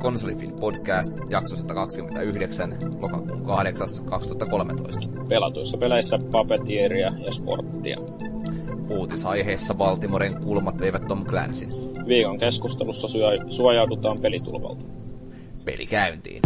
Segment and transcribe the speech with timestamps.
[0.00, 3.88] Konsolifin podcast, jakso 129, lokakuun 8.
[4.10, 5.08] 2013.
[5.28, 7.96] Pelatuissa peleissä papetieria ja sporttia.
[8.90, 11.68] Uutisaiheessa Baltimoren kulmat veivät Tom Clansin.
[12.06, 13.08] Viikon keskustelussa
[13.50, 14.84] suojaudutaan pelitulvalta.
[15.64, 16.42] Peli käyntiin.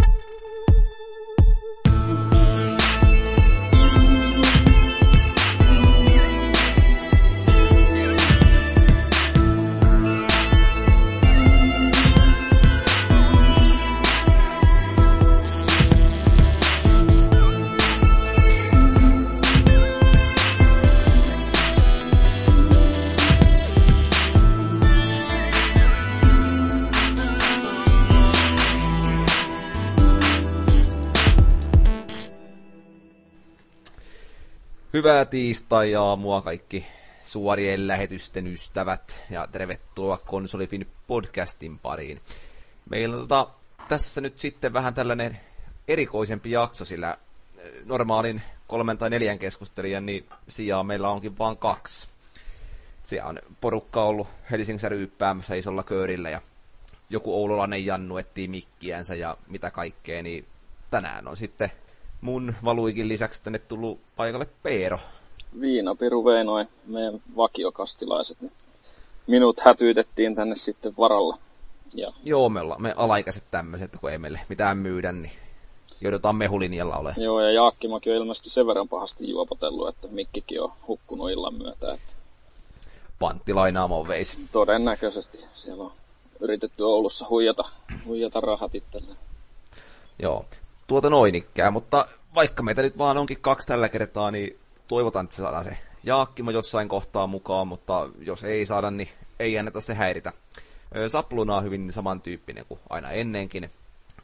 [34.95, 36.87] Hyvää tiistai-aamua kaikki
[37.25, 42.21] suorien lähetysten ystävät ja tervetuloa Konsolifin podcastin pariin.
[42.91, 43.49] Meillä on tota,
[43.89, 45.39] tässä nyt sitten vähän tällainen
[45.89, 47.19] erikoisempi jakso, sillä
[47.85, 52.09] normaalin kolmen tai neljän keskustelijan niin sijaan meillä onkin vain kaksi.
[53.05, 56.43] Siellä on porukka ollut Helsingissä ryyppäämässä isolla köörillä ja
[57.11, 60.47] joku oululainen Jannu etsii mikkiänsä ja mitä kaikkea, niin
[60.91, 61.73] tänään on sitten
[62.25, 64.99] mun valuikin lisäksi tänne tullut paikalle Peero.
[65.61, 68.39] Viina Piru vei noin meidän vakiokastilaiset.
[69.27, 71.39] Minut hätyytettiin tänne sitten varalla.
[71.95, 72.13] Ja...
[72.23, 75.33] Joo, me ollaan me alaikäiset tämmöiset, kun ei meille mitään myydä, niin
[76.01, 77.15] joudutaan mehulinjalla ole.
[77.17, 81.93] Joo, ja Jaakkimakin on ilmeisesti sen verran pahasti juopotellut, että Mikkikin on hukkunut illan myötä.
[81.93, 82.13] Että...
[83.19, 84.39] Panttilainaamo veisi.
[84.53, 85.45] Todennäköisesti.
[85.53, 85.93] Siellä on
[86.41, 87.65] yritetty Oulussa huijata,
[88.07, 89.19] huijata rahat itselleen.
[90.23, 90.45] Joo,
[90.87, 95.37] tuota noin ikkää, mutta vaikka meitä nyt vaan onkin kaksi tällä kertaa, niin toivotaan, että
[95.37, 100.33] saadaan se Jaakkimo jossain kohtaa mukaan, mutta jos ei saada, niin ei anneta se häiritä.
[101.09, 103.71] Sapluna on hyvin samantyyppinen kuin aina ennenkin.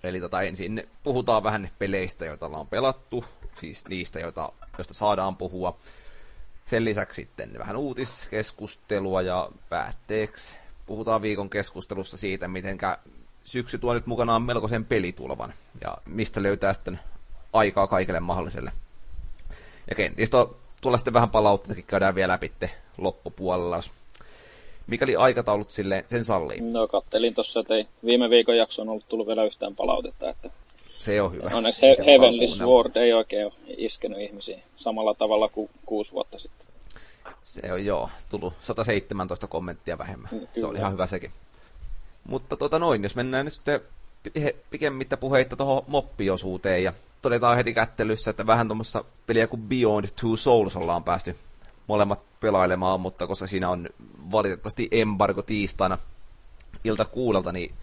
[0.02, 5.78] Eli tota, ensin puhutaan vähän peleistä, joita ollaan pelattu, siis niistä, joita, joista saadaan puhua.
[6.66, 12.98] Sen lisäksi sitten vähän uutiskeskustelua ja päätteeksi puhutaan viikon keskustelussa siitä, mitenkä
[13.42, 17.00] syksy tuo nyt mukanaan melkoisen pelitulvan, ja mistä löytää sitten
[17.52, 18.72] aikaa kaikille mahdolliselle.
[19.90, 22.52] Ja kenties tuo, tuolla sitten vähän palauttakin käydään vielä läpi
[22.98, 23.92] loppupuolella, jos
[24.86, 26.60] mikäli aikataulut sille sen sallii.
[26.60, 30.50] No kattelin tuossa, että ei viime viikon jakso on ollut tullut vielä yhtään palautetta, että
[30.98, 31.50] se on hyvä.
[31.54, 36.66] Onneksi he, Heavenly Sword ei oikein ole iskenyt ihmisiin samalla tavalla kuin kuusi vuotta sitten.
[37.42, 40.28] Se on joo, tullut 117 kommenttia vähemmän.
[40.30, 40.48] Kyllä.
[40.56, 41.32] Se oli ihan hyvä sekin.
[42.30, 43.80] Mutta tota noin, jos mennään nyt sitten
[44.70, 46.92] pikemmittä puheitta tuohon moppiosuuteen ja
[47.22, 51.36] todetaan heti kättelyssä, että vähän tuommoista peliä kuin Beyond Two Souls ollaan päästy
[51.86, 53.88] molemmat pelailemaan, mutta koska siinä on
[54.32, 55.98] valitettavasti embargo tiistaina
[56.84, 57.74] ilta kuudelta, niin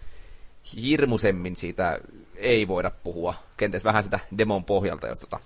[0.82, 1.98] hirmusemmin siitä
[2.36, 3.34] ei voida puhua.
[3.56, 5.40] Kenties vähän sitä demon pohjalta, jos tota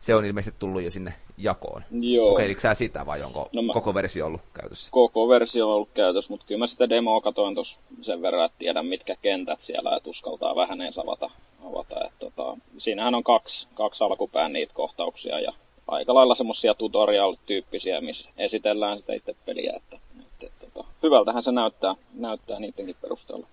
[0.00, 1.82] se on ilmeisesti tullut jo sinne jakoon.
[2.00, 2.30] Joo.
[2.30, 3.72] Kokeilitko sä sitä vai onko no mä...
[3.72, 4.88] koko versio ollut käytössä?
[4.90, 8.58] Koko versio on ollut käytössä, mutta kyllä mä sitä demoa katoin tuossa sen verran, että
[8.58, 11.30] tiedän mitkä kentät siellä, että uskaltaa vähän edes avata.
[11.64, 15.52] avata että tota, siinähän on kaksi, kaksi alkupään niitä kohtauksia ja
[15.88, 21.52] aika lailla semmoisia tutorial-tyyppisiä, missä esitellään sitä itse peliä, että, että, että tota, hyvältähän se
[21.52, 23.46] näyttää, näyttää niidenkin perusteella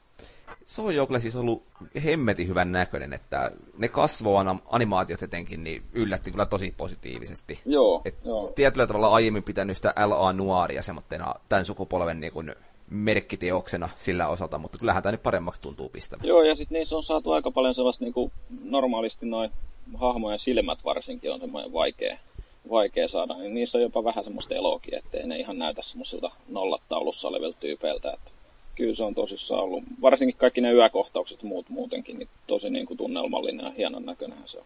[0.66, 1.64] se on jo kyllä siis ollut
[2.04, 7.60] hemmetin hyvän näköinen, että ne kasvoanimaatiot etenkin niin yllätti kyllä tosi positiivisesti.
[7.66, 8.52] Joo, Et joo.
[8.56, 10.34] Tietyllä tavalla aiemmin pitänyt sitä L.A.
[10.34, 12.56] Noiria semmoittena tämän sukupolven niin kuin
[12.90, 16.24] merkkiteoksena sillä osalta, mutta kyllähän tämä nyt paremmaksi tuntuu pistävä.
[16.26, 18.32] Joo, ja sitten niissä on saatu aika paljon sellaista niin kuin
[18.64, 19.52] normaalisti noin
[19.94, 22.18] hahmojen silmät varsinkin on semmoinen vaikea,
[22.70, 27.28] vaikea saada, niin niissä on jopa vähän semmoista elokia, ettei ne ihan näytä semmoisilta nollataulussa
[27.28, 28.32] olevilta tyypeiltä, että
[28.76, 29.84] kyllä se on tosissaan ollut.
[30.02, 34.60] Varsinkin kaikki ne yökohtaukset muut muutenkin, niin tosi niin kuin tunnelmallinen ja hienon näköinen se
[34.60, 34.66] on.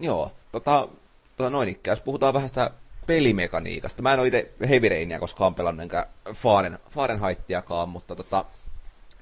[0.00, 0.88] Joo, tota,
[1.36, 2.70] tota noin ikään, jos puhutaan vähän sitä
[3.06, 4.02] pelimekaniikasta.
[4.02, 8.44] Mä en ole itse Heavy Rainia koskaan pelannut, enkä Faren, Fahrenheittiakaan, mutta tota,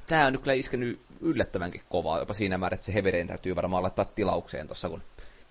[0.06, 3.57] tää on nyt kyllä iskenyt yllättävänkin kovaa, jopa siinä määrin, että se Heavy Rain täytyy
[3.57, 5.03] varmaan laittaa tilaukseen tuossa, kun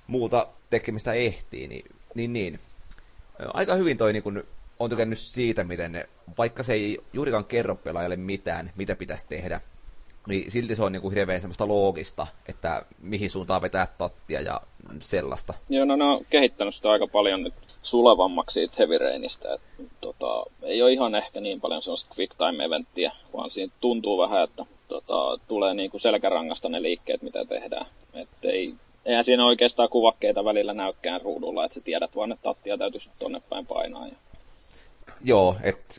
[0.08, 1.86] muuta tekemistä ehtii, niin,
[2.16, 2.60] niin, niin.
[3.54, 4.44] Aika hyvin toi niin kun
[4.82, 9.62] on tykännyt siitä, miten ne, vaikka se ei juurikaan kerro pelaajalle mitään, mitä pitäisi tehdä,
[10.28, 14.62] niin silti se on niin kuin hirveän semmoista loogista, että mihin suuntaan vetää tattia ja
[15.00, 15.54] sellaista.
[15.70, 19.54] Joo, no ne on kehittänyt sitä aika paljon nyt sulevammaksi siitä Heavy Rainista.
[19.54, 19.62] Et,
[20.02, 24.44] tota, ei ole ihan ehkä niin paljon sellaista quick time eventtiä, vaan siinä tuntuu vähän,
[24.44, 27.86] että tota, tulee niin kuin selkärangasta ne liikkeet, mitä tehdään.
[28.14, 28.74] Et ei,
[29.06, 33.42] eihän siinä oikeastaan kuvakkeita välillä näykään ruudulla, että sä tiedät vaan, että tattia täytyisi tonne
[33.50, 34.08] päin painaa.
[34.08, 34.16] Ja
[35.24, 35.96] joo, että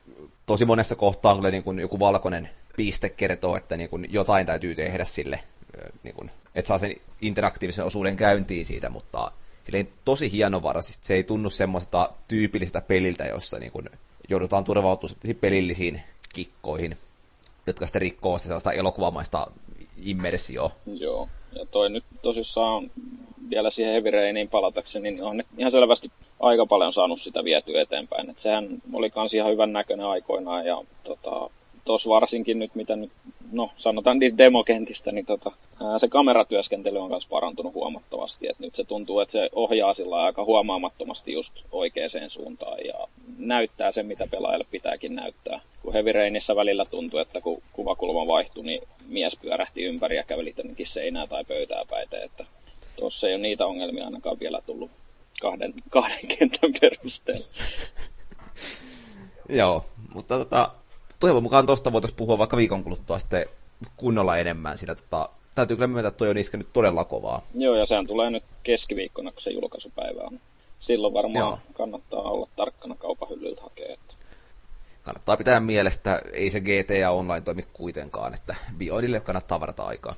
[0.46, 4.74] tosi monessa kohtaa kyllä niin kuin joku valkoinen piste kertoo, että niin kuin jotain täytyy
[4.74, 5.40] tehdä sille
[6.02, 9.32] niin kuin, että saa sen interaktiivisen osuuden käyntiin siitä, mutta
[9.64, 11.06] silleen tosi hienovaraisesti.
[11.06, 13.90] Se ei tunnu semmoista tyypillisestä peliltä, jossa niin kuin,
[14.28, 16.02] joudutaan turvautumaan pelillisiin
[16.34, 16.96] kikkoihin,
[17.66, 19.46] jotka sitten rikkoo sellaista elokuvamaista
[20.02, 20.70] immersioa.
[20.86, 22.90] Joo, ja toi nyt tosissaan
[23.50, 26.10] vielä siihen Heavy Rainiin palatakseni, niin on ihan selvästi
[26.42, 28.30] aika paljon saanut sitä vietyä eteenpäin.
[28.30, 31.50] Et sehän oli kans ihan hyvän näköinen aikoinaan ja tota,
[31.84, 33.10] tuossa varsinkin nyt, mitä nyt,
[33.52, 35.52] no sanotaan niin demokentistä, niin tota,
[35.96, 38.48] se kameratyöskentely on myös parantunut huomattavasti.
[38.48, 43.92] Et nyt se tuntuu, että se ohjaa sillä aika huomaamattomasti just oikeaan suuntaan ja näyttää
[43.92, 45.60] sen, mitä pelaajalle pitääkin näyttää.
[45.82, 50.54] Kun Heavy Rainissa välillä tuntuu, että kun kuvakulma vaihtui, niin mies pyörähti ympäri ja käveli
[50.82, 52.44] seinää tai pöytää päitä, että
[52.96, 54.90] tuossa ei ole niitä ongelmia ainakaan vielä tullut
[55.42, 57.46] kahden, kahden kentän perusteella.
[59.48, 59.84] Joo,
[60.14, 60.72] mutta tota,
[61.20, 63.46] toivon mukaan tuosta voitaisiin puhua vaikka viikon kuluttua sitten
[63.96, 64.78] kunnolla enemmän.
[64.78, 67.42] Siinä tota, täytyy kyllä myöntää, että toi on iskenyt todella kovaa.
[67.54, 70.40] Joo, ja sehän tulee nyt keskiviikkona, kun se julkaisupäivä on.
[70.78, 71.58] Silloin varmaan Joo.
[71.72, 73.92] kannattaa olla tarkkana kaupan hyllyltä hakea.
[73.92, 74.14] Että...
[75.02, 80.14] Kannattaa pitää mielestä, ei se GTA Online toimi kuitenkaan, että Bioidille kannattaa varata aikaa.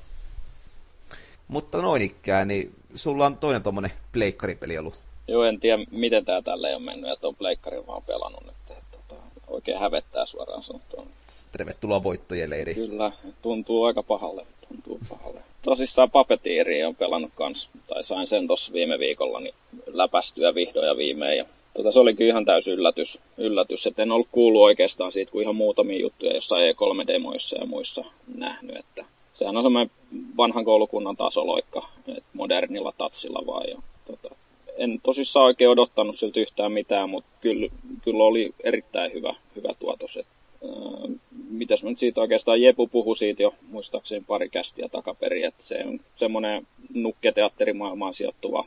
[1.47, 5.04] Mutta noin ikään, niin sulla on toinen tuommoinen pleikkaripeli ollut.
[5.27, 8.55] Joo, en tiedä miten tää tälle on mennyt, että on pleikkarin vaan pelannut nyt.
[8.77, 11.07] Että, tota, oikein hävettää suoraan sanottuna.
[11.51, 12.75] Tervetuloa voittojen leiri.
[12.75, 13.11] Kyllä,
[13.41, 14.45] tuntuu aika pahalle.
[14.67, 15.41] Tuntuu pahalle.
[15.61, 19.55] Tosissaan Papetiiri on pelannut kans, tai sain sen tossa viime viikolla, niin
[19.87, 21.37] läpästyä vihdoin ja viimein.
[21.37, 25.43] Ja tota, se olikin ihan täysin yllätys, yllätys, että en ollut kuullut oikeastaan siitä kuin
[25.43, 28.05] ihan muutamia juttuja jossain E3-demoissa ja muissa
[28.35, 29.91] nähnyt, että sehän on semmoinen
[30.37, 31.89] vanhan koulukunnan tasoloikka,
[32.33, 33.69] modernilla tatsilla vaan.
[33.69, 34.35] Ja, tota,
[34.77, 37.67] en tosissaan oikein odottanut siltä yhtään mitään, mutta kyllä,
[38.03, 40.17] kyllä oli erittäin hyvä, hyvä tuotos.
[40.17, 40.27] Et,
[40.65, 41.19] äh,
[41.49, 45.99] mitäs nyt siitä oikeastaan, Jepu puhui siitä jo muistaakseni pari kästiä takaperin, että se on
[46.15, 48.65] semmoinen nukketeatterimaailmaan sijoittuva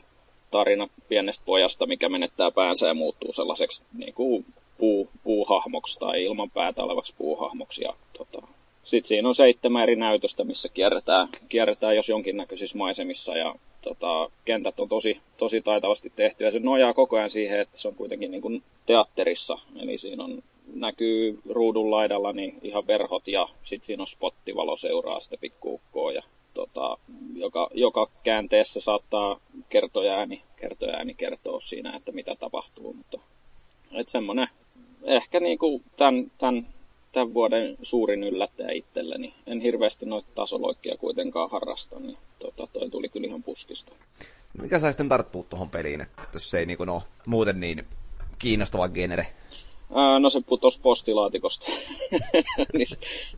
[0.51, 4.45] tarina pienestä pojasta, mikä menettää päänsä ja muuttuu sellaiseksi niin kuin
[4.77, 7.83] puu, puuhahmoksi tai ilman päätä olevaksi puuhahmoksi.
[7.83, 8.47] Ja, tota,
[8.83, 14.79] sitten siinä on seitsemän eri näytöstä, missä kierretään, kierretään jos jonkinnäköisissä maisemissa ja tota, kentät
[14.79, 18.31] on tosi, tosi taitavasti tehty ja se nojaa koko ajan siihen, että se on kuitenkin
[18.31, 19.57] niin kuin teatterissa.
[19.79, 20.43] Eli siinä on,
[20.73, 26.23] näkyy ruudun laidalla niin ihan verhot ja sitten siinä on spottivalo seuraa sitä pikkuukkoa ja
[26.53, 26.97] tota,
[27.35, 29.39] joka, joka käänteessä saattaa
[29.69, 32.93] kertoja ääni kertoa siinä, että mitä tapahtuu.
[32.93, 33.19] Mutta
[33.93, 34.47] et semmonen,
[35.03, 36.67] ehkä niinku tämän, tämän
[37.11, 39.33] tämän vuoden suurin yllättäjä itselleni.
[39.47, 43.91] En hirveästi noita tasoloikkia kuitenkaan harrasta, niin tota, toi tuli kyllä ihan puskista.
[44.61, 47.85] Mikä sai sitten tarttua tuohon peliin, että jos se ei niinku, no, muuten niin
[48.39, 49.27] kiinnostava genere?
[49.95, 51.65] Ää, no se putosi postilaatikosta.
[52.77, 52.87] niin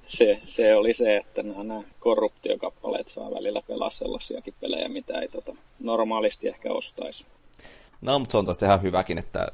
[0.08, 5.28] se, se, oli se, että nämä, nämä korruptiokappaleet saa välillä pelaa sellaisiakin pelejä, mitä ei
[5.28, 7.26] tota, normaalisti ehkä ostaisi.
[8.02, 9.48] No, mutta se on tosta ihan hyväkin, että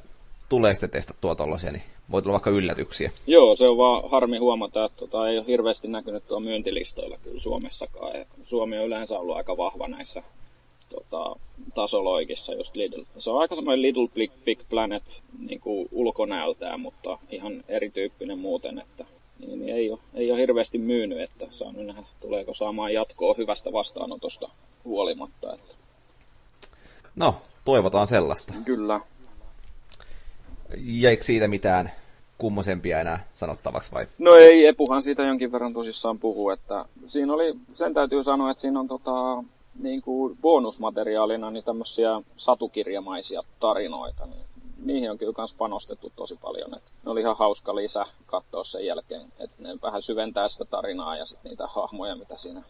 [0.48, 3.10] tulee sitten testattua tollasia, niin voi tulla vaikka yllätyksiä.
[3.26, 7.40] Joo, se on vaan harmi huomata, että tota, ei ole hirveästi näkynyt tuo myyntilistoilla kyllä
[7.40, 8.18] Suomessakaan.
[8.18, 10.22] Ja Suomi on yleensä ollut aika vahva näissä
[10.88, 11.36] tota,
[11.74, 13.02] tasoloikissa, just Lidl.
[13.18, 15.02] Se on aika semmoinen Little Big, Big Planet
[15.38, 19.04] niin kuin ulkonäöltään, mutta ihan erityyppinen muuten, että
[19.38, 23.34] niin, niin ei, ole, ei ole hirveästi myynyt, että saa nyt nähdä, tuleeko saamaan jatkoa
[23.38, 24.50] hyvästä vastaanotosta
[24.84, 25.54] huolimatta.
[25.54, 25.74] Että...
[27.16, 28.54] No, toivotaan sellaista.
[28.64, 29.00] Kyllä.
[30.76, 31.90] Jäikö siitä mitään
[32.38, 34.06] kummosempia enää sanottavaksi vai?
[34.18, 38.60] No ei, Epuhan siitä jonkin verran tosissaan puhuu, että siinä oli, sen täytyy sanoa, että
[38.60, 39.44] siinä on tota,
[39.78, 44.42] niin kuin bonusmateriaalina niin tämmöisiä satukirjamaisia tarinoita, niin
[44.84, 46.76] niihin on kyllä myös panostettu tosi paljon.
[46.76, 51.16] Että ne oli ihan hauska lisä katsoa sen jälkeen, että ne vähän syventää sitä tarinaa
[51.16, 52.62] ja sitten niitä hahmoja, mitä siinä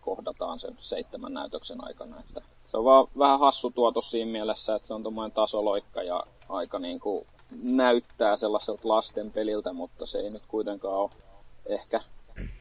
[0.00, 2.20] kohdataan sen seitsemän näytöksen aikana.
[2.20, 6.24] Että se on vaan vähän hassu tuotos siinä mielessä, että se on tuommoinen tasoloikka ja
[6.48, 7.26] aika niin kuin
[7.62, 11.10] näyttää sellaiselta lasten peliltä, mutta se ei nyt kuitenkaan ole
[11.68, 12.00] ehkä,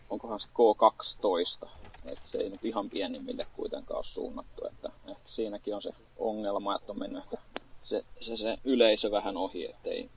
[0.09, 1.67] onkohan se K12,
[2.05, 6.75] että se ei nyt ihan pienimmille kuitenkaan ole suunnattu, että ehkä siinäkin on se ongelma,
[6.75, 7.37] että on mennyt ehkä
[7.83, 10.09] se, se, se yleisö vähän ohi, ettei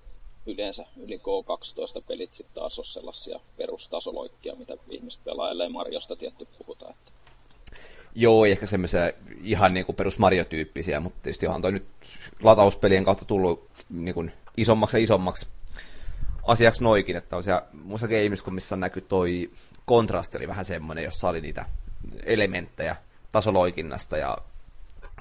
[0.46, 6.48] yleensä yli K12 pelit sitten taas ole sellaisia perustasoloikkia, mitä ihmiset pelaa, ellei Marjosta tietty
[6.58, 6.90] puhuta.
[6.90, 7.12] Että.
[8.14, 9.12] Joo, ehkä semmoisia
[9.42, 11.86] ihan niin kuin perus Mario-tyyppisiä, mutta tietysti onhan toi nyt
[12.42, 15.46] latauspelien kautta tullut niin kuin isommaksi ja isommaksi
[16.46, 19.50] asiaksi noikin, että on siellä muussa games, missä näkyy toi
[19.84, 21.66] kontrasti oli vähän semmoinen, jossa oli niitä
[22.24, 22.96] elementtejä
[23.32, 24.38] tasoloikinnasta ja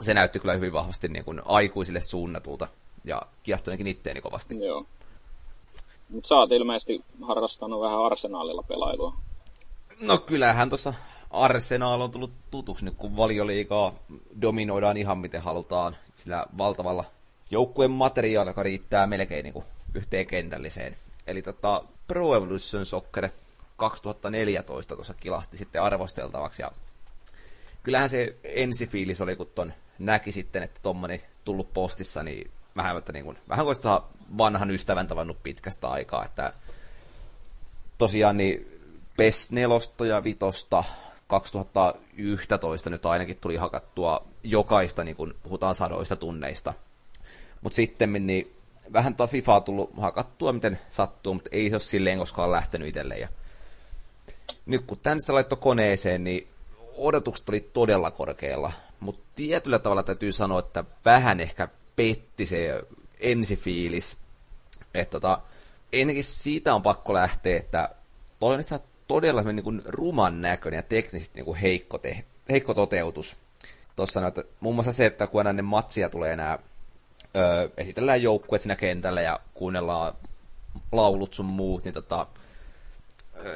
[0.02, 2.68] se näytti kyllä hyvin vahvasti niin kuin aikuisille suunnatulta
[3.06, 4.66] ja kiehtoinenkin itteeni kovasti.
[4.66, 4.86] Joo.
[6.10, 9.14] Mutta sä oot ilmeisesti harrastanut vähän arsenaalilla pelailua.
[10.02, 10.94] No kyllähän tuossa
[11.32, 13.94] Arsenal on tullut tutuksi nyt, kun valioliikaa
[14.42, 17.06] dominoidaan ihan miten halutaan sillä valtavalla
[17.54, 20.96] joukkueen materiaalilla, joka riittää melkein niin kuin yhteen kentälliseen.
[21.28, 23.30] Eli tota, Pro Evolution Soccer
[23.78, 26.72] 2014 tuossa kilahti sitten arvosteltavaksi ja
[27.84, 33.14] kyllähän se ensifiilis oli, kun ton näki sitten, että tommonen tullut postissa, niin vähän, että
[33.14, 33.78] niin kuin, vähän kuin
[34.38, 36.54] vanhan ystävän tavannut pitkästä aikaa, että
[37.98, 38.82] tosiaan niin
[39.18, 40.40] PES 4 ja 5
[41.28, 46.74] 2011 nyt ainakin tuli hakattua jokaista, niin kun puhutaan sadoista tunneista.
[47.64, 48.56] Mutta sitten niin
[48.94, 52.88] vähän tuo FIFA on tullut hakattua, miten sattuu, mutta ei se ole silleen koskaan lähtenyt
[52.88, 53.22] itselleen.
[53.22, 53.28] Ja
[54.66, 56.48] nyt kun tän sitä laittoi koneeseen, niin
[56.98, 62.84] odotukset oli todella korkealla, mutta tietyllä tavalla täytyy sanoa, että vähän ehkä petti se
[63.20, 64.18] ensifiilis.
[64.94, 65.42] Että tota,
[65.94, 67.90] ennenkin siitä on pakko lähteä, että
[68.40, 73.36] toi on todella niin kuin ruman näköinen ja teknisesti niin kuin heikko, te- heikko toteutus.
[73.96, 76.60] Tuossa että muun muassa se, että kun ennen matsia tulee nämä,
[77.36, 80.14] öö, esitellään joukkueet siinä kentällä ja kuunnellaan
[80.92, 82.28] laulut sun muut, niin tota,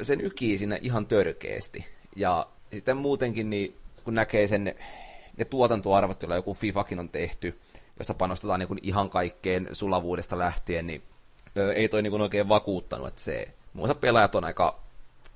[0.02, 1.86] sen ykii sinne ihan törkeästi.
[2.16, 4.74] Ja sitten muutenkin, niin kun näkee sen,
[5.36, 7.58] ne tuotantoarvot, joilla joku FIFAkin on tehty,
[7.98, 11.02] jossa panostetaan niin ihan kaikkeen sulavuudesta lähtien, niin
[11.56, 14.80] öö, ei toi niin oikein vakuuttanut, että se, muun pelaajat on aika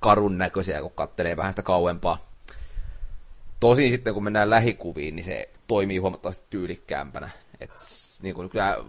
[0.01, 2.19] karun näköisiä, kun kattelee vähän sitä kauempaa.
[3.61, 7.31] Tosin sitten kun mennään lähikuviin, niin se toimii huomattavasti tyylikkäämpänä.
[7.63, 7.71] Et,
[8.23, 8.85] niin kuin, kyllä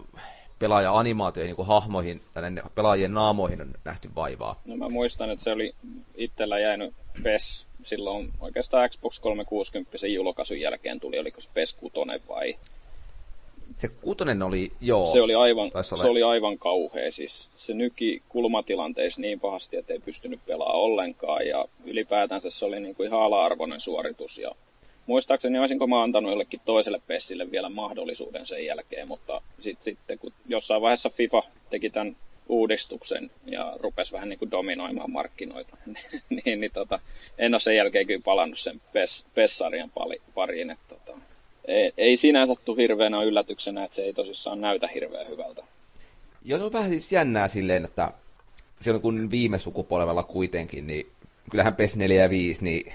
[0.58, 2.42] pelaaja-animaatio niin kuin hahmoihin, tai
[2.74, 4.60] pelaajien naamoihin on nähty vaivaa.
[4.64, 5.74] No mä muistan, että se oli
[6.14, 11.94] itsellä jäänyt PES silloin oikeastaan Xbox 360 julkaisun jälkeen tuli, oliko se PES 6
[12.28, 12.56] vai
[13.76, 15.12] se kutonen oli, joo.
[15.12, 17.12] Se oli aivan, se oli aivan kauhea.
[17.12, 21.46] Siis se nyki kulmatilanteissa niin pahasti, että ei pystynyt pelaamaan ollenkaan.
[21.46, 24.38] Ja ylipäätänsä se oli niin kuin ihan ala-arvoinen suoritus.
[24.38, 24.50] Ja
[25.06, 30.32] muistaakseni olisinko mä antanut jollekin toiselle Pessille vielä mahdollisuuden sen jälkeen, mutta sitten sit, kun
[30.46, 32.16] jossain vaiheessa FIFA teki tämän
[32.48, 35.76] uudistuksen ja rupesi vähän niin kuin dominoimaan markkinoita,
[36.44, 36.98] niin, niin tota,
[37.38, 38.80] en ole sen jälkeen kyllä palannut sen
[39.34, 39.92] PES-sarjan
[40.34, 40.70] pariin.
[40.70, 41.20] Että, tota,
[41.64, 45.64] ei, ei sinänsä tule hirveänä yllätyksenä, että se ei tosissaan näytä hirveän hyvältä.
[46.44, 48.12] Joo, se on vähän siis jännää silleen, että
[48.80, 51.06] silloin kun viime sukupolvella kuitenkin, niin
[51.50, 52.92] kyllähän PES 4 ja 5 niin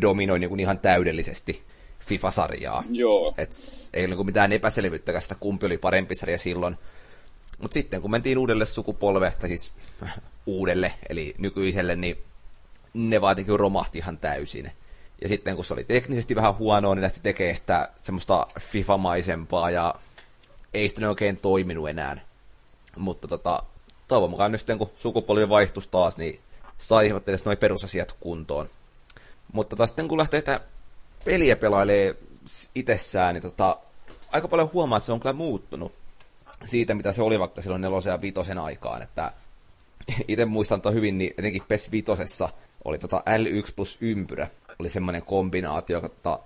[0.00, 1.62] dominoi niin kuin ihan täydellisesti
[2.00, 2.84] FIFA-sarjaa.
[2.90, 3.34] Joo.
[3.38, 3.50] Et
[3.94, 6.76] ei ole niin mitään epäselvyyttä sitä, kumpi oli parempi sarja silloin.
[7.58, 9.72] Mutta sitten kun mentiin uudelle sukupolve, tai siis
[10.46, 12.18] uudelle, eli nykyiselle, niin
[12.94, 14.72] ne vaatikin romahti ihan täysin.
[15.22, 19.94] Ja sitten kun se oli teknisesti vähän huonoa, niin lähti tekemään sitä semmoista FIFA-maisempaa ja
[20.74, 22.20] ei sitten oikein toiminut enää.
[22.96, 23.62] Mutta tota,
[24.08, 26.40] toivon mukaan nyt sitten kun sukupolvi vaihtus taas, niin
[26.78, 28.68] saivat edes noin perusasiat kuntoon.
[29.54, 30.60] Mutta tota, sitten kun lähtee sitä
[31.24, 32.16] peliä pelailee
[32.74, 33.76] itsessään, niin tota,
[34.32, 35.92] aika paljon huomaa, että se on kyllä muuttunut
[36.64, 39.02] siitä, mitä se oli vaikka silloin nelosen ja vitosen aikaan.
[39.02, 39.32] Että
[40.28, 42.48] itse muistan hyvin, niin etenkin PES vitosessa
[42.84, 46.38] oli tota L1 plus ympyrä, oli semmoinen kombinaatio, että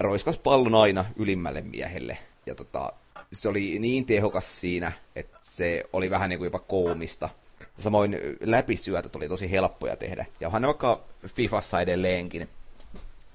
[0.00, 2.18] roiskas pallon aina ylimmälle miehelle.
[2.46, 2.92] Ja tota,
[3.32, 7.28] se oli niin tehokas siinä, että se oli vähän niin kuin jopa koomista.
[7.78, 10.26] Samoin läpisyötöt oli tosi helppoja tehdä.
[10.40, 12.48] Ja onhan ne vaikka Fifassa edelleenkin.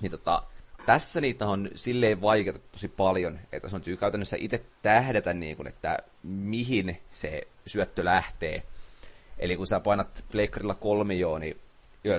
[0.01, 0.43] Niin tota,
[0.85, 5.97] tässä niitä on silleen vaikeita tosi paljon, että on käytännössä itse tähdätä, niin kuin, että
[6.23, 8.63] mihin se syöttö lähtee.
[9.39, 11.59] Eli kun sä painat pleikkarilla kolmioon, niin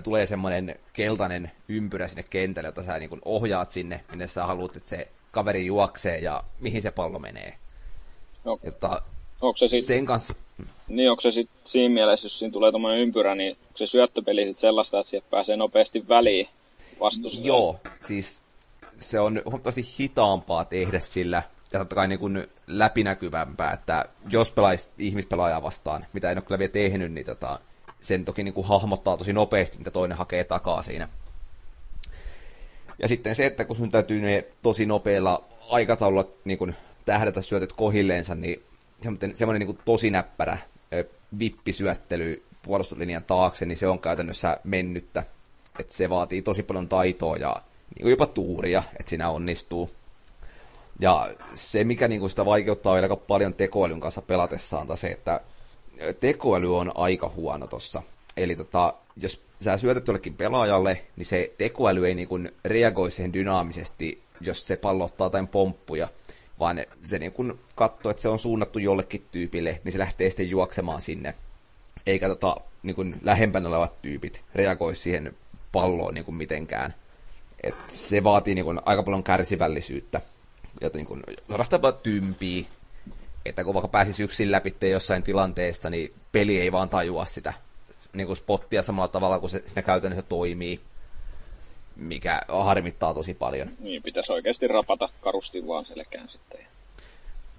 [0.03, 4.89] tulee semmoinen keltainen ympyrä sinne kentälle, jota sä niin ohjaat sinne, minne sä haluat, että
[4.89, 7.57] se kaveri juoksee ja mihin se pallo menee.
[8.45, 9.03] No, Jotta
[9.41, 10.35] onko se sit, sen kanssa...
[10.89, 14.45] Niin, onko se sitten siinä mielessä, jos siinä tulee tuommoinen ympyrä, niin onko se syöttöpeli
[14.45, 16.49] sitten sellaista, että sieltä pääsee nopeasti väliin
[17.01, 17.49] vastustajalle?
[17.49, 18.43] Joo, siis
[18.99, 21.43] se on huomattavasti hitaampaa tehdä sillä,
[21.73, 26.59] ja totta kai niin kuin läpinäkyvämpää, että jos pelaisi ihmispelaajaa vastaan, mitä en ole kyllä
[26.59, 27.61] vielä tehnyt, niin tota,
[28.01, 31.09] sen toki niin kuin hahmottaa tosi nopeasti, mitä toinen hakee takaa siinä.
[32.99, 37.73] Ja sitten se, että kun sun täytyy ne tosi nopealla aikataululla niin kuin tähdätä syötöt
[37.73, 38.63] kohilleensa, niin
[39.03, 40.59] semmoinen, semmoinen niin kuin tosi näppärä
[41.39, 45.25] vippisyöttely puolustuslinjan taakse, niin se on käytännössä mennyttä.
[45.79, 47.57] Että se vaatii tosi paljon taitoa ja
[47.95, 49.91] niin kuin jopa tuuria, että siinä onnistuu.
[51.01, 55.09] Ja se, mikä niin kuin sitä vaikeuttaa vielä aika paljon tekoälyn kanssa pelatessaan, on se,
[55.09, 55.41] että
[56.21, 58.03] tekoäly on aika huono tossa.
[58.37, 64.23] Eli tota, jos sä syötät jollekin pelaajalle, niin se tekoäly ei niinku reagoi siihen dynaamisesti,
[64.41, 66.09] jos se pallo ottaa jotain pomppuja,
[66.61, 71.01] vaan se niinku katsoo, että se on suunnattu jollekin tyypille, niin se lähtee sitten juoksemaan
[71.03, 71.35] sinne.
[72.07, 75.37] Eikä tota, niinku lähempänä olevat tyypit reagoi siihen
[75.73, 76.95] palloon niinku mitenkään.
[77.63, 80.21] Et se vaatii niin kuin, aika paljon kärsivällisyyttä.
[80.81, 81.83] Ja niin kuin, suorastaan.
[83.45, 87.53] Että kun vaikka pääsisi yksin läpi jossain tilanteesta, niin peli ei vaan tajua sitä
[88.13, 90.81] niin kuin spottia samalla tavalla kuin se siinä käytännössä toimii
[92.01, 93.69] mikä harmittaa tosi paljon.
[93.79, 96.67] Niin, pitäisi oikeasti rapata karusti vaan selkään sitten.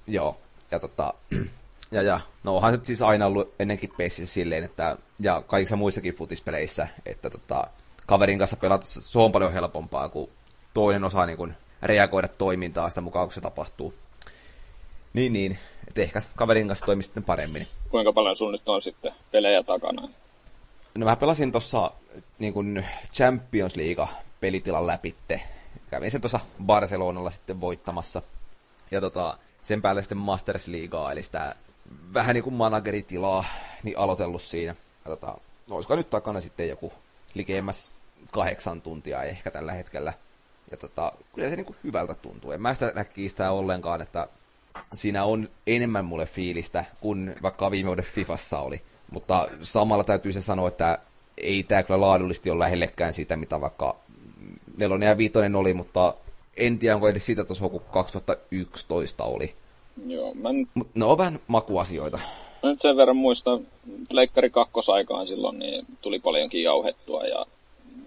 [0.07, 0.38] Joo,
[0.71, 1.13] ja tota,
[1.91, 6.13] ja, ja, no onhan se siis aina ollut ennenkin peississä silleen, että, ja kaikissa muissakin
[6.13, 7.67] futispeleissä, että tota,
[8.05, 10.29] kaverin kanssa pelata se on paljon helpompaa, kun
[10.74, 13.93] toinen osaa niin kun, reagoida toimintaa sitä mukaan, kun se tapahtuu.
[15.13, 15.60] Niin, niin.
[15.88, 17.67] Että ehkä kaverin kanssa toimii sitten paremmin.
[17.89, 20.10] Kuinka paljon sun nyt on sitten pelejä takana?
[20.95, 21.91] No mä pelasin tuossa
[22.39, 24.07] niin Champions League
[24.41, 25.41] pelitilan läpitte.
[25.89, 28.21] Kävin sen tuossa Barcelonalla sitten voittamassa.
[28.91, 31.55] Ja tota, sen päälle sitten Masters Leaguea, eli sitä
[32.13, 33.45] vähän niin kuin manageritilaa,
[33.83, 34.75] niin aloitellut siinä.
[35.05, 35.38] Ja tota,
[35.69, 36.93] no, olisiko nyt takana sitten joku
[37.33, 37.98] likemmäs
[38.31, 40.13] kahdeksan tuntia ehkä tällä hetkellä.
[40.71, 42.51] Ja tota, kyllä se niin kuin hyvältä tuntuu.
[42.51, 44.27] En mä sitä kiistää ollenkaan, että
[44.93, 48.81] siinä on enemmän mulle fiilistä kuin vaikka viime vuoden Fifassa oli.
[49.12, 50.98] Mutta samalla täytyy se sanoa, että
[51.38, 53.95] ei tämä kyllä laadullisesti ole lähellekään siitä, mitä vaikka
[54.81, 56.13] nelonen ja viitonen oli, mutta
[56.57, 59.53] en tiedä, onko edes sitä tasoa kuin 2011 oli.
[60.07, 60.50] Joo, mä.
[60.73, 62.19] Mut ne on vähän makuasioita.
[62.63, 63.67] Mä nyt sen verran muistan,
[64.09, 67.45] Pleikkari kakkosaikaan silloin niin tuli paljonkin jauhettua ja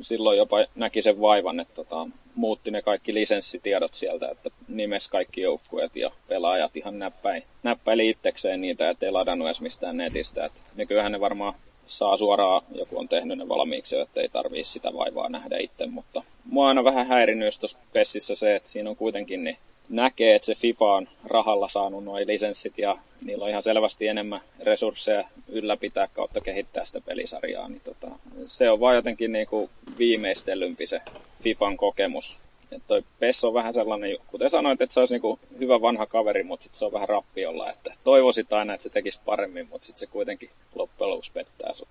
[0.01, 5.41] silloin jopa näki sen vaivan, että tota, muutti ne kaikki lisenssitiedot sieltä, että nimes kaikki
[5.41, 10.45] joukkueet ja pelaajat ihan näppäin, näppäili itsekseen niitä, ettei ladannut edes mistään netistä.
[10.45, 11.55] Et nykyään ne varmaan
[11.87, 16.23] saa suoraan, joku on tehnyt ne valmiiksi, että ei tarvii sitä vaivaa nähdä itse, mutta
[16.45, 20.55] mua aina vähän häirinnyt tuossa Pessissä se, että siinä on kuitenkin niin näkee, että se
[20.55, 26.41] FIFA on rahalla saanut nuo lisenssit ja niillä on ihan selvästi enemmän resursseja ylläpitää kautta
[26.41, 28.09] kehittää sitä pelisarjaa, niin tota,
[28.47, 31.01] se on vaan jotenkin niin kuin viimeistellympi se
[31.43, 32.39] FIFAn kokemus.
[32.73, 33.03] Että toi
[33.43, 36.85] on vähän sellainen, kuten sanoit, että se olisi niin hyvä vanha kaveri, mutta sitten se
[36.85, 41.11] on vähän rappiolla, että toivoisit aina, että se tekisi paremmin, mutta sitten se kuitenkin loppujen
[41.11, 41.89] lopuksi pettää sut.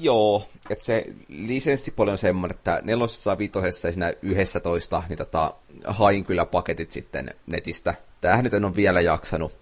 [0.00, 5.54] Joo, että se lisenssipuoli on semmoinen, että nelosessa, viitosessa ja siinä yhdessä toista, niin tota,
[5.86, 7.94] hain kyllä paketit sitten netistä.
[8.20, 9.52] Tämähän nyt en ole vielä jaksanut,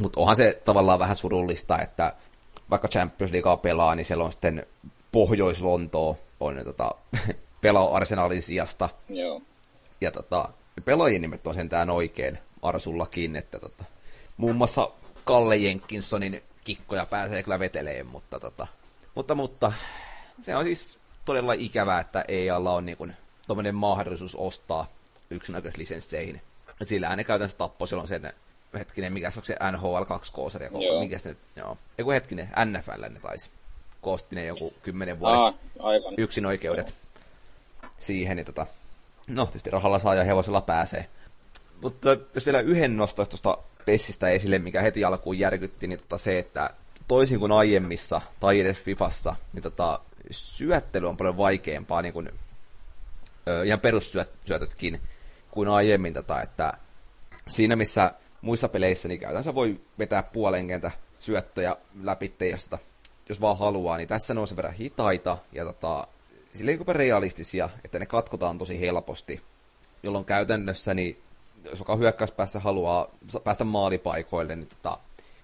[0.00, 2.12] mutta onhan se tavallaan vähän surullista, että
[2.70, 4.66] vaikka Champions Leaguea pelaa, niin siellä on sitten
[5.12, 6.94] Pohjois-Lontoo on tota,
[7.60, 8.88] pelaa Arsenalin sijasta.
[9.08, 9.42] Joo.
[10.00, 10.48] Ja tota,
[10.84, 13.84] pelaajien nimet on sentään oikein Arsullakin, että tota,
[14.36, 14.88] muun muassa
[15.24, 18.66] Kalle Jenkkinsonin kikkoja pääsee kyllä veteleen, mutta tota,
[19.14, 19.72] mutta, mutta
[20.40, 23.14] se on siis todella ikävää, että EAlla on niin
[23.46, 24.86] tuommoinen mahdollisuus ostaa
[25.30, 26.40] yksinäköislisensseihin.
[26.82, 28.32] Sillä ne käytännössä tappoi silloin sen
[28.78, 30.66] hetkinen, mikä se on se NHL 2 koosari,
[31.00, 31.78] mikä se nyt, joo.
[31.98, 33.50] Eiku hetkinen, NFL ne taisi.
[34.00, 36.14] Koosti ne joku kymmenen vuoden Aa, aivan.
[36.18, 36.94] yksin oikeudet
[38.00, 38.66] siihen, niin tota,
[39.28, 41.06] no tietysti rahalla saa ja hevosella pääsee.
[41.82, 46.38] Mutta jos vielä yhden nostaisi tuosta Pessistä esille, mikä heti alkuun järkytti, niin tota se,
[46.38, 46.70] että
[47.08, 52.30] toisin kuin aiemmissa tai edes Fifassa, niin tota, syöttely on paljon vaikeampaa, niin kuin,
[53.48, 55.00] ö, ihan perussyötötkin,
[55.50, 56.72] kuin aiemmin, tota, että
[57.48, 62.78] siinä missä muissa peleissä niin käytännössä voi vetää puolen kentä syöttöjä läpi, jos, tota,
[63.28, 66.06] jos vaan haluaa, niin tässä ne on sen verran hitaita ja tota,
[66.54, 69.40] silleen niin realistisia, että ne katkotaan tosi helposti,
[70.02, 71.22] jolloin käytännössä, niin
[71.64, 73.08] jos vaikka hyökkäyspäässä haluaa
[73.44, 74.98] päästä maalipaikoille, niin tota,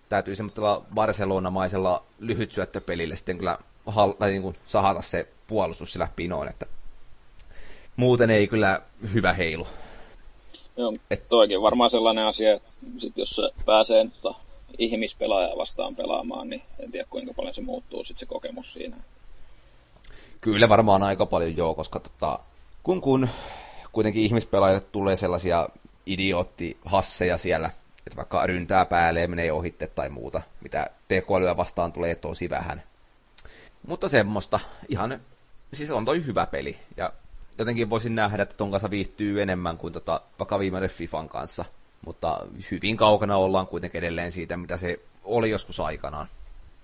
[0.08, 6.48] täytyy semmoisella Barcelona-maisella lyhytsyöttöpelillä sitten kyllä hal- tai niin kuin sahata se puolustus sillä pinoon,
[6.48, 6.66] että
[7.96, 8.82] muuten ei kyllä
[9.14, 9.66] hyvä heilu.
[10.76, 14.38] Joo, Et, toikin varmaan sellainen asia, että sit jos se pääsee tota,
[14.78, 18.96] ihmispelaajaa vastaan pelaamaan, niin en tiedä kuinka paljon se muuttuu sit se kokemus siinä.
[20.46, 22.38] Kyllä varmaan aika paljon joo, koska tota,
[22.82, 23.28] kun, kun
[23.92, 25.68] kuitenkin ihmispelaajille tulee sellaisia
[26.06, 27.70] idioottihasseja siellä,
[28.06, 32.82] että vaikka ryntää päälle ja menee ohitte tai muuta, mitä tekoälyä vastaan tulee tosi vähän.
[33.86, 35.20] Mutta semmoista, ihan,
[35.72, 37.12] siis on toi hyvä peli, ja
[37.58, 41.64] jotenkin voisin nähdä, että ton kanssa viihtyy enemmän kuin tota, vaikka viimeinen Fifan kanssa,
[42.06, 46.28] mutta hyvin kaukana ollaan kuitenkin edelleen siitä, mitä se oli joskus aikanaan.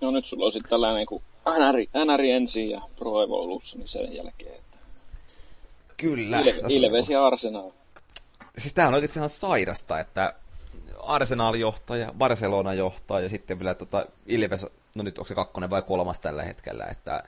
[0.03, 1.23] No nyt sulla on sitten tällainen kuin
[1.57, 4.55] NR, NR ensin ja Pro Evolution sen jälkeen.
[4.55, 4.77] Että...
[5.97, 6.39] Kyllä.
[6.39, 7.71] Ilve, Ilves ja Arsenal.
[8.57, 10.33] Siis tää on oikeasti ihan sairasta, että
[10.99, 15.69] Arsenal johtaa ja Barcelona johtaa ja sitten vielä tota Ilves, no nyt onko se kakkonen
[15.69, 17.23] vai kolmas tällä hetkellä, että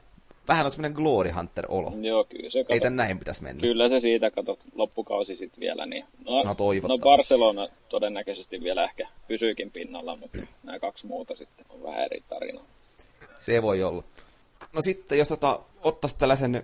[0.48, 1.94] vähän on semmoinen Glory Hunter-olo.
[2.02, 3.62] Joo, kyllä se kato, Ei tän näin pitäisi mennä.
[3.62, 5.86] Kyllä se siitä, kato, loppukausi sitten vielä.
[5.86, 6.56] Niin, no, no,
[6.88, 12.24] no Barcelona todennäköisesti vielä ehkä pysyykin pinnalla, mutta nämä kaksi muuta sitten on vähän eri
[12.28, 12.62] tarina.
[13.40, 14.04] Se voi olla.
[14.74, 16.64] No sitten, jos tota, ottaisi tällaisen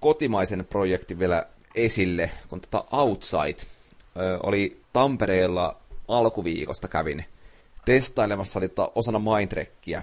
[0.00, 3.56] kotimaisen projektin vielä esille, kun tota Outside
[4.16, 5.76] ö, oli Tampereella
[6.08, 7.24] alkuviikosta kävin
[7.84, 10.02] testailemassa oli tota osana Mindtrekkiä,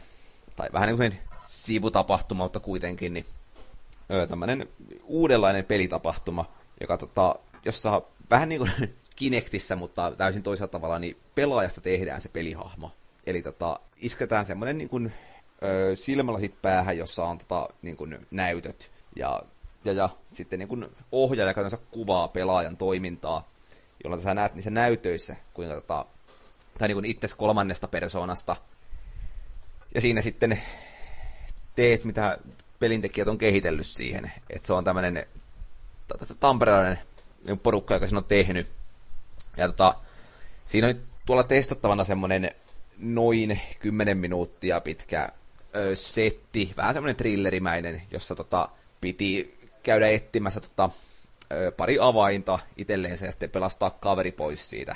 [0.55, 3.25] tai vähän niin kuin sivutapahtuma, mutta kuitenkin, niin
[4.29, 4.67] tämmöinen
[5.03, 6.45] uudenlainen pelitapahtuma,
[6.81, 8.71] joka tota, jossa vähän niin kuin
[9.15, 12.91] Kinectissä, mutta täysin toisella tavalla, niin pelaajasta tehdään se pelihahmo.
[13.25, 15.11] Eli tota, isketään semmoinen niin kuin,
[15.63, 18.91] ö, silmälasit päähän, jossa on tota, niin kuin, näytöt.
[19.15, 19.41] Ja,
[19.85, 23.51] ja, ja sitten niin kuin ohjaaja käytännössä kuvaa pelaajan toimintaa,
[24.03, 26.05] jolloin sä näet niissä näytöissä, kuinka tota,
[26.77, 28.55] tai niin kuin itse kolmannesta persoonasta.
[29.95, 30.61] Ja siinä sitten
[31.77, 32.37] teet, mitä
[32.79, 34.31] pelintekijät on kehitellyt siihen.
[34.49, 35.25] Että se on tämmöinen
[36.39, 36.99] tamperelainen
[37.63, 38.67] porukka, joka sen on tehnyt.
[39.57, 39.95] Ja tota,
[40.65, 42.51] siinä on tuolla testattavana semmoinen
[42.97, 45.29] noin 10 minuuttia pitkä
[45.75, 48.69] ö, setti, vähän semmoinen thrillerimäinen, jossa tota,
[49.01, 50.89] piti käydä etsimässä tota,
[51.51, 54.95] ö, pari avainta itselleensä ja sitten pelastaa kaveri pois siitä.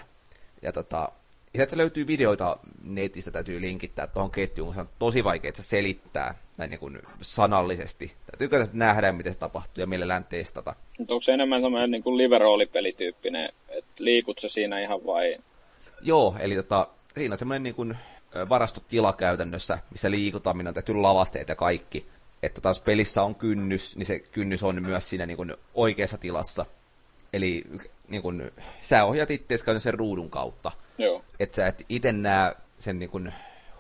[0.62, 1.12] Ja tota,
[1.56, 6.70] Sieltä löytyy videoita netistä, täytyy linkittää tuohon ketjuun, kun se on tosi vaikea selittää näin
[6.70, 8.12] niin kuin sanallisesti.
[8.38, 10.76] Täytyy nähdä, miten se tapahtuu ja mielellään testata.
[11.00, 15.38] Mutta onko se enemmän semmoinen niin kuin live-roolipelityyppinen, että liikut se siinä ihan vai?
[16.02, 17.98] Joo, eli tota, siinä on semmoinen niin kuin
[18.50, 22.06] varastotila käytännössä, missä liikutaan, minä on tehty lavasteet ja kaikki.
[22.44, 26.66] Että taas pelissä on kynnys, niin se kynnys on myös siinä niin kuin oikeassa tilassa.
[27.34, 27.64] Eli
[28.08, 30.72] niin kuin, sä ohjat itseäsi sen ruudun kautta.
[31.40, 33.34] Että sä et itse näe sen niin kuin,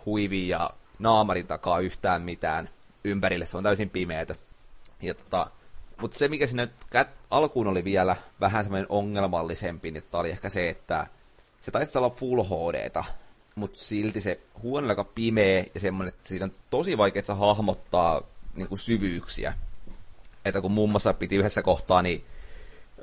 [0.05, 0.69] huivin ja
[0.99, 2.69] naamarin takaa yhtään mitään
[3.03, 3.45] ympärille.
[3.45, 4.35] Se on täysin pimeätä.
[5.01, 5.47] Ja tota,
[6.01, 6.69] mutta se, mikä sinne
[7.29, 11.07] alkuun oli vielä vähän semmoinen ongelmallisempi, niin oli ehkä se, että
[11.61, 13.03] se taisi olla Full HDta,
[13.55, 18.21] mutta silti se huone aika pimeä ja semmoinen, että siinä on tosi vaikea hahmottaa
[18.55, 19.53] niin kuin syvyyksiä.
[20.45, 22.25] Että kun muun muassa piti yhdessä kohtaa, niin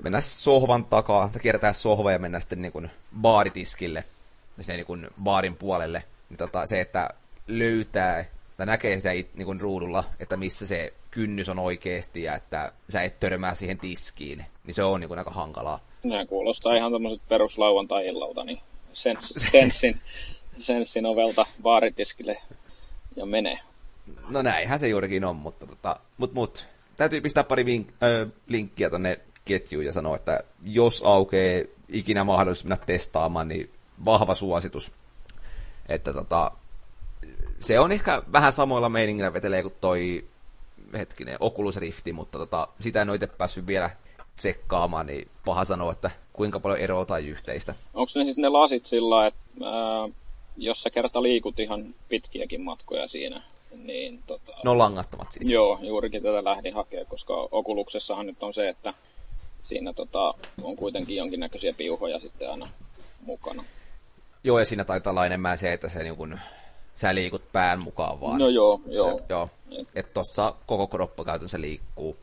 [0.01, 4.05] mennä sohvan takaa, tai kiertää sohva ja mennä sitten niin kuin baaritiskille,
[4.61, 6.05] sinne niin kuin baarin puolelle.
[6.29, 7.11] Niin tota, se, että
[7.47, 8.25] löytää
[8.59, 13.03] tai näkee sitä niin kuin ruudulla, että missä se kynnys on oikeasti ja että sä
[13.03, 15.81] et törmää siihen tiskiin, niin se on niin kuin aika hankalaa.
[16.05, 18.61] Nämä kuulostaa ihan tämmöiset peruslauantai-illalta, niin
[18.93, 20.01] sens, senssin,
[20.57, 22.37] senssin ovelta baaritiskille
[23.17, 23.59] ja menee.
[24.29, 28.91] No näinhän se juurikin on, mutta tota, mut, mut, täytyy pistää pari vink, äh, linkkiä
[28.91, 33.71] tonne ketjuun ja sanoa, että jos aukeaa ikinä mahdollisuus mennä testaamaan, niin
[34.05, 34.93] vahva suositus.
[35.89, 36.51] Että tota,
[37.61, 40.25] se on ehkä vähän samoilla meiningillä vetelee kuin toi
[40.99, 43.91] hetkinen Oculus Rifti, mutta tota, sitä en ole itse päässyt vielä
[44.37, 47.75] tsekkaamaan, niin paha sanoa, että kuinka paljon eroa tai yhteistä.
[47.95, 50.09] Onko ne siis ne lasit sillä että ää,
[50.57, 53.43] jos sä kerta liikut ihan pitkiäkin matkoja siinä,
[53.77, 54.53] niin tota...
[54.65, 55.51] No langattomat siis.
[55.51, 58.95] Joo, juurikin tätä lähdin hakemaan, koska Oculuksessahan nyt on se, että
[59.69, 62.69] siinä tota, on kuitenkin jonkinnäköisiä piuhoja sitten aina
[63.21, 63.65] mukana.
[64.45, 66.39] Joo, ja siinä taitaa olla enemmän se, että se niin kun,
[66.95, 68.39] sä liikut pään mukaan vaan.
[68.39, 69.19] No joo, joo.
[69.19, 69.51] Se, joo.
[69.95, 72.17] Että tossa koko kroppa käytännössä liikkuu.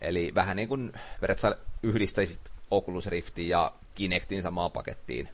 [0.00, 5.28] Eli vähän niin kuin periaatteessa yhdistäisit Oculus Riftin ja Kinectin samaan pakettiin.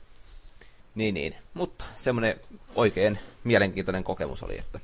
[0.95, 1.35] Niin, niin.
[1.53, 2.39] Mutta semmoinen
[2.75, 4.79] oikein mielenkiintoinen kokemus oli, että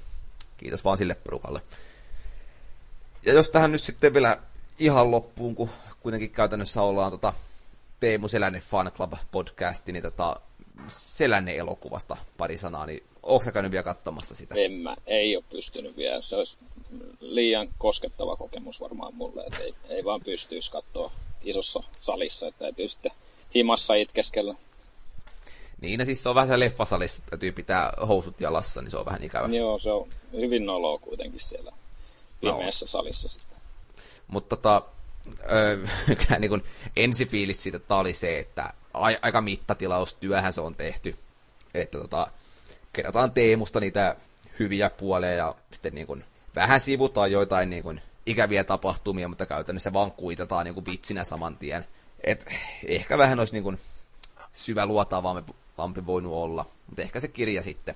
[0.57, 1.62] kiitos vaan sille porukalle.
[3.25, 4.38] Ja jos tähän nyt sitten vielä
[4.79, 7.34] ihan loppuun, kun kuitenkin käytännössä ollaan tota
[7.99, 10.41] Teemu Selänne Fan Club podcasti, niin tota
[10.88, 14.55] Selänne elokuvasta pari sanaa, niin onko sä käynyt vielä katsomassa sitä?
[14.57, 16.21] En mä, ei ole pystynyt vielä.
[16.21, 16.57] Se olisi
[17.19, 21.12] liian koskettava kokemus varmaan mulle, että ei, ei vaan pystyisi katsoa
[21.43, 23.12] isossa salissa, että täytyy sitten
[23.55, 24.55] himassa itkeskellä.
[25.81, 29.05] Niin, no siis se on vähän se leffasalissa, täytyy pitää housut jalassa, niin se on
[29.05, 29.47] vähän ikävä.
[29.47, 31.71] Joo, se on hyvin noloa kuitenkin siellä
[32.41, 32.88] pimeässä no.
[32.88, 33.50] salissa sitten.
[34.32, 34.82] Mutta tota,
[35.52, 35.78] öö,
[36.39, 36.63] niin kuin
[36.96, 38.74] ensifiilis siitä oli se, että
[39.22, 41.15] aika mittatilaustyöhän se on tehty.
[41.74, 42.28] Että tota,
[42.94, 44.15] kerrotaan Teemusta niitä
[44.60, 46.24] hyviä puolia ja sitten niin kuin,
[46.56, 51.58] vähän sivutaan joitain niin kuin, ikäviä tapahtumia, mutta käytännössä vaan kuitataan niin kuin, vitsinä saman
[51.58, 51.86] tien.
[52.24, 52.46] Et,
[52.88, 53.80] ehkä vähän olisi niin kuin,
[54.54, 57.96] syvä luotaavampi voinut olla, mutta ehkä se kirja sitten,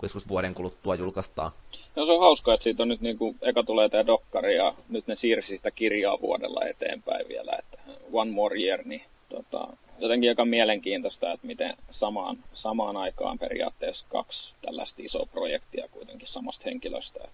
[0.00, 1.52] kun joskus vuoden kuluttua julkaistaan.
[1.96, 4.74] No se on hauskaa, että siitä on nyt niin kuin, eka tulee tämä dokkari ja
[4.88, 7.78] nyt ne siirsi sitä kirjaa vuodella eteenpäin vielä, että
[8.12, 14.54] One More Year, niin tota, jotenkin aika mielenkiintoista, että miten samaan, samaan aikaan periaatteessa kaksi
[14.62, 17.28] tällaista isoa projektia kuitenkin samasta henkilöstä.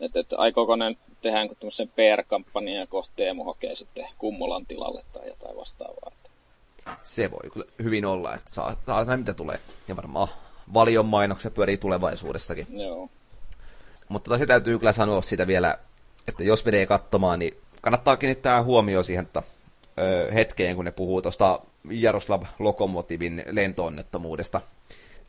[0.00, 5.28] Että, että aikooko ne tehdä tämmöisen PR-kampanjan ja kohta Teemu hakee sitten Kummulan tilalle tai
[5.28, 6.12] jotain vastaavaa.
[7.02, 9.58] Se voi kyllä hyvin olla, että saa, saa näin mitä tulee.
[9.88, 10.28] Ja varmaan
[10.74, 12.66] valion mainoksia pyörii tulevaisuudessakin.
[12.70, 13.08] Joo.
[14.08, 15.78] Mutta tota, se täytyy kyllä sanoa sitä vielä,
[16.28, 19.42] että jos menee katsomaan, niin kannattaa kiinnittää huomioon siihen, että
[19.98, 24.60] ö, hetkeen, kun ne puhuu tuosta Jaroslav Lokomotivin lentoonnettomuudesta.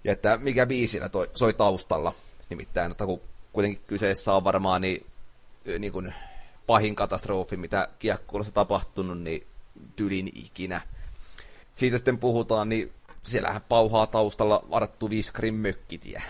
[0.03, 2.13] Ja että mikä biisillä toi, soi taustalla.
[2.49, 3.21] Nimittäin, että kun
[3.53, 5.05] kuitenkin kyseessä on varmaan niin,
[5.79, 6.13] niin kuin
[6.67, 9.47] pahin katastrofi, mitä kiekkuulossa tapahtunut, niin
[9.95, 10.81] tylin ikinä.
[11.75, 12.91] Siitä sitten puhutaan, niin
[13.25, 16.21] siellähän pauhaa taustalla varattu Viskarin mökkitie,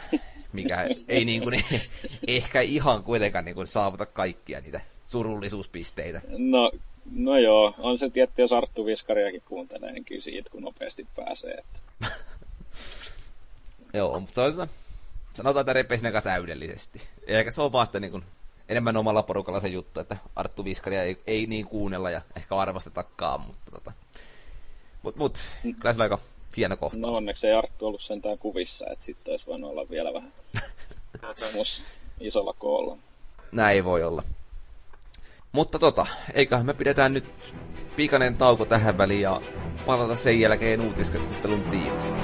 [0.53, 1.63] mikä ei niin kuin,
[2.27, 6.21] ehkä ihan kuitenkaan niin kuin saavuta kaikkia niitä surullisuuspisteitä.
[6.37, 6.71] No,
[7.11, 11.53] no joo, on se tietty, jos Arttu Viskariakin kuuntelee, niin kyllä siitä kun nopeasti pääsee.
[11.53, 11.79] Että...
[13.93, 14.67] joo, mutta se on,
[15.33, 17.01] sanotaan, että repesi täydellisesti.
[17.27, 18.23] Eikä se ole vaan sitä niin kuin,
[18.69, 23.41] enemmän omalla porukalla se juttu, että Arttu Viskaria ei, ei niin kuunnella ja ehkä arvostetakaan,
[23.41, 23.91] mutta tota,
[25.03, 25.39] mut, mut,
[25.79, 26.19] kyllä se aika
[26.57, 27.01] hieno kohtaus.
[27.01, 30.33] No onneksi ei Arttu ollut sentään kuvissa, että sitten olisi voinut olla vielä vähän
[32.19, 32.97] isolla koolla.
[33.51, 34.23] Näin voi olla.
[35.51, 37.55] Mutta tota, eiköhän me pidetään nyt
[37.95, 39.41] pikainen tauko tähän väliin ja
[39.85, 42.19] palata sen jälkeen uutiskeskustelun tiimoilta.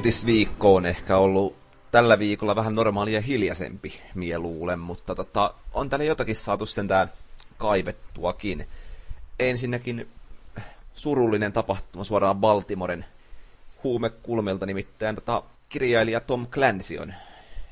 [0.00, 1.56] Uutisviikko on ehkä ollut
[1.90, 7.12] tällä viikolla vähän normaalia hiljaisempi, mie luulen, mutta tota, on tänne jotakin saatu sentään
[7.58, 8.66] kaivettuakin.
[9.38, 10.08] Ensinnäkin
[10.94, 13.04] surullinen tapahtuma suoraan Baltimoren
[13.84, 17.14] huumekulmelta, nimittäin tota, kirjailija Tom Clancy on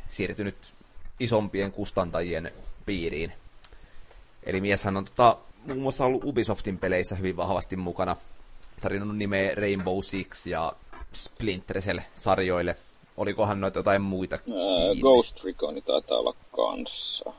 [0.08, 0.74] siirtynyt
[1.20, 2.52] isompien kustantajien
[2.86, 3.32] piiriin.
[4.42, 5.36] Eli mieshän on tota,
[5.66, 8.16] muun muassa ollut Ubisoftin peleissä hyvin vahvasti mukana.
[8.80, 10.72] Tarinut nimeä Rainbow Six ja
[11.12, 12.76] Splinter Cell-sarjoille.
[13.16, 14.36] Olikohan noita jotain muita?
[14.36, 17.32] Ää, Ghost Recon taitaa olla kanssa.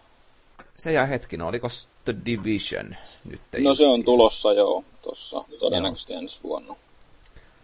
[0.77, 1.67] Se jää hetkin, oliko
[2.05, 3.41] The Division nyt?
[3.57, 6.21] No se on tulossa joo, tuossa todennäköisesti joo.
[6.21, 6.75] ensi vuonna.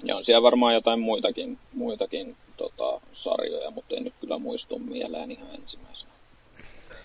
[0.03, 5.31] Ja on siellä varmaan jotain muitakin, muitakin tota, sarjoja, mutta en nyt kyllä muistu mieleen
[5.31, 6.11] ihan ensimmäisenä.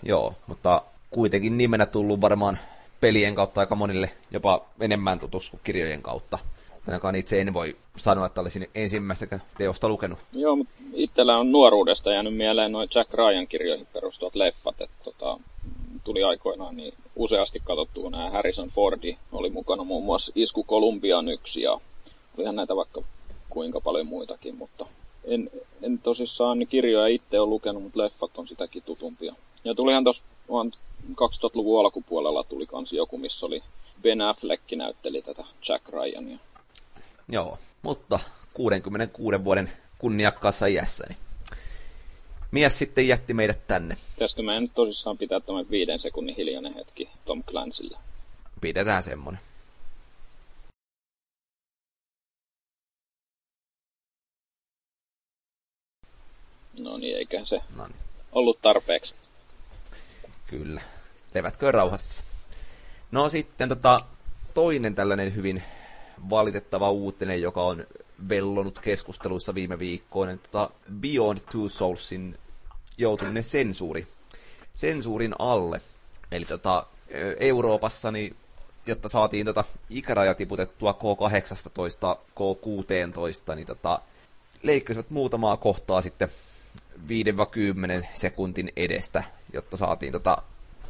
[0.03, 2.59] Joo, mutta kuitenkin nimenä tullut varmaan
[3.01, 6.39] pelien kautta aika monille jopa enemmän tutus kuin kirjojen kautta.
[6.87, 10.19] Ainakaan itse en voi sanoa, että olisin ensimmäistä teosta lukenut.
[10.33, 14.81] Joo, mutta itsellä on nuoruudesta jäänyt mieleen noin Jack Ryan kirjoihin perustuvat leffat.
[14.81, 15.39] Että tota,
[16.03, 21.61] tuli aikoinaan niin useasti katsottua nämä Harrison Fordi oli mukana muun muassa Isku Kolumbian yksi
[21.61, 21.79] ja
[22.37, 23.01] olihan näitä vaikka
[23.49, 24.85] kuinka paljon muitakin, mutta
[25.23, 25.49] en,
[25.81, 29.35] en tosissaan niin kirjoja itse ole lukenut, mutta leffat on sitäkin tutumpia.
[29.63, 30.23] Ja tulihan tuossa
[31.11, 33.63] 2000-luvun alkupuolella tuli kans joku, missä oli
[34.01, 36.37] Ben Affleck näytteli tätä Jack Ryania.
[37.31, 38.19] Joo, mutta
[38.53, 41.17] 66 vuoden kunniakkaassa iässä, niin
[42.51, 43.97] mies sitten jätti meidät tänne.
[44.13, 47.97] Pitäisikö meidän nyt tosissaan pitää tämän viiden sekunnin hiljainen hetki Tom Clancylle?
[48.61, 49.39] Pidetään semmonen.
[56.79, 57.99] No niin, eiköhän se Noniin.
[58.31, 59.13] ollut tarpeeksi.
[60.47, 60.81] Kyllä.
[61.33, 62.23] Levätkö rauhassa.
[63.11, 64.01] No sitten tota,
[64.53, 65.63] toinen tällainen hyvin
[66.29, 67.83] valitettava uutinen, joka on
[68.29, 70.37] vellonut keskusteluissa viime viikkoina.
[70.37, 72.37] Tota Beyond Two Soulsin
[72.97, 74.07] joutuminen sensuuri,
[74.73, 75.81] sensuurin alle.
[76.31, 76.85] Eli tota,
[77.39, 78.35] Euroopassa, niin,
[78.85, 83.99] jotta saatiin tota ikäraja tiputettua K18 K16, niin tota,
[84.63, 86.29] leikkasivat muutamaa kohtaa sitten
[88.01, 90.37] 5-10 sekuntin edestä, jotta saatiin tota,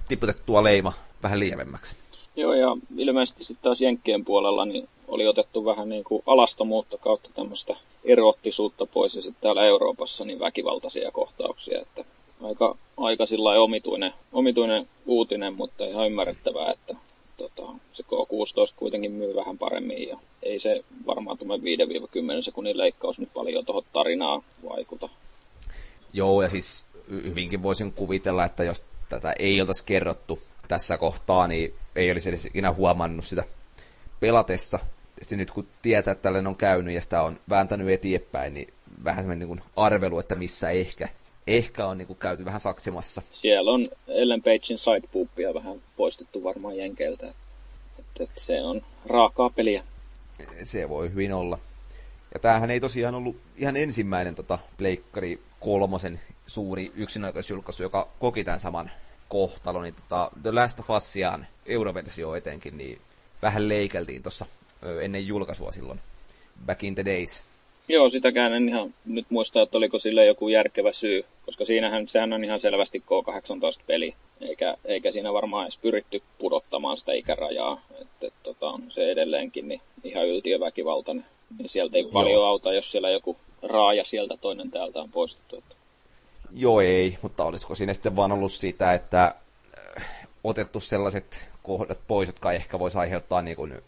[0.08, 1.96] tiputettua leima vähän lievemmäksi.
[2.36, 7.30] Joo, ja ilmeisesti sitten taas Jenkkien puolella niin oli otettu vähän niin kuin alastomuutta kautta
[7.34, 12.06] tämmöistä erottisuutta pois, ja sitten täällä Euroopassa niin väkivaltaisia kohtauksia, että
[12.44, 16.96] aika, aika sillä omituinen, omituinen uutinen, mutta ihan ymmärrettävää, että
[17.38, 21.60] tota, se K16 kuitenkin myy vähän paremmin, ja ei se varmaan tuomme 5-10
[22.42, 25.10] sekunnin leikkaus nyt paljon tuohon tarinaan vaikuta.
[26.14, 31.74] Joo, ja siis hyvinkin voisin kuvitella, että jos tätä ei oltaisi kerrottu tässä kohtaa, niin
[31.96, 33.44] ei olisi edes ikinä huomannut sitä
[34.20, 34.80] pelatessa.
[35.22, 39.24] Tietysti nyt kun tietää, että tällainen on käynyt ja sitä on vääntänyt eteenpäin, niin vähän
[39.24, 41.10] semmoinen niin arvelu, että missä ehkä,
[41.48, 43.22] ehkä on niin kuin käyty vähän saksimassa.
[43.30, 47.34] Siellä on Ellen Pagein sidepoopia vähän poistettu varmaan jenkeiltä.
[48.00, 49.84] Että, että se on raakaa peliä.
[50.64, 51.60] Se voi hyvin olla.
[52.34, 58.60] Ja tämähän ei tosiaan ollut ihan ensimmäinen tota, Pleikkari kolmosen suuri yksinäköisjulkaisu, joka koki tämän
[58.60, 58.92] saman
[59.28, 63.02] kohtalon, niin tota, The Last of Usiaan euroversio etenkin, niin
[63.42, 64.46] vähän leikeltiin tuossa
[65.02, 66.00] ennen julkaisua silloin,
[66.66, 67.44] back in the days.
[67.88, 72.34] Joo, sitäkään en ihan nyt muista, että oliko sille joku järkevä syy, koska siinähän sehän
[72.34, 78.34] on ihan selvästi K18-peli, eikä, eikä siinä varmaan edes pyritty pudottamaan sitä ikärajaa, että et,
[78.44, 81.26] tota, on se edelleenkin niin ihan yltiöväkivaltainen.
[81.58, 82.12] Niin sieltä ei Joo.
[82.12, 85.56] paljon auta, jos siellä joku raaja sieltä toinen täältä on poistettu.
[85.56, 85.76] Että.
[86.52, 89.36] Joo ei, mutta olisiko siinä sitten vaan ollut sitä, että
[90.44, 93.82] otettu sellaiset kohdat pois, jotka ehkä voisi aiheuttaa niin kuin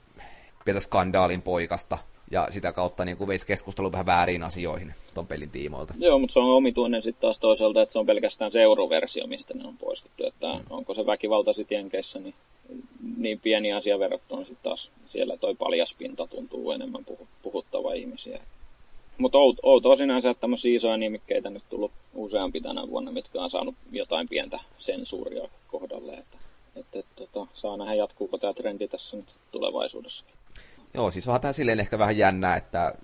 [0.65, 1.97] pientä skandaalin poikasta,
[2.31, 5.93] ja sitä kautta niin kuin veisi keskustelu vähän väärin asioihin ton pelin tiimoilta.
[5.99, 9.53] Joo, mutta se on omituinen sitten taas toisaalta, että se on pelkästään se euroversio, mistä
[9.53, 10.25] ne on poistettu.
[10.27, 10.63] Että mm.
[10.69, 12.33] onko se väkivalta sitten Jenkeissä niin,
[13.17, 17.05] niin pieni asia verrattuna sitten taas siellä toi paljaspinta tuntuu enemmän
[17.41, 18.39] puhuttava ihmisiä.
[19.17, 23.49] Mutta out, outoa sinänsä, että tämmöisiä isoja nimikkeitä nyt tullut useampi tänä vuonna, mitkä on
[23.49, 26.11] saanut jotain pientä sensuuria kohdalle.
[26.11, 26.37] Että,
[26.75, 30.35] että, tota, saa nähdä, jatkuuko tämä trendi tässä nyt tulevaisuudessakin.
[30.93, 32.95] Joo, siis onhan tämä silleen ehkä vähän jännää, että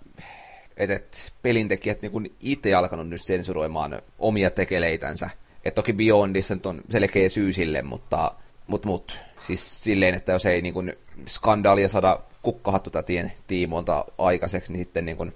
[0.77, 5.29] et, et pelintekijät niin itse alkanut nyt sensuroimaan omia tekeleitänsä.
[5.65, 8.32] Et toki Beyondissa nyt on selkeä syy sille, mutta
[8.67, 10.93] mut, mut, siis silleen, että jos ei niin kuin,
[11.27, 15.34] skandaalia saada kukkahattu tätä tiimoilta aikaiseksi, niin sitten niin kuin,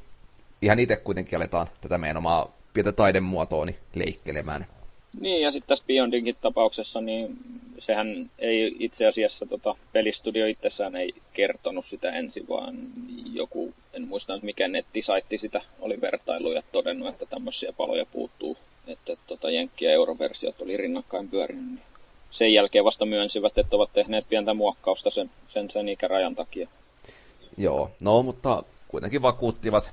[0.62, 4.68] ihan itse kuitenkin aletaan tätä meidän omaa pientä taidemuotoa niin leikkelemään.
[5.20, 7.38] Niin, ja sitten tässä Beyondinkin tapauksessa, niin
[7.80, 12.76] sehän ei itse asiassa tota, pelistudio itsessään ei kertonut sitä ensin, vaan
[13.34, 19.18] joku, en muista mikä nettisaitti sitä oli vertailu ja todennut, että tämmöisiä paloja puuttuu, että
[19.28, 21.66] tota, Jenkki- ja Euroversiot oli rinnakkain pyörinyt.
[21.66, 21.82] Niin
[22.32, 26.68] sen jälkeen vasta myönsivät, että ovat tehneet pientä muokkausta sen, sen, sen ikärajan takia.
[27.58, 29.92] Joo, no mutta kuitenkin vakuuttivat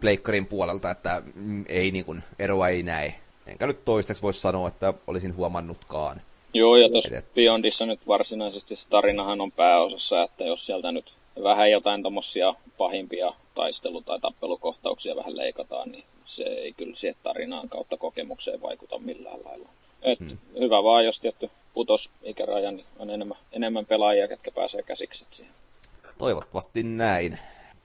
[0.00, 1.22] Pleikkarin puolelta, että
[1.66, 3.14] ei niin kuin, eroa ei näe.
[3.46, 6.20] Enkä nyt toistaiseksi voisi sanoa, että olisin huomannutkaan.
[6.54, 11.70] Joo, ja tuossa Beyondissa nyt varsinaisesti se tarinahan on pääosassa, että jos sieltä nyt vähän
[11.70, 17.96] jotain tommosia pahimpia taistelu- tai tappelukohtauksia vähän leikataan, niin se ei kyllä siihen tarinaan kautta
[17.96, 19.68] kokemukseen vaikuta millään lailla.
[20.02, 20.38] Et hmm.
[20.58, 25.54] Hyvä vaan, jos tietty putos ikäraja, niin on enemmän, enemmän pelaajia, ketkä pääsee käsiksi siihen.
[26.18, 27.38] Toivottavasti näin.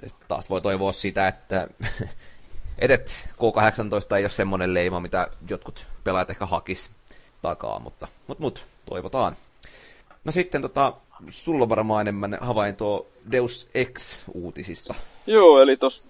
[0.06, 1.68] Sitten taas voi toivoa sitä, että
[2.80, 6.92] edet K18 ei ole semmoinen leima, mitä jotkut pelaajat ehkä hakis
[7.42, 9.36] takaa, mutta mut, mut toivotaan.
[10.24, 10.94] No sitten tota,
[11.30, 14.96] sulla on varmaan enemmän havaintoa Deus Ex-uutisista.
[15.28, 16.04] Joo, eli tos,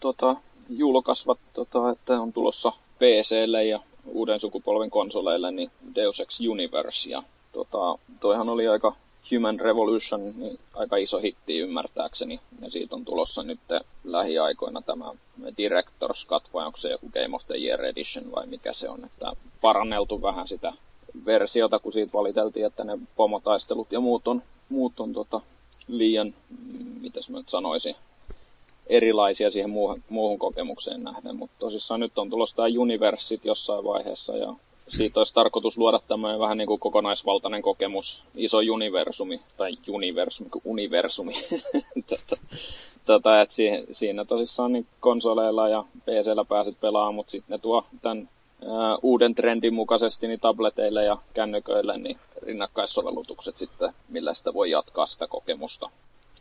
[0.00, 0.36] tota,
[0.68, 7.10] julkaisvat, tota, että on tulossa PClle ja uuden sukupolven konsoleille, niin Deus Ex Universe.
[7.10, 8.92] Ja tota, toihan oli aika
[9.32, 12.40] Human Revolution, niin aika iso hitti ymmärtääkseni.
[12.60, 13.60] Ja siitä on tulossa nyt
[14.04, 18.72] lähiaikoina tämä Director's Cut, vai onko se joku Game of the Year Edition vai mikä
[18.72, 19.04] se on.
[19.04, 20.72] Että paranneltu vähän sitä
[21.26, 25.40] versiota, kun siitä valiteltiin, että ne pomotaistelut ja muut on, muut on tota,
[25.88, 26.34] liian,
[27.00, 27.96] mitäs mä nyt sanoisin,
[28.86, 31.36] erilaisia siihen muuhun, muuhun kokemukseen nähden.
[31.36, 34.54] Mutta tosissaan nyt on tulossa tämä Universit jossain vaiheessa ja
[34.88, 41.34] siitä olisi tarkoitus luoda tämmöinen vähän niin kuin kokonaisvaltainen kokemus, iso universumi, tai universumi, universumi.
[42.08, 42.36] tota,
[43.04, 47.84] tota, että siihen, siinä tosissaan niin konsoleilla ja PCllä pääset pelaamaan, mutta sitten ne tuo
[48.02, 48.28] tämän
[48.68, 55.06] ää, uuden trendin mukaisesti niin tableteille ja kännyköille niin rinnakkaissovellutukset sitten, millä sitä voi jatkaa
[55.06, 55.90] sitä kokemusta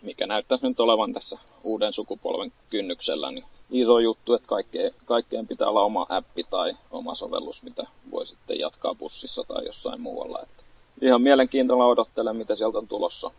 [0.04, 5.68] mikä näyttäisi nyt olevan tässä uuden sukupolven kynnyksellä, niin iso juttu, että kaikkeen, kaikkeen pitää
[5.68, 10.40] olla oma appi tai oma sovellus, mitä voi sitten jatkaa bussissa tai jossain muualla.
[10.44, 10.64] Että
[11.02, 13.32] ihan mielenkiintoilla odottelen, mitä sieltä on tulossa.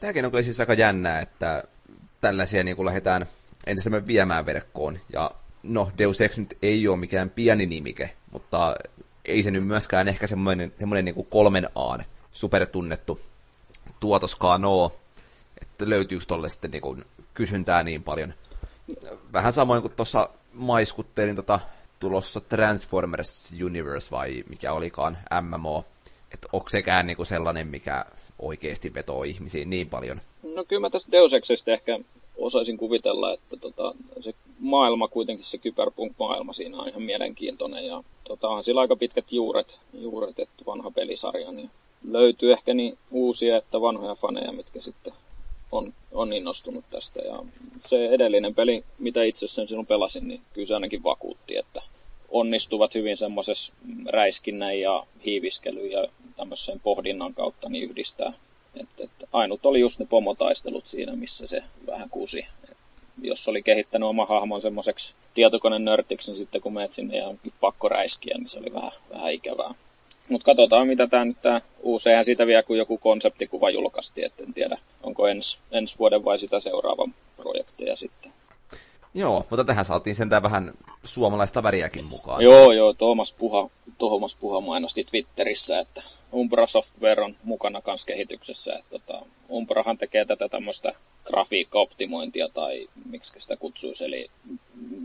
[0.00, 1.64] Tämäkin on kyllä siis aika jännää, että
[2.20, 3.26] tällaisia niin kuin lähdetään
[3.66, 4.98] entistä viemään verkkoon.
[5.12, 5.30] Ja
[5.62, 8.76] no, Deus Ex nyt ei ole mikään pieni nimike, mutta
[9.24, 13.20] ei se nyt myöskään ehkä semmoinen, semmoinen niin kuin kolmen aan supertunnettu
[14.00, 14.90] tuotoskaan ole
[15.60, 17.04] että löytyykö tolle sitten niin kuin
[17.34, 18.34] kysyntää niin paljon.
[19.32, 21.60] Vähän samoin kuin tuossa maiskuttelin tota,
[22.00, 25.84] tulossa Transformers Universe vai mikä olikaan MMO.
[26.34, 28.04] Että onko sekään kuin sellainen, mikä
[28.38, 30.20] oikeasti vetoo ihmisiin niin paljon?
[30.54, 31.98] No kyllä mä tästä Deus Exista ehkä
[32.36, 38.48] osaisin kuvitella, että tota, se maailma kuitenkin, se kyberpunk-maailma siinä on ihan mielenkiintoinen ja tota,
[38.48, 41.70] on sillä aika pitkät juuret, juuret että vanha pelisarja, niin
[42.08, 45.12] löytyy ehkä niin uusia että vanhoja faneja, mitkä sitten
[45.72, 47.20] on, on innostunut tästä.
[47.20, 47.42] Ja
[47.86, 51.82] se edellinen peli, mitä itse sen silloin pelasin, niin kyllä se ainakin vakuutti, että
[52.28, 53.72] onnistuvat hyvin semmoisessa
[54.06, 58.32] räiskinnän ja hiiviskely ja tämmöisen pohdinnan kautta niin yhdistää.
[58.80, 62.46] Et, et ainut oli just ne pomotaistelut siinä, missä se vähän kusi.
[63.22, 68.38] jos oli kehittänyt oma hahmon semmoiseksi tietokonenörtiksi, niin sitten kun menet sinne ja pakko räiskiä,
[68.38, 69.74] niin se oli vähän, vähän ikävää.
[70.28, 74.44] Mutta katsotaan, mitä tämä nyt tämä uusi, eihän siitä vielä kun joku konseptikuva julkaistiin, että
[74.44, 78.32] en tiedä, onko ens, ensi vuoden vai sitä seuraava projekteja sitten.
[79.14, 82.42] Joo, mutta tähän saatiin sentään vähän suomalaista väriäkin mukaan.
[82.42, 86.02] Joo, joo, Tuomas Puha, Tuomas Puha mainosti Twitterissä, että
[86.34, 88.74] Umbra Software on mukana kanssa kehityksessä.
[88.74, 90.92] Että tota, Umbrahan tekee tätä tämmöistä
[91.24, 94.04] grafiikkaoptimointia tai miksi sitä kutsuisi.
[94.04, 94.30] Eli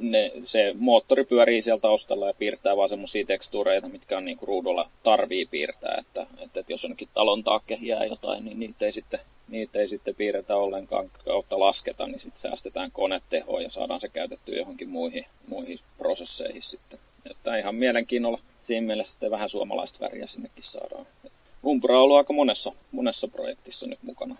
[0.02, 4.90] ne, se moottori pyörii sieltä taustalla ja piirtää vaan semmoisia tekstuureita, mitkä on niinku ruudulla
[5.04, 5.96] tarvii piirtää.
[6.00, 9.20] Että, että, että jos jonnekin talon taakke jää jotain, niin niitä ei sitten
[9.54, 14.56] niitä ei sitten piirretä ollenkaan kautta lasketa, niin sitten säästetään konetehoa ja saadaan se käytetty
[14.56, 17.00] johonkin muihin, muihin prosesseihin sitten.
[17.32, 21.06] Että ihan mielenkiinnolla siinä mielessä sitten vähän suomalaista väriä sinnekin saadaan.
[21.66, 24.36] Umbra on ollut aika monessa, monessa projektissa nyt mukana.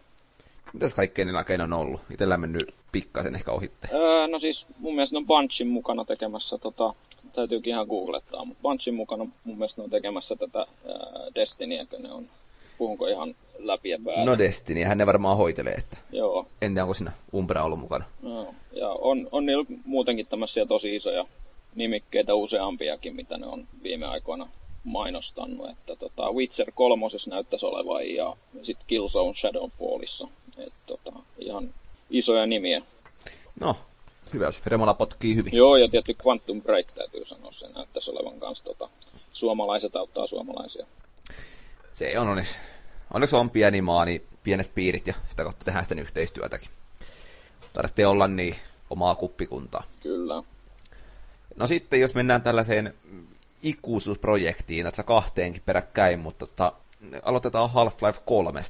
[0.74, 2.02] Mitäs kaikkea niillä on ollut?
[2.12, 3.88] Itellä mennyt pikkasen ehkä ohitte.
[3.94, 6.94] Öö, no siis mun mielestä ne on Bunchin mukana tekemässä tota,
[7.36, 10.66] täytyykin ihan googlettaa, mutta Bunchin mukana mun mielestä ne on tekemässä tätä ää,
[11.36, 12.30] Destinyä, ne on,
[12.78, 14.26] puhunko ihan läpi ja päälle.
[14.26, 16.48] No Destiny, hän ne varmaan hoitelee, että Joo.
[16.62, 18.06] en tiedä, onko siinä Umbra ollut mukana.
[18.24, 18.54] Joo.
[18.72, 21.26] Ja on, on niillä muutenkin tämmöisiä tosi isoja
[21.76, 24.50] nimikkeitä useampiakin, mitä ne on viime aikoina
[24.84, 25.70] mainostanut.
[25.70, 30.28] Että tota, Witcher 3 näyttäisi olevan ja sitten Killzone Shadowfallissa.
[30.58, 31.74] Että tota, ihan
[32.10, 32.82] isoja nimiä.
[33.60, 33.76] No,
[34.34, 35.54] hyvä, jos Fremola potkii hyvin.
[35.56, 38.90] Joo, ja tietysti Quantum Break täytyy sanoa, se näyttäisi olevan kanssa tota,
[39.34, 40.86] suomalaiset auttaa suomalaisia.
[41.94, 42.58] Se on onneksi
[43.14, 46.70] onneksi on pieni maa, niin pienet piirit ja sitä kautta tehdään sitten yhteistyötäkin.
[47.74, 48.56] Tarvitsee olla niin
[48.90, 49.84] omaa kuppikuntaa.
[50.04, 50.44] Kyllä.
[51.56, 52.94] No sitten, jos mennään tällaiseen
[53.64, 56.74] ikuisuusprojektiin, että kahteenkin peräkkäin, mutta tota,
[57.24, 58.62] aloitetaan Half-Life 3.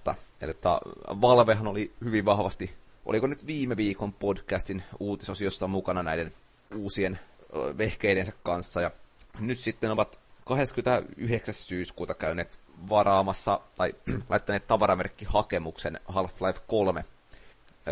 [0.41, 0.81] Eli tota,
[1.21, 2.73] Valvehan oli hyvin vahvasti,
[3.05, 6.33] oliko nyt viime viikon podcastin uutisosiossa mukana näiden
[6.75, 7.19] uusien
[7.77, 8.91] vehkeidensä kanssa, ja
[9.39, 11.53] nyt sitten ovat 29.
[11.53, 12.59] syyskuuta käyneet
[12.89, 13.95] varaamassa tai
[14.29, 17.05] laittaneet tavaramerkkihakemuksen Half-Life 3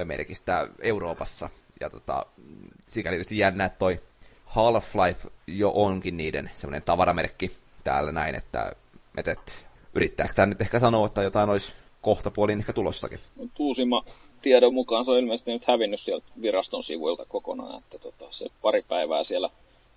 [0.05, 1.49] merkistä Euroopassa.
[1.79, 2.25] Ja tota,
[2.87, 3.99] sikäli tietysti jännä, että toi
[4.45, 7.51] Half-Life jo onkin niiden semmoinen tavaramerkki
[7.83, 8.71] täällä näin, että,
[9.17, 9.51] että, että
[9.95, 13.19] yrittääkö tämä nyt ehkä sanoa, että jotain olisi kohta puolin ehkä tulossakin.
[13.59, 14.03] Uusimma
[14.41, 18.81] tiedon mukaan se on ilmeisesti nyt hävinnyt sieltä viraston sivuilta kokonaan, että tota, se pari
[18.87, 19.49] päivää siellä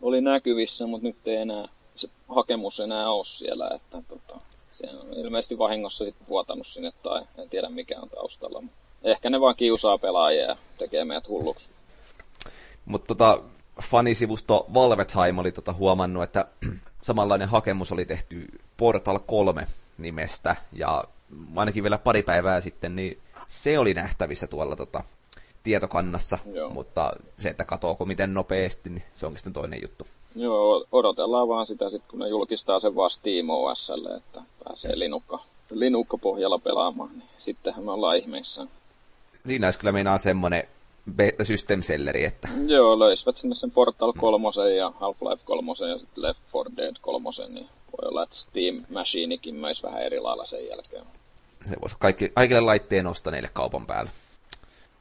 [0.02, 4.38] oli näkyvissä, mutta nyt ei enää se hakemus enää ole siellä, että tota,
[4.74, 8.62] se on ilmeisesti vahingossa sitten vuotanut sinne tai en tiedä mikä on taustalla.
[9.02, 11.68] Ehkä ne vaan kiusaa pelaajia ja tekee meidät hulluksi.
[12.84, 13.40] Mutta tota,
[13.82, 16.46] fanisivusto Valve Time oli tota huomannut, että
[17.00, 18.46] samanlainen hakemus oli tehty
[18.76, 19.66] Portal 3
[19.98, 21.04] nimestä, ja
[21.56, 23.18] ainakin vielä pari päivää sitten, niin
[23.48, 25.02] se oli nähtävissä tuolla tota,
[25.62, 26.70] tietokannassa, Joo.
[26.70, 30.06] mutta se, että katoako miten nopeasti, niin se onkin sitten toinen juttu.
[30.36, 36.58] Joo, odotellaan vaan sitä sitten, kun ne julkistaa sen vasta SteamOSlle, että pääsee Linukka, Linukka-pohjalla
[36.58, 38.66] pelaamaan, niin sittenhän me ollaan ihmeissä.
[39.46, 40.68] Siinä olisi kyllä meinaa semmoinen
[41.12, 42.48] beta system selleri, että...
[42.66, 47.30] Joo, löisivät sinne sen Portal 3 ja Half-Life 3 ja sitten Left 4 Dead 3,
[47.48, 51.04] niin voi olla, että Steam Machinekin myös vähän eri lailla sen jälkeen.
[51.68, 54.10] Se voisi kaikki, kaikille laitteen ostaneille kaupan päällä.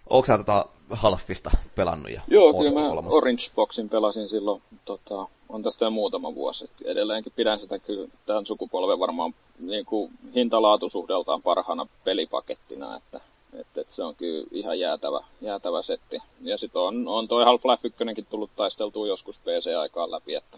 [0.09, 2.11] Onko sä tota Halfista pelannut?
[2.11, 6.69] Ja Joo, kyllä mä Orange Boxin pelasin silloin, tota, on tästä jo muutama vuosi.
[6.85, 13.21] Edelleenkin pidän sitä kyllä tämän sukupolven varmaan niin kuin hintalaatusuhdeltaan parhaana pelipakettina, että,
[13.53, 16.17] että, että, se on kyllä ihan jäätävä, jäätävä setti.
[16.41, 20.57] Ja sitten on, on toi Half-Life 1 tullut taisteltua joskus PC-aikaan läpi, että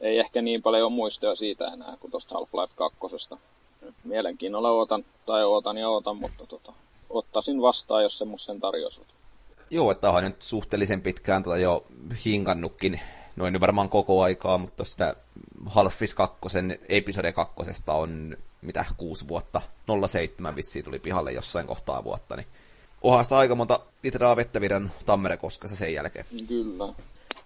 [0.00, 2.98] ei ehkä niin paljon muistoja siitä enää kuin tuosta Half-Life 2.
[4.04, 6.72] Mielenkiinnolla ootan, tai ootan ja ootan, mutta tota,
[7.14, 9.08] ottaisin vastaan, jos semmoisen tarjosivat.
[9.70, 11.86] Joo, että on nyt suhteellisen pitkään tota jo
[12.24, 13.00] hinkannutkin,
[13.36, 15.16] noin nyt varmaan koko aikaa, mutta sitä
[15.66, 16.36] Halfis 2,
[16.88, 17.54] episode 2
[17.86, 19.60] on mitä kuusi vuotta,
[20.06, 22.46] 07 vissiin tuli pihalle jossain kohtaa vuotta, niin
[23.02, 26.26] onhan sitä aika monta litraa vettä virran Tammerekoskassa sen jälkeen.
[26.48, 26.92] Kyllä.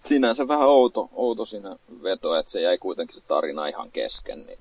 [0.06, 4.58] Sinänsä vähän outo, outo siinä veto, että se jäi kuitenkin se tarina ihan kesken, niin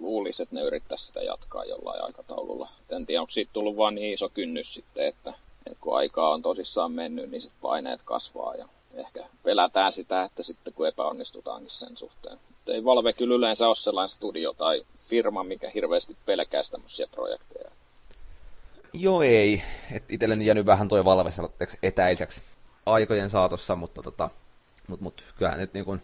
[0.00, 2.68] luulisi, että ne yrittäisi sitä jatkaa jollain aikataululla.
[2.90, 5.34] En tiedä, onko siitä tullut vaan niin iso kynnys sitten, että,
[5.66, 10.42] että kun aikaa on tosissaan mennyt, niin sitten paineet kasvaa ja ehkä pelätään sitä, että
[10.42, 12.38] sitten kun epäonnistutaankin sen suhteen.
[12.48, 17.70] Mutta ei Valve kyllä yleensä ole sellainen studio tai firma, mikä hirveästi pelkää tämmöisiä projekteja.
[18.92, 19.62] Joo ei.
[19.92, 21.30] Et itselleni jäänyt vähän toi Valve
[21.82, 22.42] etäiseksi
[22.86, 24.30] aikojen saatossa, mutta tota,
[24.88, 26.02] Mutta mut, kyllähän nyt niin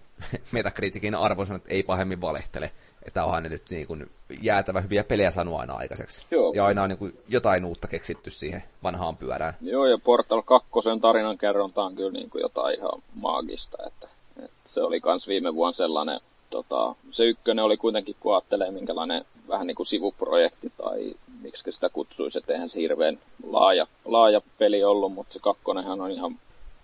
[0.52, 2.70] metakritiikin arvo on, että ei pahemmin valehtele.
[3.06, 4.10] Että onhan ne nyt niin kuin
[4.42, 6.26] jäätävä hyviä pelejä sanoa aina aikaiseksi.
[6.30, 6.52] Joo.
[6.54, 9.56] Ja aina on niin kuin jotain uutta keksitty siihen vanhaan pyörään.
[9.60, 10.68] Joo, ja Portal 2
[11.00, 13.78] tarinan kerronta on kyllä niin kuin jotain ihan maagista.
[13.86, 14.08] Että,
[14.44, 16.20] että se oli kans viime vuonna sellainen,
[16.50, 21.88] tota, se ykkönen oli kuitenkin, kun ajattelee minkälainen vähän niin kuin sivuprojekti tai miksi sitä
[21.88, 26.38] kutsuisi, että eihän se hirveän laaja, laaja peli ollut, mutta se kakkonenhan on ihan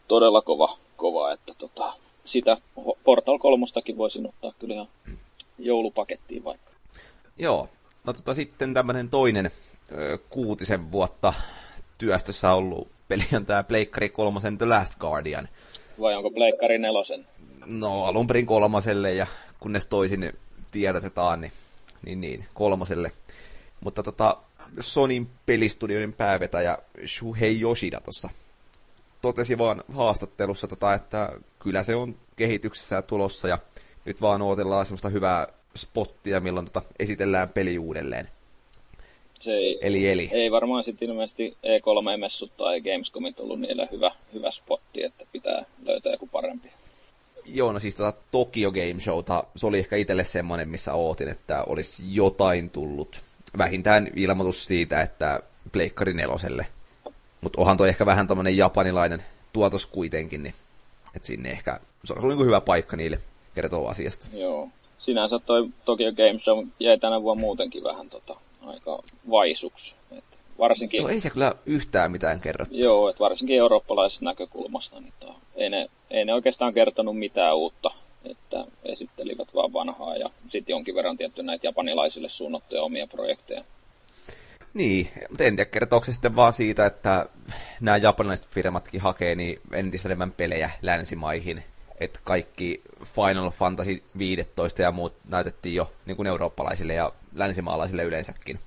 [0.08, 1.92] todella kova, kova että tota,
[2.24, 2.56] sitä
[3.04, 4.88] Portal 3 voisin ottaa kyllä ihan
[5.58, 6.70] joulupakettiin vaikka.
[7.38, 7.68] Joo,
[8.04, 9.50] no tota sitten tämmöinen toinen
[9.92, 11.34] ö, kuutisen vuotta
[11.98, 15.48] työstössä ollut peli on tämä Pleikkari kolmosen The Last Guardian.
[16.00, 17.26] Vai onko Pleikkari nelosen?
[17.66, 19.26] No alun perin kolmoselle ja
[19.60, 20.32] kunnes toisin
[20.70, 21.52] tiedotetaan, niin,
[22.06, 23.12] niin, niin kolmoselle.
[23.80, 24.36] Mutta tota,
[24.80, 28.28] Sonin pelistudioiden päävetäjä Shuhei Yoshida tuossa
[29.22, 33.58] totesi vaan haastattelussa, tota, että kyllä se on kehityksessä ja tulossa ja
[34.04, 35.46] nyt vaan odotellaan semmoista hyvää
[35.76, 38.28] spottia, milloin tota esitellään peli uudelleen.
[39.34, 40.30] Se ei, eli, eli.
[40.32, 46.12] ei varmaan sitten ilmeisesti E3-messut tai Gamescomit ollut niille hyvä, hyvä spotti, että pitää löytää
[46.12, 46.68] joku parempi.
[47.46, 51.62] Joo, no siis tota Tokyo Game Showta, se oli ehkä itselle semmoinen, missä ootin, että
[51.64, 53.20] olisi jotain tullut.
[53.58, 55.40] Vähintään ilmoitus siitä, että
[55.72, 56.66] Pleikkari neloselle.
[57.40, 59.22] Mutta onhan toi ehkä vähän tämmöinen japanilainen
[59.52, 60.54] tuotos kuitenkin, niin
[61.16, 63.18] että sinne ehkä, se on niin hyvä paikka niille
[63.54, 64.28] kertoo asiasta.
[64.32, 64.68] Joo.
[64.98, 68.36] Sinänsä toi Tokyo Game Show jäi tänä vuonna muutenkin vähän tota,
[68.66, 68.98] aika
[69.30, 69.94] vaisuksi.
[70.10, 70.24] Et
[70.58, 70.98] varsinkin...
[70.98, 72.74] Joo, ei se kyllä yhtään mitään kerrottu.
[72.74, 77.90] Joo, että varsinkin eurooppalaisesta näkökulmasta, niin to, ei, ne, ei ne oikeastaan kertonut mitään uutta,
[78.24, 83.64] että esittelivät vaan vanhaa ja sitten jonkin verran tietty näitä japanilaisille suunnattuja omia projekteja.
[84.74, 87.26] Niin, mutta en tiedä, kertooko se sitten vaan siitä, että
[87.80, 91.64] nämä japanilaiset firmatkin hakee niin entistä enemmän pelejä länsimaihin,
[92.00, 98.60] että kaikki Final Fantasy 15 ja muut näytettiin jo niin kuin eurooppalaisille ja länsimaalaisille yleensäkin.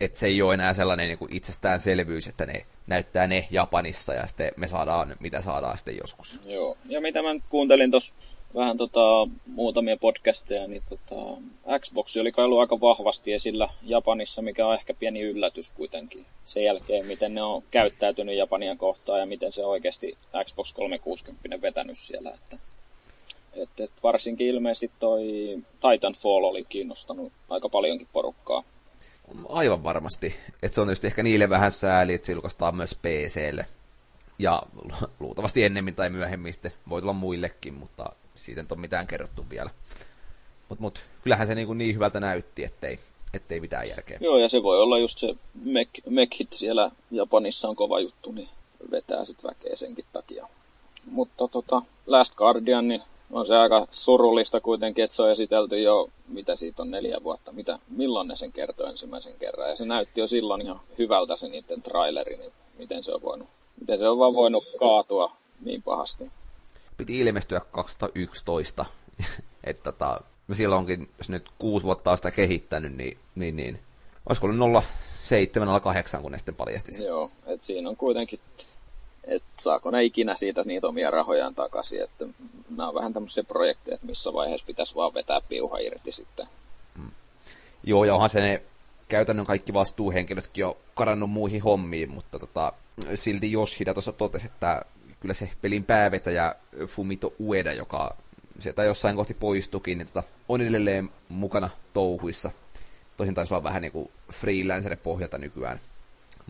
[0.00, 4.26] Että se ei ole enää sellainen niin kuin itsestäänselvyys, että ne näyttää ne Japanissa ja
[4.26, 6.40] sitten me saadaan, mitä saadaan sitten joskus.
[6.46, 8.14] Joo, ja mitä mä kuuntelin tuossa
[8.54, 11.40] vähän tota, muutamia podcasteja, niin tota,
[11.80, 16.64] Xbox oli kai ollut aika vahvasti esillä Japanissa, mikä on ehkä pieni yllätys kuitenkin sen
[16.64, 22.30] jälkeen, miten ne on käyttäytynyt Japania kohtaan ja miten se oikeasti Xbox 360 vetänyt siellä.
[22.30, 22.58] Että,
[23.52, 25.22] et, et varsinkin ilmeisesti toi
[25.80, 28.64] Titanfall oli kiinnostanut aika paljonkin porukkaa.
[29.48, 30.36] Aivan varmasti.
[30.62, 33.66] Että se on tietysti ehkä niille vähän sääli, että se julkaistaan myös PClle.
[34.38, 34.62] Ja
[35.20, 39.70] luultavasti ennemmin tai myöhemmin sitten voi tulla muillekin, mutta siitä ei ole mitään kerrottu vielä.
[40.68, 42.98] Mutta mut, kyllähän se niin, niin hyvältä näytti, ettei,
[43.34, 44.18] ettei mitään järkeä.
[44.20, 45.34] Joo, ja se voi olla just se
[46.08, 48.48] Mech, siellä Japanissa on kova juttu, niin
[48.90, 50.48] vetää sitten väkeä senkin takia.
[51.04, 56.08] Mutta tota, Last Guardian, niin on se aika surullista kuitenkin, että se on esitelty jo,
[56.28, 59.70] mitä siitä on neljä vuotta, mitä, milloin ne sen kertoi ensimmäisen kerran.
[59.70, 63.48] Ja se näytti jo silloin ihan hyvältä se niiden traileri, niin miten se on voinut,
[63.80, 66.30] miten se on vaan voinut kaatua niin pahasti
[66.96, 68.84] piti ilmestyä 2011.
[69.64, 70.20] että tota,
[70.52, 73.80] silloinkin, jos nyt kuusi vuotta on sitä kehittänyt, niin, niin, niin
[74.28, 74.84] olisiko ollut
[75.22, 77.04] 07 08, kun ne sitten paljasti sen.
[77.04, 78.40] Joo, että siinä on kuitenkin,
[79.24, 82.26] että saako ne ikinä siitä niitä omia rahojaan takaisin, että
[82.70, 86.46] nämä on vähän tämmöisiä projekteja, että missä vaiheessa pitäisi vaan vetää piuha irti sitten.
[86.98, 87.10] Mm.
[87.84, 88.62] Joo, ja onhan se ne
[89.08, 92.72] käytännön kaikki vastuuhenkilötkin jo karannut muihin hommiin, mutta tota,
[93.14, 94.82] silti Yoshida tuossa totesi, että
[95.20, 96.54] kyllä se pelin päävetäjä
[96.86, 98.16] Fumito Ueda, joka
[98.58, 102.50] sieltä jossain kohti poistukin, niin tota, on edelleen mukana touhuissa.
[103.16, 105.80] Tosin taisi olla vähän niin kuin freelancer pohjalta nykyään,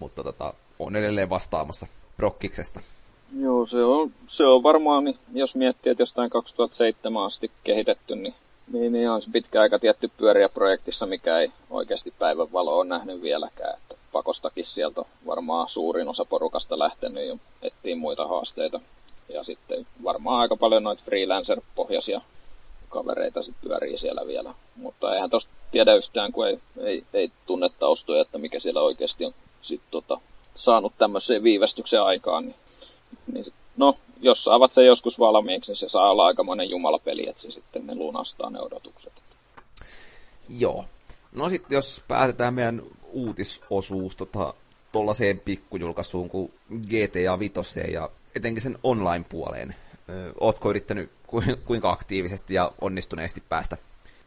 [0.00, 1.86] mutta tota, on edelleen vastaamassa
[2.16, 2.80] prokkiksesta.
[3.38, 8.34] Joo, se on, se on varmaan, niin jos miettii, että jostain 2007 asti kehitetty, niin,
[8.72, 12.88] niin, niin on se pitkä aika tietty pyöriä projektissa, mikä ei oikeasti päivän valo on
[12.88, 13.76] nähnyt vieläkään.
[13.76, 18.80] Että pakostakin sieltä varmaan suurin osa porukasta lähtenyt ja etsii muita haasteita.
[19.28, 22.20] Ja sitten varmaan aika paljon noita freelancer-pohjaisia
[22.88, 24.54] kavereita sitten pyörii siellä vielä.
[24.76, 29.24] Mutta eihän tosta tiedä yhtään, kun ei, ei, ei tunne taustoja, että mikä siellä oikeasti
[29.24, 30.20] on sit tota,
[30.54, 32.44] saanut tämmöiseen viivästyksen aikaan.
[32.44, 32.56] Niin,
[33.32, 37.42] niin sit, no, jos saavat sen joskus valmiiksi, niin se saa olla aikamoinen jumalapeli, että
[37.42, 39.12] se sitten ne lunastaa ne odotukset.
[40.48, 40.84] Joo.
[41.32, 42.82] No sitten jos päätetään meidän
[43.16, 44.54] uutisosuus tota,
[44.92, 49.74] tollaiseen pikkujulkaisuun kuin GTA 5 ja etenkin sen online-puoleen.
[50.40, 51.10] ootko yrittänyt
[51.64, 53.76] kuinka aktiivisesti ja onnistuneesti päästä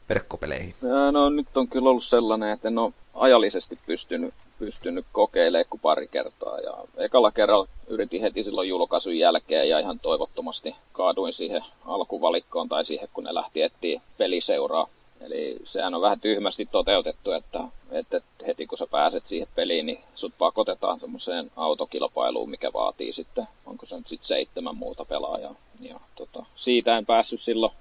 [0.10, 0.74] verkkopeleihin?
[1.12, 6.08] No nyt on kyllä ollut sellainen, että en ole ajallisesti pystynyt pystynyt kokeilemaan kuin pari
[6.08, 6.60] kertaa.
[6.60, 12.86] Ja ekalla kerralla yritin heti silloin julkaisun jälkeen ja ihan toivottomasti kaaduin siihen alkuvalikkoon tai
[12.86, 14.88] siihen, kun ne lähti etsiä peliseuraa.
[15.22, 20.00] Eli sehän on vähän tyhmästi toteutettu, että, että heti kun sä pääset siihen peliin, niin
[20.16, 25.56] sut pakotetaan semmoiseen autokilpailuun, mikä vaatii sitten, onko se nyt sitten seitsemän muuta pelaajaa.
[25.80, 27.72] Ja, tota, siitä en päässyt silloin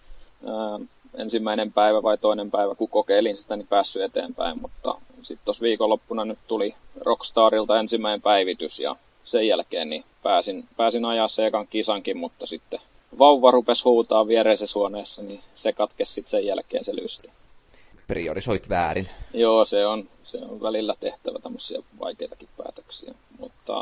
[0.47, 0.80] ää,
[1.14, 6.24] ensimmäinen päivä vai toinen päivä, kun kokeilin sitä, niin päässyt eteenpäin, mutta sitten tuossa viikonloppuna
[6.24, 12.16] nyt tuli Rockstarilta ensimmäinen päivitys ja sen jälkeen niin pääsin, pääsin ajaa se ekan kisankin,
[12.16, 12.80] mutta sitten
[13.18, 17.28] vauva rupesi huutaa viereisessä huoneessa, niin se katkesi sitten sen jälkeen se lysti.
[18.06, 19.09] Priorisoit väärin.
[19.34, 23.14] Joo, se on, se on välillä tehtävä tämmöisiä vaikeitakin päätöksiä.
[23.38, 23.74] Mutta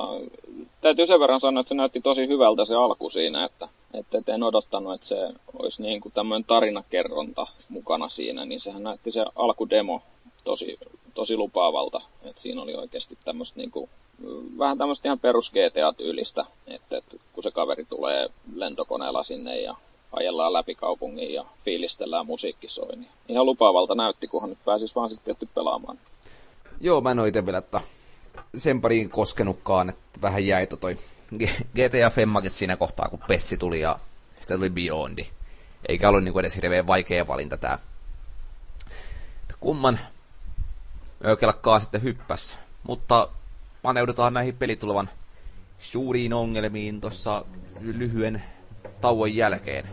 [0.81, 4.43] täytyy sen verran sanoa, että se näytti tosi hyvältä se alku siinä, että, että en
[4.43, 5.17] odottanut, että se
[5.59, 10.03] olisi niin kuin tämmöinen tarinakerronta mukana siinä, niin sehän näytti se alkudemo
[10.45, 10.79] tosi,
[11.17, 12.01] tosi lupaavalta.
[12.25, 13.91] Että siinä oli oikeasti tämmöistä niin kuin,
[14.59, 19.77] vähän tämmöistä ihan perus GTA-tyylistä, että, että kun se kaveri tulee lentokoneella sinne ja
[20.13, 25.11] ajellaan läpi kaupungin ja fiilistellään musiikki soi, niin ihan lupaavalta näytti, kunhan nyt pääsis vaan
[25.11, 25.99] sitten tietty pelaamaan.
[26.81, 27.81] Joo, mä en ole itse vielä, että
[28.57, 30.97] sen pariin koskenutkaan, että vähän jäi toi
[31.75, 33.99] GTA Femmakin siinä kohtaa, kun Pessi tuli ja
[34.41, 35.19] sitten tuli Beyond.
[35.89, 37.79] Eikä ollut niinku edes hirveän vaikea valinta tää.
[39.61, 39.99] Kumman
[41.41, 42.59] kelkkaa sitten hyppäs.
[42.83, 43.29] Mutta
[43.83, 45.11] paneudutaan näihin pelitulevan
[45.79, 47.45] suuriin ongelmiin tuossa
[47.81, 48.43] lyhyen
[49.01, 49.89] tauon jälkeen.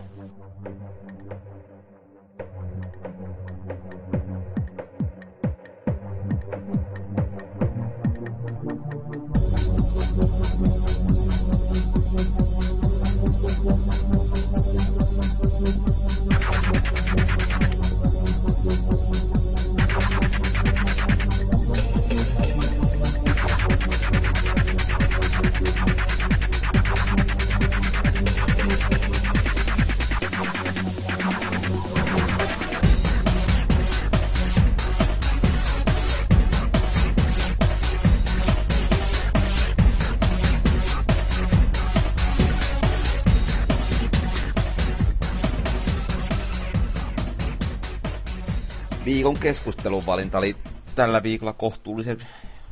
[49.24, 50.56] Viikon keskustelun valinta oli
[50.96, 52.18] tällä viikolla kohtuullisen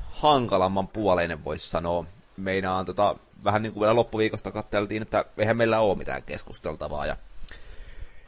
[0.10, 2.06] hankalamman puoleinen, voisi sanoa.
[2.38, 7.06] Meinaan tota, vähän niin kuin vielä loppuviikosta katseltiin, että eihän meillä ole mitään keskusteltavaa.
[7.06, 7.18] Ja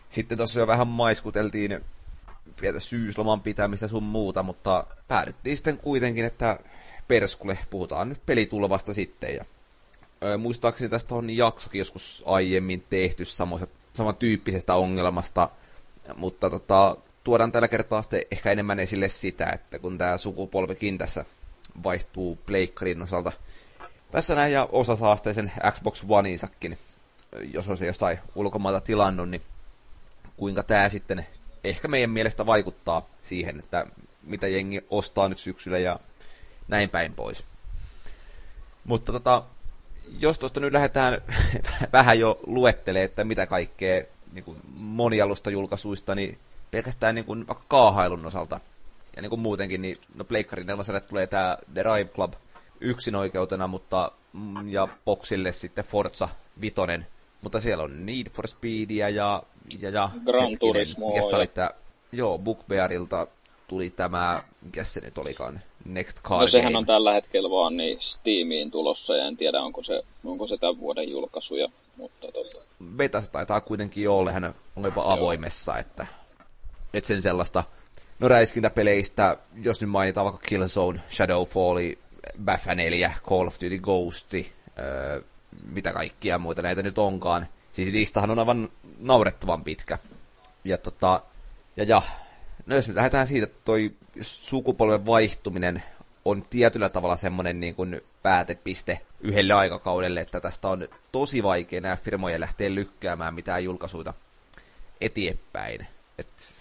[0.10, 1.86] sitten tuossa jo vähän maiskuteltiin
[2.62, 6.60] pientä syysloman pitämistä sun muuta, mutta päädyttiin sitten kuitenkin, että
[7.08, 9.36] perskulle puhutaan nyt pelitulvasta sitten.
[9.36, 9.46] Ja,
[10.24, 13.24] ö, muistaakseni tästä on jaksokin joskus aiemmin tehty
[13.94, 15.50] samantyyppisestä ongelmasta,
[16.16, 21.26] mutta tota, tuodaan tällä kertaa sitten ehkä enemmän esille sitä, että kun tämä sukupolvikin tässä
[21.84, 23.32] vaihtuu pleikkarin osalta
[24.12, 26.78] tässä näin, ja osa saa sitten sen Xbox Oneinsakin,
[27.54, 29.42] jos on se jostain ulkomailta tilannut, niin
[30.38, 31.26] kuinka tämä sitten
[31.64, 33.86] ehkä meidän mielestä vaikuttaa siihen, että
[34.24, 36.00] mitä jengi ostaa nyt syksyllä ja
[36.68, 37.44] näin päin pois.
[38.84, 39.44] Mutta tota,
[40.20, 41.22] jos tuosta nyt lähdetään
[41.94, 46.38] vähän jo luettelee, että mitä kaikkea niin monialusta julkaisuista, niin
[46.74, 48.60] pelkästään niin kuin vaikka kaahailun osalta
[49.16, 52.34] ja niin kuin muutenkin, niin no Pleikkarin neloselle tulee tämä The Drive Club
[52.80, 56.30] yksin oikeutena, mutta mm, ja Boxille sitten Forza
[56.62, 57.08] Vitonen,
[57.42, 59.44] mutta siellä on Need for Speedia ja,
[59.82, 61.16] ja, ja Gran Turismo.
[61.16, 61.38] Ja...
[61.38, 61.70] Oli tää,
[62.12, 63.28] joo, Bookbearilta
[63.68, 66.78] tuli tämä, mikä se nyt olikaan, Next Car No sehän Game.
[66.78, 70.80] on tällä hetkellä vaan niin Steamiin tulossa ja en tiedä onko se, onko se tämän
[70.80, 71.68] vuoden julkaisuja,
[71.98, 72.58] mutta tota...
[72.96, 76.08] Beta taitaa kuitenkin olla, hän on jopa avoimessa, että
[76.94, 77.64] et sen sellaista,
[78.20, 81.78] no räiskintäpeleistä, jos nyt mainitaan vaikka Killzone, Shadowfall,
[82.46, 85.22] Baffa 4, Call of Duty Ghost, öö,
[85.66, 87.48] mitä kaikkia muita näitä nyt onkaan.
[87.72, 88.70] Siis listahan on aivan
[89.00, 89.98] naurettavan pitkä.
[90.64, 91.22] Ja tota,
[91.78, 92.02] ja ja,
[92.66, 93.92] no jos nyt lähdetään siitä, että toi
[94.22, 95.84] sukupolven vaihtuminen
[96.26, 101.96] on tietyllä tavalla semmoinen niin kuin päätepiste yhdelle aikakaudelle, että tästä on tosi vaikea nämä
[101.96, 104.14] firmojen lähteä lykkäämään mitään julkaisuita
[105.02, 105.88] eteenpäin.
[106.18, 106.53] Et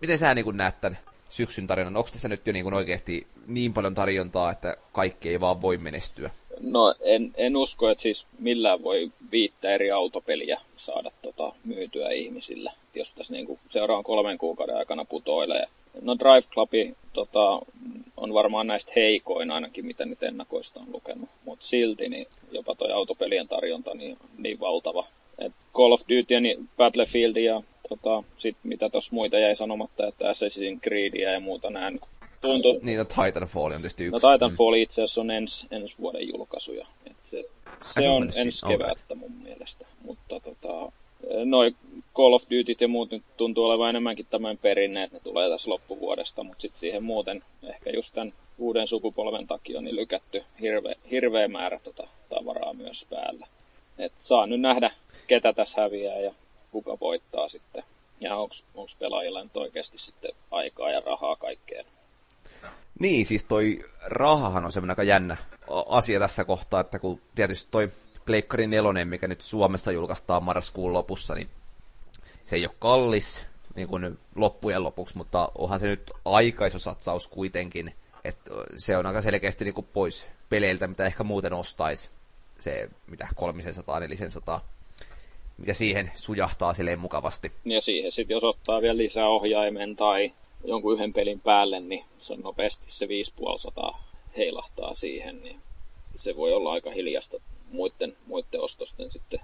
[0.00, 1.96] miten sä niin näet tämän syksyn tarinan?
[1.96, 6.30] Onko tässä nyt jo niin oikeasti niin paljon tarjontaa, että kaikki ei vaan voi menestyä?
[6.60, 12.72] No en, en usko, että siis millään voi viittä eri autopeliä saada tota, myytyä ihmisille,
[12.94, 15.66] jos tässä niin seuraavan kolmen kuukauden aikana putoilee.
[16.00, 16.70] No Drive Club
[17.12, 17.60] tota,
[18.16, 22.92] on varmaan näistä heikoin ainakin, mitä nyt ennakoista on lukenut, mutta silti niin jopa toi
[22.92, 25.06] autopelien tarjonta niin, niin valtava.
[25.38, 30.06] Et Call of Duty ja niin Battlefield ja tota, sit mitä tuossa muita jäi sanomatta,
[30.06, 32.00] että Assassin's Creedia ja muuta näen
[32.40, 32.80] tuntuu...
[32.82, 34.26] Niin, no Titanfall on tietysti yksi.
[34.26, 36.86] No Titanfall itse asiassa on ens, ensi vuoden julkaisuja.
[37.06, 37.44] Et se,
[37.80, 39.86] se on ensi kevättä mun mielestä.
[40.02, 40.92] Mutta tota,
[41.44, 41.76] noin
[42.14, 45.70] Call of Duty ja muut nyt tuntuu olevan enemmänkin tämän perinne, että ne tulee tässä
[45.70, 51.48] loppuvuodesta, mutta sitten siihen muuten ehkä just tämän uuden sukupolven takia niin lykätty hirve, hirveä
[51.48, 53.46] määrä tota tavaraa myös päällä.
[53.98, 54.90] Et saa nyt nähdä,
[55.26, 56.34] ketä tässä häviää ja
[56.70, 57.82] kuka voittaa sitten.
[58.20, 58.54] Ja onko
[58.98, 61.84] pelaajilla nyt oikeasti sitten aikaa ja rahaa kaikkeen.
[63.00, 65.36] Niin, siis toi rahahan on semmoinen aika jännä
[65.88, 67.90] asia tässä kohtaa, että kun tietysti toi
[68.24, 71.48] Pleikkari 4, mikä nyt Suomessa julkaistaan marraskuun lopussa, niin
[72.44, 78.50] se ei ole kallis niin kuin loppujen lopuksi, mutta onhan se nyt aikaisosatsaus kuitenkin, että
[78.76, 82.10] se on aika selkeästi niin kuin pois peleiltä, mitä ehkä muuten ostaisi.
[82.60, 84.64] Se, mitä 300, 400,
[85.58, 87.52] mikä siihen sujahtaa silleen mukavasti.
[87.64, 90.32] Ja siihen sitten, jos ottaa vielä lisää ohjaimen tai
[90.64, 93.98] jonkun yhden pelin päälle, niin se on nopeasti se 550
[94.36, 95.60] heilahtaa siihen, niin
[96.14, 97.36] se voi olla aika hiljasta
[97.70, 99.40] muiden, muiden ostosten sitten,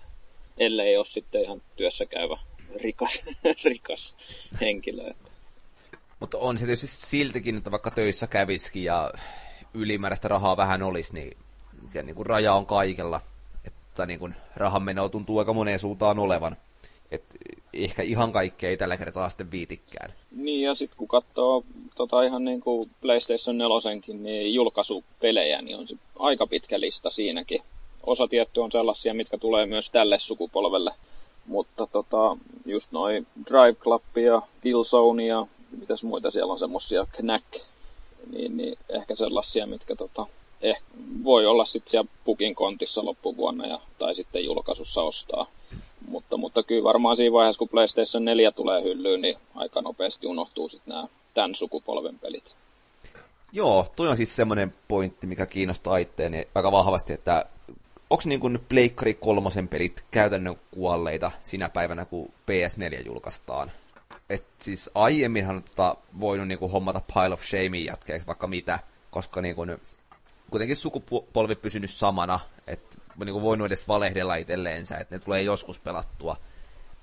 [0.59, 2.39] ellei ole sitten ihan työssä käyvä
[2.83, 3.23] rikas,
[3.65, 4.17] rikas
[4.61, 5.11] henkilö.
[5.11, 5.31] Että.
[6.21, 9.13] Mutta on se tietysti siltikin, että vaikka töissä käviskin ja
[9.75, 11.37] ylimääräistä rahaa vähän olisi, niin,
[11.95, 13.21] niin kuin raja on kaikella.
[13.65, 16.57] Että niin kuin rahan meno tuntuu aika moneen suuntaan olevan.
[17.11, 17.25] Et
[17.73, 20.13] ehkä ihan kaikkea ei tällä kertaa sitten viitikkään.
[20.31, 21.65] Niin, ja sitten kun katsoo
[21.95, 27.63] tota ihan niin kuin PlayStation 4 niin julkaisupelejä, niin on se aika pitkä lista siinäkin.
[28.07, 30.95] Osa tietty on sellaisia, mitkä tulee myös tälle sukupolvelle.
[31.47, 32.37] Mutta tota,
[32.67, 35.47] just noin Drive Club ja Killzone ja
[35.79, 37.47] mitäs muita siellä on semmosia Knack,
[38.33, 40.27] niin, niin ehkä sellaisia, mitkä tota,
[40.61, 40.83] eh,
[41.25, 45.47] voi olla sitten siellä pukin kontissa loppuvuonna ja, tai sitten julkaisussa ostaa.
[46.09, 50.69] Mutta, mutta kyllä varmaan siinä vaiheessa, kun PlayStation 4 tulee hyllyyn, niin aika nopeasti unohtuu
[50.69, 52.55] sitten nämä tämän sukupolven pelit.
[53.53, 57.45] Joo, toi on siis semmoinen pointti, mikä kiinnostaa itteeni aika vahvasti, että
[58.11, 63.73] onko niin kuin Pleikkari kolmosen pelit käytännön kuolleita sinä päivänä, kun PS4 julkaistaan?
[64.31, 68.79] Et siis aiemminhan tota voinut niin kuin hommata Pile of Shamea jatkeeksi vaikka mitä,
[69.11, 69.81] koska niin kuin,
[70.51, 75.81] kuitenkin sukupolvi pysynyt samana, että niin kuin voinut edes valehdella itselleensä, että ne tulee joskus
[75.81, 76.37] pelattua.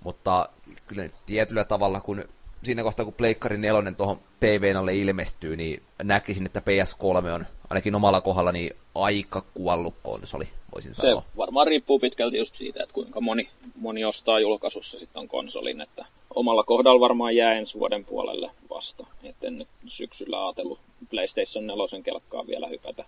[0.04, 0.50] Mutta
[0.86, 2.24] kyllä tietyllä tavalla, kun
[2.64, 7.96] siinä kohtaa, kun Pleikkari 4 tuohon TVn alle ilmestyy, niin näkisin, että PS3 on ainakin
[7.96, 11.22] omalla kohdalla niin aika kuollut konsoli, voisin sanoa.
[11.22, 15.82] Se varmaan riippuu pitkälti just siitä, että kuinka moni, moni ostaa julkaisussa sitten on konsolin,
[15.82, 19.06] että omalla kohdalla varmaan jää ensi vuoden puolelle vasta.
[19.24, 20.80] että en nyt syksyllä ajatellut
[21.10, 23.06] PlayStation 4 kelkkaa vielä hypätä.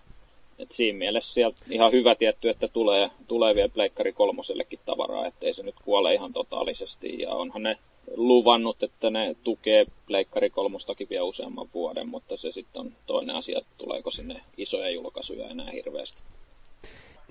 [0.60, 5.54] Et siinä mielessä sieltä ihan hyvä tietty, että tulee, tulee vielä Pleikkari kolmosellekin tavaraa, ettei
[5.54, 7.20] se nyt kuole ihan totaalisesti.
[7.20, 7.78] Ja onhan ne
[8.16, 13.58] luvannut, että ne tukee Pleikkari kolmostakin vielä useamman vuoden, mutta se sitten on toinen asia,
[13.58, 16.24] että tuleeko sinne isoja julkaisuja enää hirveästi.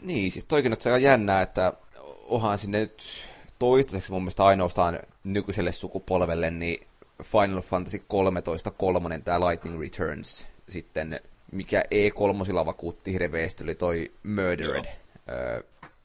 [0.03, 1.73] Niin, siis toikin on aika jännää, että
[2.29, 3.03] onhan sinne nyt
[3.59, 6.87] toistaiseksi mun mielestä ainoastaan nykyiselle sukupolvelle, niin
[7.23, 11.21] Final Fantasy 13 kolmonen, tämä Lightning Returns, sitten
[11.53, 14.85] mikä E3 vakuutti hirveästi, oli toi Murdered.
[14.85, 15.65] Uh,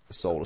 [0.09, 0.43] Soul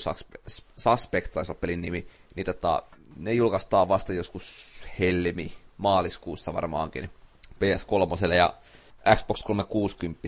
[0.77, 2.83] Suspect, taisi olla pelin nimi, niin tota,
[3.15, 7.09] ne julkaistaan vasta joskus helmi, maaliskuussa varmaankin,
[7.53, 8.53] PS3 ja
[9.15, 10.27] Xbox 360.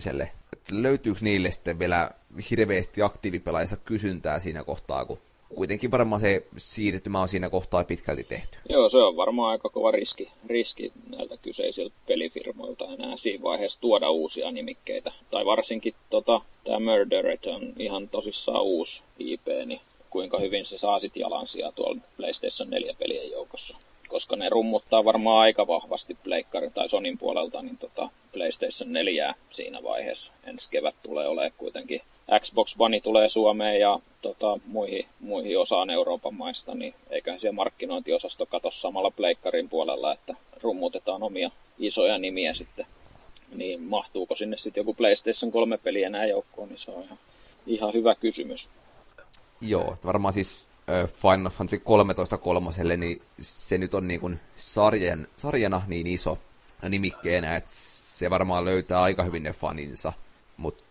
[0.52, 2.10] Että löytyykö niille sitten vielä
[2.50, 5.18] hirveästi aktiivipelaajista kysyntää siinä kohtaa, kun
[5.54, 8.58] kuitenkin varmaan se siirtymä on siinä kohtaa pitkälti tehty.
[8.68, 14.10] Joo, se on varmaan aika kova riski, riski näiltä kyseisiltä pelifirmoilta enää siinä vaiheessa tuoda
[14.10, 15.12] uusia nimikkeitä.
[15.30, 19.80] Tai varsinkin tota, tämä Murdered on ihan tosissaan uusi IP, niin
[20.10, 23.76] kuinka hyvin se saa sit jalansia tuolla PlayStation 4-pelien joukossa.
[24.10, 29.82] Koska ne rummuttaa varmaan aika vahvasti Pleikkari tai Sonin puolelta, niin tota PlayStation 4 siinä
[29.82, 30.32] vaiheessa.
[30.44, 32.00] Ensi kevät tulee olemaan kuitenkin
[32.40, 38.46] Xbox One tulee Suomeen ja tota, muihin, muihin osaan Euroopan maista, niin eiköhän siellä markkinointiosasto
[38.46, 42.86] katso samalla pleikkarin puolella, että rummutetaan omia isoja nimiä sitten.
[43.54, 47.18] Niin mahtuuko sinne sitten joku PlayStation 3 peli enää joukkoon, niin se on ihan,
[47.66, 48.68] ihan hyvä kysymys.
[49.60, 50.70] Joo, varmaan siis
[51.22, 56.38] Final Fantasy 13 kolmoselle, niin se nyt on niin kuin sarjan, sarjana niin iso
[56.88, 60.12] nimikkeenä, että se varmaan löytää aika hyvin ne faninsa.
[60.56, 60.84] Mutta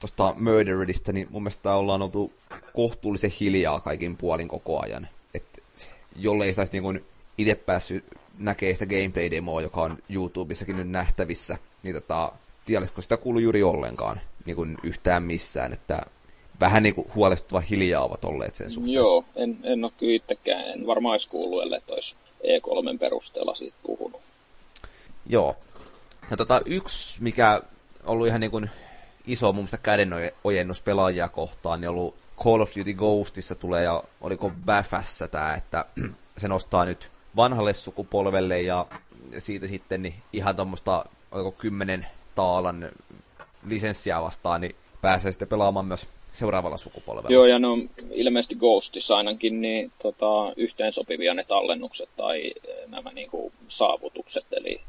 [0.00, 2.32] tuosta Murderedista, niin mun mielestä ollaan oltu
[2.72, 5.08] kohtuullisen hiljaa kaikin puolin koko ajan.
[5.34, 5.62] Et
[6.16, 7.04] jollei saisi niin
[7.38, 8.04] itse päässyt
[8.38, 12.32] näkee sitä gameplay-demoa, joka on YouTubessakin nyt nähtävissä, niin tota,
[12.64, 16.02] tiedätkö sitä kuulu juuri ollenkaan niin kuin yhtään missään, että
[16.60, 18.94] vähän niin kuin huolestuttava hiljaa ovat olleet sen suhteen.
[18.94, 23.76] Joo, en, en ole kyllä itsekään, en varmaan olisi kuullut, ellei olisi E3 perusteella siitä
[23.82, 24.20] puhunut.
[25.26, 25.56] Joo.
[26.30, 27.62] Ja tota, yksi, mikä on
[28.04, 28.70] ollut ihan niin kuin
[29.26, 34.02] iso mun mielestä kädenojennus pelaajia kohtaan, niin on ollut Call of Duty Ghostissa tulee, ja
[34.20, 35.84] oliko Bäfässä tämä, että
[36.38, 38.86] se nostaa nyt vanhalle sukupolvelle, ja
[39.38, 42.90] siitä sitten niin ihan tuommoista, oliko kymmenen taalan
[43.66, 47.30] lisenssiä vastaan, niin pääsee sitten pelaamaan myös seuraavalla sukupolvella.
[47.30, 47.78] Joo, ja no
[48.10, 52.52] ilmeisesti Ghostissa ainakin niin, tota, yhteensopivia ne tallennukset tai
[52.86, 54.80] nämä niin kuin, saavutukset, eli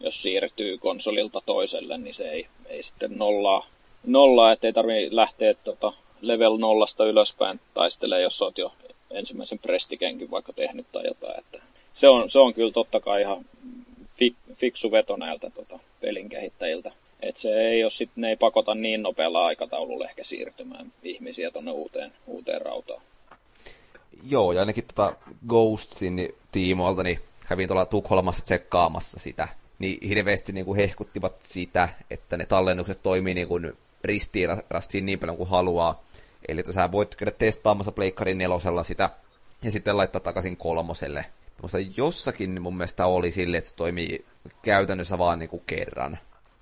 [0.00, 3.66] jos siirtyy konsolilta toiselle, niin se ei, ei sitten nollaa,
[4.06, 8.72] nollaa ettei tarvitse lähteä tota, level nollasta ylöspäin taistelee, jos oot jo
[9.10, 11.38] ensimmäisen prestikenkin vaikka tehnyt tai jotain.
[11.38, 13.44] Että se, on, se on kyllä totta kai ihan
[14.06, 16.92] fik, fiksu veto näiltä tota, pelin kehittäjiltä.
[17.20, 21.70] Et se ei ole sit, ne ei pakota niin nopealla aikataululla ehkä siirtymään ihmisiä tuonne
[21.70, 23.02] uuteen, uuteen rautaan.
[24.28, 25.16] Joo, ja ainakin tota
[25.48, 29.48] Ghostsin tiimoilta, niin kävin tuolla Tukholmassa tsekkaamassa sitä,
[29.78, 33.72] niin hirveästi niin kuin hehkuttivat sitä, että ne tallennukset toimii niin
[34.04, 36.02] ristiin rastiin niin paljon kuin haluaa.
[36.48, 39.10] Eli että sä voit käydä testaamassa Pleikkarin nelosella sitä
[39.62, 41.24] ja sitten laittaa takaisin kolmoselle.
[41.62, 44.24] Mutta jossakin mun mielestä oli sille, että se toimii
[44.62, 46.18] käytännössä vaan niin kuin kerran.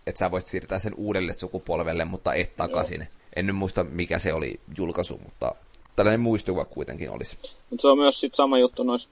[0.07, 3.01] Että sä voisit siirtää sen uudelle sukupolvelle, mutta et takaisin.
[3.01, 3.09] Joo.
[3.37, 5.55] En nyt muista, mikä se oli julkaisu, mutta
[5.97, 7.39] tällainen muistuva kuitenkin olisi.
[7.71, 9.11] Mutta se on myös sit sama juttu noissa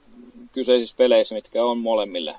[0.53, 2.35] kyseisissä peleissä, mitkä on molemmille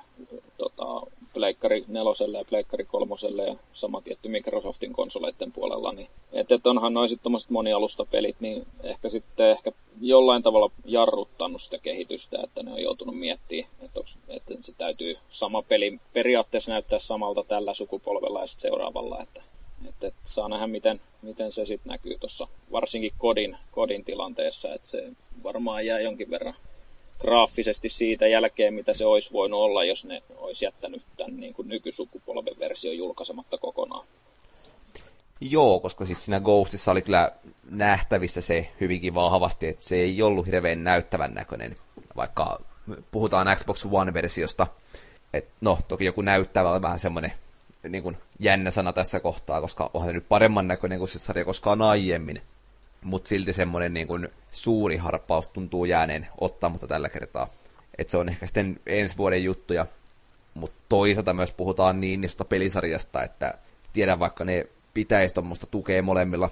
[0.57, 6.67] tota, Pleikkari neloselle ja Pleikkari kolmoselle ja sama tietty Microsoftin konsoleiden puolella, niin että et
[6.67, 9.71] onhan noin sitten monialustapelit, niin ehkä sitten ehkä
[10.01, 15.61] jollain tavalla jarruttanut sitä kehitystä, että ne on joutunut miettimään, että, että se täytyy sama
[15.61, 19.43] peli periaatteessa näyttää samalta tällä sukupolvella ja sitten seuraavalla, että,
[19.89, 24.87] että, että saa nähdä miten, miten se sitten näkyy tuossa varsinkin kodin, kodin tilanteessa, että
[24.87, 25.11] se
[25.43, 26.55] varmaan jää jonkin verran
[27.19, 31.67] graafisesti siitä jälkeen, mitä se olisi voinut olla, jos ne olisi jättänyt tämän niin kuin
[31.67, 34.07] nykysukupolven versio julkaisematta kokonaan.
[35.41, 37.31] Joo, koska siis siinä Ghostissa oli kyllä
[37.69, 41.75] nähtävissä se hyvinkin vahvasti, että se ei ollut hirveän näyttävän näköinen,
[42.15, 42.59] vaikka
[43.11, 44.67] puhutaan Xbox One-versiosta.
[45.33, 47.33] Et no, toki joku näyttävä on vähän semmoinen
[47.89, 51.81] niin jännä sana tässä kohtaa, koska onhan se nyt paremman näköinen kuin se sarja koskaan
[51.81, 52.41] aiemmin
[53.03, 57.47] mutta silti semmoinen niin kuin suuri harppaus tuntuu jääneen ottamatta tällä kertaa.
[57.97, 59.85] Että se on ehkä sitten ensi vuoden juttuja,
[60.53, 63.53] mutta toisaalta myös puhutaan niin niistä pelisarjasta, että
[63.93, 66.49] tiedän vaikka ne pitäisi tuommoista tukea molemmilla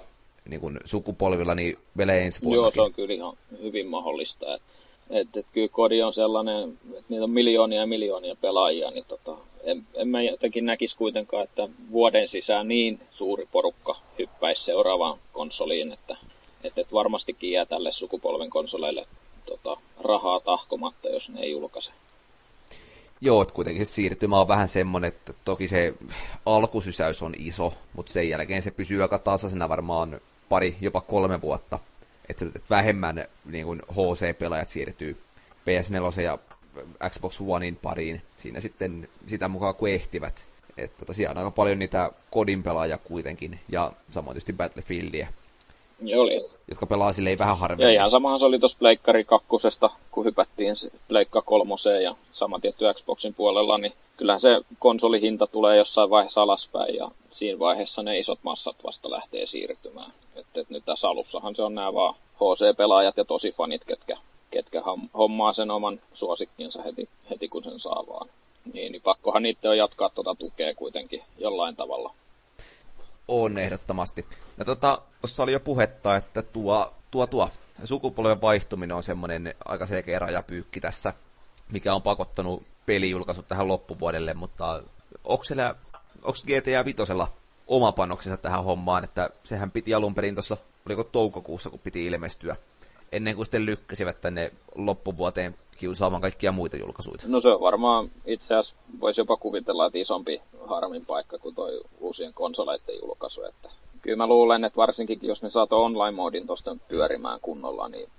[0.48, 2.62] niin kuin sukupolvilla, niin vielä ensi vuonna.
[2.62, 4.54] Joo, se on kyllä ihan hyvin mahdollista.
[4.54, 4.66] Että
[5.10, 9.36] et, et kyllä kodi on sellainen, että niitä on miljoonia ja miljoonia pelaajia, niin tota,
[9.64, 15.92] en, en mä jotenkin näkisi kuitenkaan, että vuoden sisään niin suuri porukka hyppäisi seuraavaan konsoliin,
[15.92, 16.16] että
[16.64, 19.06] että et varmastikin jää tälle sukupolven konsoleille
[19.46, 21.92] tota, rahaa tahkomatta, jos ne ei julkaise.
[23.20, 25.94] Joo, että kuitenkin se siirtymä on vähän semmoinen, että toki se
[26.46, 31.78] alkusysäys on iso, mutta sen jälkeen se pysyy aika tasaisena varmaan pari, jopa kolme vuotta.
[32.28, 35.22] Että et vähemmän niin kuin HC-pelaajat siirtyy
[35.66, 36.38] PS4 ja
[37.08, 40.46] Xbox Onein pariin siinä sitten sitä mukaan kun ehtivät.
[40.76, 45.28] Että tota, siellä on aika paljon niitä kodin pelaajia kuitenkin, ja samoin tietysti Battlefieldia.
[46.02, 46.44] Joo, oli.
[46.68, 47.86] Jotka pelaa silleen vähän harvemmin.
[47.86, 50.74] Ja ihan samahan se oli tuossa Pleikkari kakkosesta, kun hypättiin
[51.08, 56.94] Pleikka kolmoseen ja sama tietty Xboxin puolella, niin kyllähän se konsolihinta tulee jossain vaiheessa alaspäin
[56.94, 60.12] ja siinä vaiheessa ne isot massat vasta lähtee siirtymään.
[60.36, 64.16] Että et nyt tässä alussahan se on nämä vaan HC-pelaajat ja tosi fanit, ketkä,
[64.50, 64.82] ketkä
[65.18, 68.28] hommaa sen oman suosikkinsa heti, heti kun sen saa vaan.
[68.72, 72.14] Niin, niin pakkohan niitä on jatkaa tuota tukea kuitenkin jollain tavalla.
[73.34, 74.26] On ehdottomasti.
[74.58, 77.50] Ja tota, tuossa oli jo puhetta, että tuo, tuo, tuo
[77.84, 81.12] sukupolven vaihtuminen on semmoinen aika selkeä rajapyykki tässä,
[81.72, 84.82] mikä on pakottanut pelijulkaisut tähän loppuvuodelle, mutta
[85.24, 85.44] onko
[86.22, 87.28] GTA Vitosella
[87.66, 90.56] oma panoksensa tähän hommaan, että sehän piti alun perin tuossa,
[90.86, 92.56] oliko toukokuussa, kun piti ilmestyä,
[93.12, 97.18] ennen kuin sitten lykkäsivät tänne loppuvuoteen kiusaamaan kaikkia muita julkaisuja.
[97.26, 101.80] No se on varmaan itse asiassa, voisi jopa kuvitella, että isompi harmin paikka kuin toi
[102.00, 103.44] uusien konsoleiden julkaisu.
[103.44, 103.70] Että
[104.02, 108.10] kyllä mä luulen, että varsinkin jos ne saa online-moodin tuosta pyörimään kunnolla, niin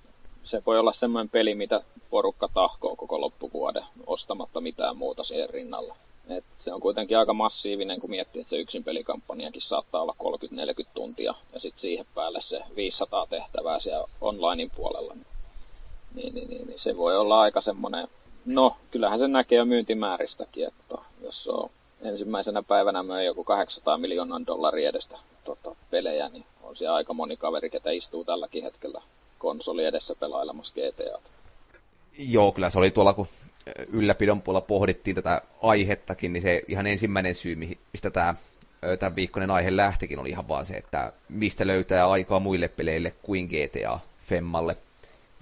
[0.44, 5.96] se voi olla semmoinen peli, mitä porukka tahkoo koko loppuvuoden ostamatta mitään muuta siihen rinnalla.
[6.30, 10.16] Et se on kuitenkin aika massiivinen, kun miettii, että se yksin pelikampanjakin saattaa olla
[10.84, 15.16] 30-40 tuntia ja sitten siihen päälle se 500 tehtävää siellä onlinein puolella.
[16.16, 18.08] Niin, niin, niin, niin se voi olla aika semmoinen,
[18.46, 21.70] no kyllähän se näkee jo myyntimääristäkin, että jos on
[22.02, 27.38] ensimmäisenä päivänä möi joku 800 miljoonan dollaria edestä tota, pelejä, niin on siellä aika moni
[27.38, 29.02] kaveri, ketä istuu tälläkin hetkellä
[29.40, 31.30] konsoli edessä pelailemassa GTA.
[32.18, 33.28] Joo, kyllä se oli tuolla, kun
[33.88, 37.56] ylläpidon puolella pohdittiin tätä aihettakin, niin se ihan ensimmäinen syy,
[37.94, 38.36] mistä tämä
[39.00, 43.48] tämän viikkoinen aihe lähtikin, oli ihan vaan se, että mistä löytää aikaa muille peleille kuin
[43.48, 44.78] GTA Femmalle.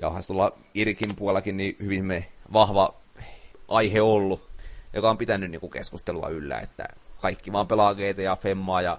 [0.02, 2.94] Ja onhan tuolla Irkin puolellakin niin hyvin me vahva
[3.68, 4.50] aihe ollut,
[4.94, 6.86] joka on pitänyt niin keskustelua yllä, että
[7.22, 8.98] kaikki vaan pelaa GTA Femmaa ja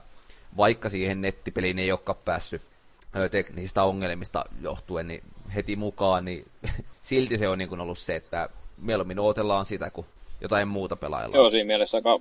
[0.56, 2.62] vaikka siihen nettipeliin ei olekaan päässyt
[3.30, 5.22] teknisistä ongelmista johtuen niin
[5.54, 6.44] heti mukaan, niin
[7.02, 8.48] silti se on niin ollut se, että
[8.82, 10.04] mieluummin odotellaan sitä, kun
[10.40, 11.36] jotain muuta pelailla.
[11.36, 12.20] Joo, siinä mielessä aika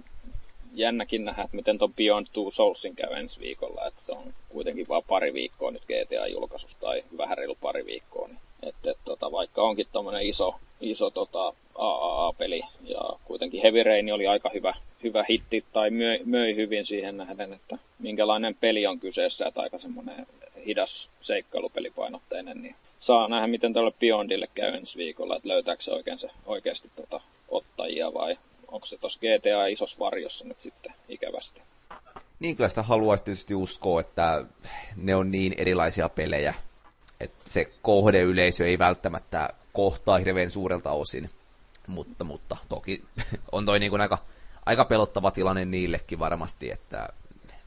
[0.74, 4.88] jännäkin nähdä, että miten tuon Beyond Two Soulsin käy ensi viikolla, että se on kuitenkin
[4.88, 9.62] vain pari viikkoa nyt GTA-julkaisusta tai vähän reilu pari viikkoa, niin että, että tota, vaikka
[9.62, 15.66] onkin tuommoinen iso, iso tota, AAA-peli ja kuitenkin Heavy Rain oli aika hyvä, hyvä hitti
[15.74, 20.28] tai möi, möi hyvin siihen nähden, että minkälainen peli on kyseessä, että aika semmoinen
[20.66, 26.18] hidas seikkailupelipainotteinen, niin saa nähdä, miten tälle Beyondille käy ensi viikolla, että löytääkö se oikein
[26.18, 27.22] se, oikeasti tota,
[27.52, 28.38] ottajia vai
[28.68, 31.62] onko se tuossa GTA isossa varjossa nyt sitten ikävästi.
[32.40, 34.46] Niin kyllä sitä haluaisi tietysti uskoa, että
[34.96, 36.54] ne on niin erilaisia pelejä,
[37.20, 41.30] että se kohdeyleisö ei välttämättä kohtaa hirveän suurelta osin.
[41.88, 43.04] Mutta, mutta toki
[43.52, 44.18] on toi niin kuin aika,
[44.66, 47.10] aika pelottava tilanne niillekin varmasti, että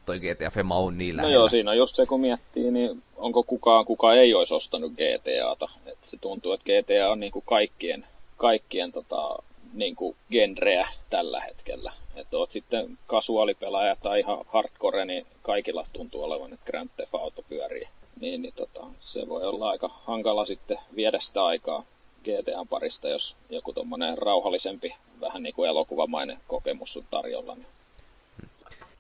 [0.07, 1.35] toi GTA Fema on niin lähellä.
[1.35, 4.93] No joo, siinä on just se, kun miettii, niin onko kukaan, kuka ei olisi ostanut
[4.93, 5.69] GTAta.
[5.87, 9.43] Et se tuntuu, että GTA on niin kuin kaikkien, kaikkien tota,
[9.73, 11.93] niin kuin genreä tällä hetkellä.
[12.17, 17.43] Että oot sitten kasuaalipelaaja tai ihan hardcore, niin kaikilla tuntuu olevan, että Grand Theft Auto
[17.49, 17.89] pyörii.
[18.21, 21.85] Niin, niin tota, se voi olla aika hankala sitten viedä sitä aikaa
[22.25, 27.55] GTAn parista, jos joku tuommoinen rauhallisempi, vähän niin kuin elokuvamainen kokemus on tarjolla.
[27.55, 27.67] Niin.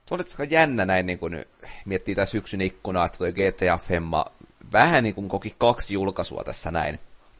[0.06, 1.44] Se oli aika jännä näin, niin kun
[1.84, 4.26] miettii tässä syksyn ikkunaa, että toi GTA Femma
[4.72, 6.98] vähän niin kuin koki kaksi julkaisua tässä näin.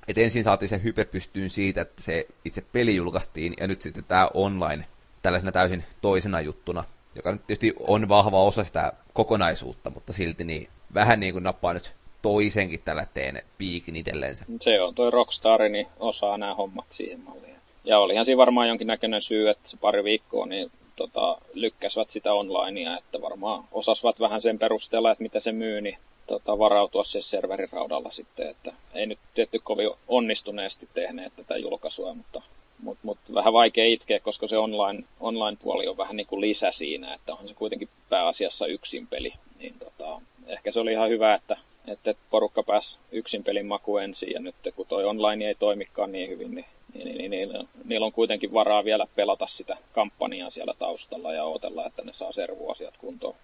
[0.09, 4.05] Et ensin saatiin se hype pystyyn siitä, että se itse peli julkaistiin, ja nyt sitten
[4.05, 4.85] tämä online
[5.23, 6.85] tällaisena täysin toisena juttuna,
[7.15, 11.75] joka nyt tietysti on vahva osa sitä kokonaisuutta, mutta silti niin vähän niin kuin nappaa
[11.75, 14.45] nyt toisenkin tällä teen piikin itsellensä.
[14.61, 17.57] Se on toi Rockstar, niin osaa nämä hommat siihen malliin.
[17.85, 22.99] Ja olihan siinä varmaan jonkinnäköinen syy, että se pari viikkoa niin tota, lykkäsivät sitä onlinea,
[22.99, 28.11] että varmaan osasivat vähän sen perusteella, että mitä se myy, niin tota, varautua se serveriraudalla
[28.11, 32.43] sitten, että ei nyt tietty kovin onnistuneesti tehneet tätä julkaisua, mutta
[32.83, 37.15] mutta mut vähän vaikea itkeä, koska se online, online-puoli on vähän niin kuin lisä siinä,
[37.15, 39.33] että on se kuitenkin pääasiassa yksin peli.
[39.59, 44.33] Niin tota, ehkä se oli ihan hyvä, että, että porukka pääsi yksin pelin maku ensin
[44.33, 48.07] ja nyt kun toi online ei toimikaan niin hyvin, niin, niin, niin, niin niillä, niillä
[48.07, 52.97] on kuitenkin varaa vielä pelata sitä kampanjaa siellä taustalla ja odotella, että ne saa servuasiat
[52.97, 53.35] kuntoon.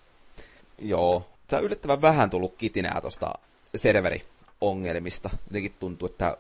[0.79, 3.35] Joo, se on yllättävän vähän tullut kitinää tuosta
[3.77, 5.31] serveriongelmista.
[5.47, 6.37] Jotenkin tuntuu, että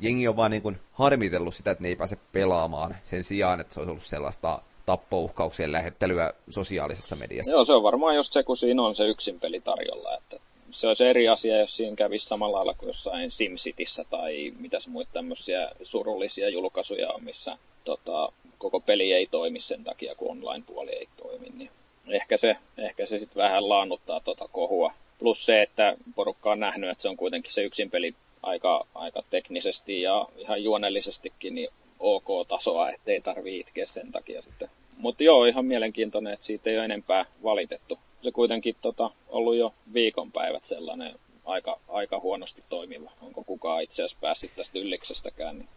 [0.00, 3.74] jengi on vaan niin kuin harmitellut sitä, että ne ei pääse pelaamaan sen sijaan, että
[3.74, 7.52] se olisi ollut sellaista tappouhkauksien lähettelyä sosiaalisessa mediassa.
[7.52, 10.16] Joo, se on varmaan just se, kun siinä on se yksin peli tarjolla.
[10.16, 10.40] Että
[10.74, 15.10] se olisi eri asia, jos siinä kävisi samalla lailla kuin jossain SimCityssä tai mitäs muita
[15.12, 21.08] tämmöisiä surullisia julkaisuja on, missä tota, koko peli ei toimi sen takia, kun online-puoli ei
[21.16, 21.46] toimi.
[21.56, 21.70] Niin
[22.08, 24.92] ehkä se, ehkä se sitten vähän laannuttaa tuota kohua.
[25.18, 29.22] Plus se, että porukka on nähnyt, että se on kuitenkin se yksin peli aika, aika
[29.30, 31.68] teknisesti ja ihan juonellisestikin niin
[32.00, 34.70] ok-tasoa, ettei tarvii itkeä sen takia sitten.
[34.98, 37.98] Mutta joo, ihan mielenkiintoinen, että siitä ei ole enempää valitettu.
[38.24, 43.10] Se kuitenkin tota, ollut jo viikonpäivät sellainen aika, aika huonosti toimiva.
[43.20, 45.68] Onko kukaan itse asiassa päässyt tästä ylliksestäkään, niin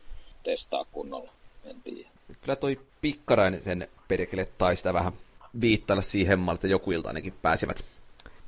[0.43, 1.31] testaa kunnolla,
[1.65, 2.09] en tiedä.
[2.41, 5.13] Kyllä toi pikkarainen sen perkele tai sitä vähän
[5.61, 7.85] viittailla siihen malliin, että joku ilta ainakin pääsivät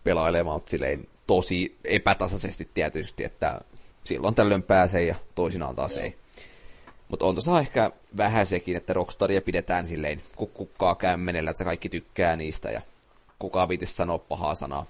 [0.03, 3.61] pelailemaan, mutta silleen tosi epätasaisesti tietysti, että
[4.03, 6.03] silloin tällöin pääsee ja toisinaan taas Joo.
[6.03, 6.15] ei.
[7.09, 12.35] Mutta on tuossa ehkä vähän sekin, että Rockstaria pidetään silleen kukkukkaa kämmenellä, että kaikki tykkää
[12.35, 12.81] niistä ja
[13.39, 14.85] kukaan viitisi sanoa pahaa sanaa.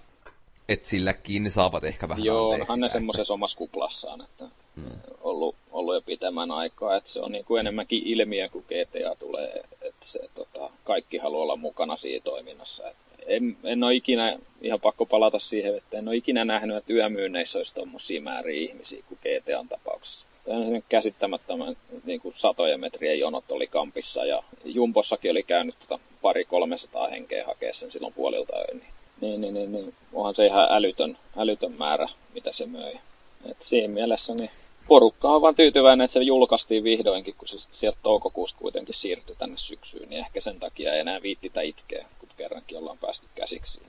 [0.69, 4.45] Että silläkin saavat ehkä vähän Joo, onhan ne semmoisessa omassa kuplassaan, että
[4.75, 4.91] hmm.
[5.21, 9.63] ollut, ollut jo pitemmän aikaa, että se on niin kuin enemmänkin ilmiö, kun GTA tulee,
[9.81, 12.83] että se, tota, kaikki haluaa olla mukana siinä toiminnassa.
[13.27, 17.59] en, en ole ikinä, ihan pakko palata siihen, että en ole ikinä nähnyt, että yömyynneissä
[17.59, 20.25] olisi tuommoisia määriä ihmisiä kuin GTAn tapauksessa.
[20.45, 25.99] Tämä on käsittämättömän niin kuin satoja metriä jonot oli kampissa ja Jumpossakin oli käynyt tota
[26.21, 28.81] pari 300 henkeä hakea sen silloin puolilta yön.
[29.21, 32.99] Niin, niin, niin, niin, niin onhan se ihan älytön, älytön määrä, mitä se möi.
[33.45, 34.49] Et siinä mielessä niin
[34.87, 39.57] porukka on vaan tyytyväinen, että se julkaistiin vihdoinkin, kun se sieltä toukokuusta kuitenkin siirtyi tänne
[39.57, 43.81] syksyyn, niin ehkä sen takia ei enää viittitä itkeä, kun kerrankin ollaan päästy käsiksi.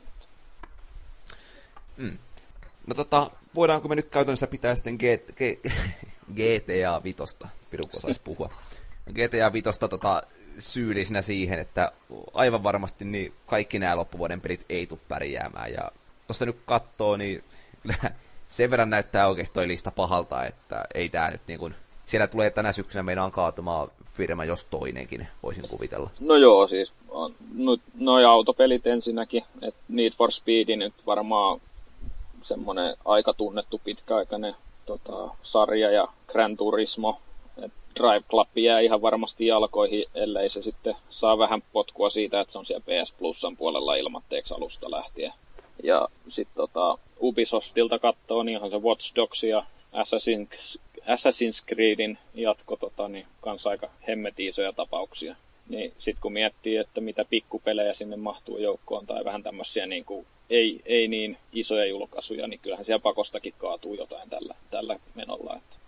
[1.97, 2.19] Hmm.
[2.87, 5.71] No tota, voidaanko me nyt käytännössä pitää sitten G- G-
[6.33, 8.51] GTA Vitosta, pirukko saisi puhua.
[9.11, 10.23] GTA 5 tota,
[10.59, 11.93] syyllisinä siihen, että
[12.35, 15.73] aivan varmasti niin kaikki nämä loppuvuoden pelit ei tule pärjäämään.
[15.73, 15.91] Ja
[16.27, 17.45] tuosta nyt katsoo, niin
[17.83, 17.97] kyllä
[18.49, 21.75] sen verran näyttää oikeasti toi lista pahalta, että ei tämä nyt niin kuin,
[22.07, 26.11] siellä tulee tänä syksynä meidän kaatumaan firma, jos toinenkin, voisin kuvitella.
[26.21, 31.61] No joo, siis on, no, noi autopelit ensinnäkin, että Need for Speed nyt varmaan
[32.43, 34.55] semmoinen aika tunnettu pitkäaikainen
[34.87, 37.21] tota, sarja ja Gran Turismo,
[37.97, 42.59] Drive Club jää ihan varmasti jalkoihin, ellei se sitten saa vähän potkua siitä, että se
[42.59, 45.33] on siellä PS Plusan puolella ilmatteeksi alusta lähtien.
[45.83, 52.77] Ja sitten tota, Ubisoftilta katsoo, niin ihan se Watch Dogs ja Assassin's, Assassin's Creedin jatko,
[52.77, 55.37] tota, niin kanssa aika hemmetin isoja tapauksia.
[55.69, 60.27] Niin sitten kun miettii, että mitä pikkupelejä sinne mahtuu joukkoon tai vähän tämmöisiä niin kuin
[60.51, 65.57] ei, ei niin isoja julkaisuja, niin kyllähän siellä pakostakin kaatuu jotain tällä, tällä menolla.
[65.57, 65.80] Että.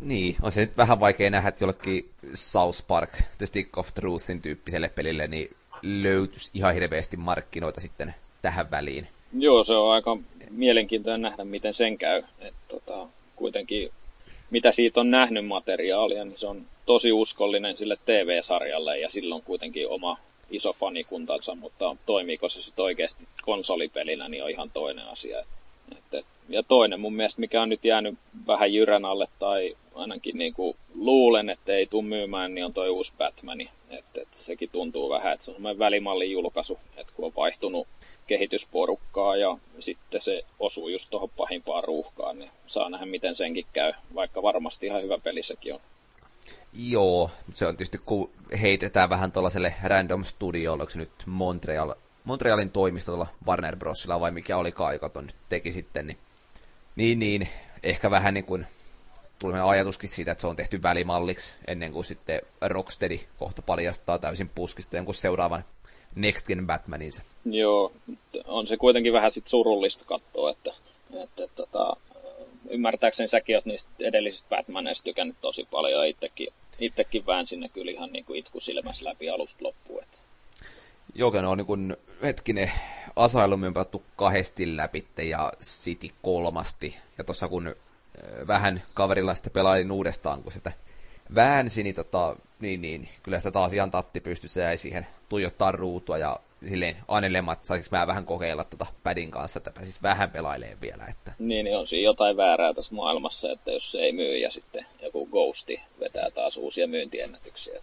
[0.00, 4.42] Niin, on se nyt vähän vaikea nähdä, että jollekin South Park, The Stick of Truthin
[4.42, 9.08] tyyppiselle pelille, niin löytyisi ihan hirveästi markkinoita sitten tähän väliin.
[9.32, 10.18] Joo, se on aika
[10.50, 12.22] mielenkiintoinen nähdä, miten sen käy.
[12.40, 13.90] Et, tota, kuitenkin,
[14.50, 19.88] mitä siitä on nähnyt materiaalia, niin se on tosi uskollinen sille TV-sarjalle ja silloin kuitenkin
[19.88, 20.18] oma
[20.50, 25.38] iso fanikuntansa, mutta toimiiko se sitten oikeasti konsolipelinä, niin on ihan toinen asia.
[25.38, 30.38] Et, et, ja toinen mun mielestä, mikä on nyt jäänyt vähän jyrän alle, tai ainakin
[30.38, 33.60] niin kuin luulen, että ei tule myymään, niin on toi uusi Batman.
[33.90, 37.88] Että et sekin tuntuu vähän, että se on semmoinen välimallin julkaisu, että kun on vaihtunut
[38.26, 43.92] kehitysporukkaa ja sitten se osuu just tuohon pahimpaan ruuhkaan, niin saa nähdä miten senkin käy,
[44.14, 45.80] vaikka varmasti ihan hyvä peli sekin on.
[46.72, 48.30] Joo, se on tietysti kun
[48.60, 54.56] heitetään vähän tuollaiselle random studiolle, onko se nyt Montreal, Montrealin toimistolla Warner Brosilla vai mikä
[54.56, 56.18] oli joka ton nyt teki sitten, niin,
[56.96, 57.48] niin, niin
[57.82, 58.66] ehkä vähän niin kuin
[59.38, 64.48] tulee ajatuskin siitä, että se on tehty välimalliksi ennen kuin sitten Rocksteady kohta paljastaa täysin
[64.48, 65.64] puskista jonkun seuraavan
[66.14, 67.22] Next Gen Batmaninsa.
[67.44, 67.92] Joo,
[68.44, 70.72] on se kuitenkin vähän sit surullista katsoa, että,
[71.22, 71.96] että, tota,
[72.70, 77.90] ymmärtääkseni säkin oot niistä edellisistä Batmaneista tykännyt tosi paljon ja itsekin, itsekin väänsin ne kyllä
[77.90, 80.02] ihan niin kuin itku silmässä läpi alusta loppuun.
[80.02, 80.18] Että.
[81.14, 82.70] Joo, ne on niin kuin, hetkinen,
[83.16, 86.96] Asylum pelattu kahdesti läpi ja City kolmasti.
[87.18, 87.74] Ja tuossa kun
[88.46, 90.72] vähän kaverilla sitten pelailin uudestaan, kun sitä
[91.34, 96.18] väänsi, niin, tota, niin, niin kyllä sitä taas ihan tatti pystyssä jäi siihen tuijottaa ruutua
[96.18, 100.80] ja silleen anelema, että saisis mä vähän kokeilla tota padin kanssa, että pääsis vähän pelailemaan
[100.80, 101.06] vielä.
[101.06, 101.32] Että.
[101.38, 104.86] Niin, niin on siinä jotain väärää tässä maailmassa, että jos se ei myy ja sitten
[105.02, 107.82] joku ghosti vetää taas uusia myyntiennätyksiä.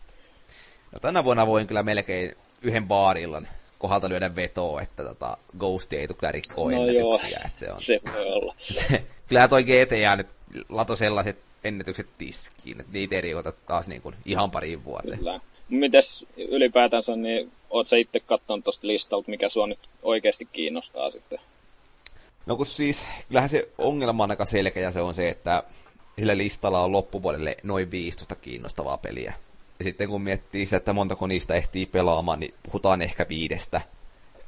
[0.92, 3.48] No tänä vuonna voin kyllä melkein yhden baarillan
[3.78, 7.40] kohdalta lyödä vetoa, että tota, Ghosti ei tule rikkoa no ennätyksiä.
[7.40, 8.56] Joo, että se, on, se voi olla.
[9.28, 10.28] Kyllähän toi GTA nyt
[10.70, 15.18] lato sellaiset ennätykset tiskiin, että niitä ei rikota taas niin kuin ihan pariin vuoteen.
[15.18, 15.40] Kyllä.
[15.70, 21.40] Mites ylipäätänsä, niin oot sä itse katsonut tuosta listalta, mikä sua nyt oikeasti kiinnostaa sitten?
[22.46, 25.64] No kun siis, kyllähän se ongelma on aika selkeä, se on se, että
[26.20, 29.34] sillä listalla on loppuvuodelle noin 15 kiinnostavaa peliä.
[29.82, 33.82] Ja sitten kun miettii sitä, että montako niistä ehtii pelaamaan, niin puhutaan ehkä viidestä.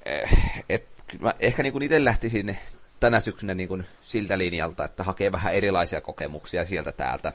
[0.06, 0.32] Eh,
[0.70, 0.88] et,
[1.20, 2.58] mä ehkä niin itse lähtisin
[3.00, 7.34] tänä syksynä niin kuin siltä linjalta, että hakee vähän erilaisia kokemuksia sieltä täältä,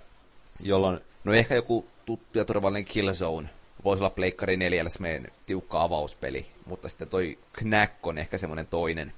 [0.61, 3.49] jolloin no ehkä joku tuttu ja turvallinen Killzone
[3.84, 9.12] voisi olla Pleikkari 4 meidän tiukka avauspeli, mutta sitten toi Knack on ehkä semmoinen toinen,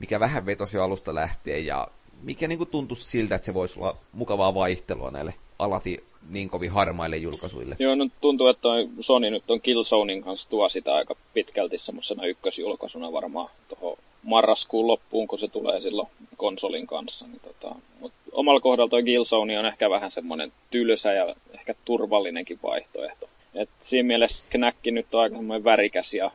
[0.00, 1.88] mikä vähän vetosi jo alusta lähtien ja
[2.22, 7.16] mikä niin tuntui siltä, että se voisi olla mukavaa vaihtelua näille alati niin kovin harmaille
[7.16, 7.76] julkaisuille.
[7.78, 12.26] Joo, no tuntuu, että toi Sony nyt on Killzonein kanssa tuo sitä aika pitkälti semmoisena
[12.26, 17.26] ykkösjulkaisuna varmaan tuohon marraskuun loppuun, kun se tulee silloin konsolin kanssa.
[17.26, 22.58] Niin tota, mut omalla kohdalla toi Killzone on ehkä vähän semmoinen tylsä ja ehkä turvallinenkin
[22.62, 23.28] vaihtoehto.
[23.54, 26.30] Et siinä mielessä Knäkki nyt on aika värikäs ja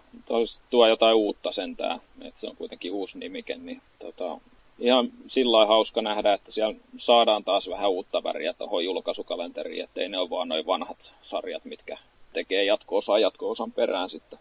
[0.69, 1.99] tuo jotain uutta sentään.
[2.22, 4.39] Et se on kuitenkin uusi nimike, niin tota,
[4.80, 10.18] ihan sillä hauska nähdä, että siellä saadaan taas vähän uutta väriä tuohon julkaisukalenteriin, ettei ne
[10.18, 11.97] ole vaan noin vanhat sarjat, mitkä
[12.34, 14.39] tekee jatko-osaa jatko-osan perään sitten.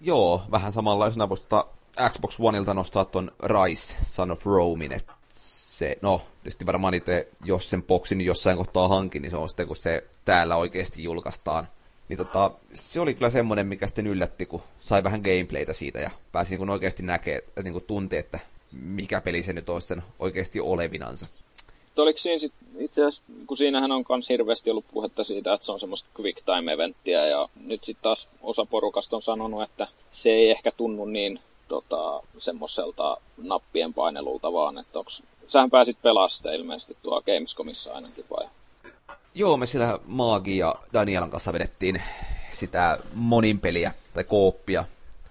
[0.00, 1.66] Joo, vähän samanlaisena voisi tota
[2.10, 7.70] Xbox Oneilta nostaa ton Rise, Son of Romein, että se, no, tietysti varmaan itse, jos
[7.70, 11.68] sen boksin jossain kohtaa hankin, niin se on sitten, kun se täällä oikeasti julkaistaan.
[12.08, 16.10] Niin tota, se oli kyllä semmoinen, mikä sitten yllätti, kun sai vähän gameplaytä siitä ja
[16.32, 18.38] pääsi niin oikeasti näkee, että niin tuntee, että
[18.82, 21.26] mikä peli se nyt olisi sen oikeasti olevinansa.
[21.96, 25.72] Oliko siinä sit, itse asiassa, kun siinähän on myös hirveästi ollut puhetta siitä, että se
[25.72, 30.30] on semmoista quick time eventtiä ja nyt sitten taas osa porukasta on sanonut, että se
[30.30, 36.96] ei ehkä tunnu niin tota, semmoiselta nappien painelulta vaan, että onks, sähän pääsit pelaamaan ilmeisesti
[37.02, 38.48] tuo Gamescomissa ainakin vai?
[39.34, 42.02] Joo, me siellä Maagi ja Danielan kanssa vedettiin
[42.50, 44.84] sitä monin peliä tai kooppia.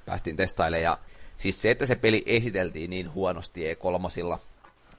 [0.06, 0.98] Päästiin testailemaan ja
[1.44, 4.38] siis se, että se peli esiteltiin niin huonosti E3,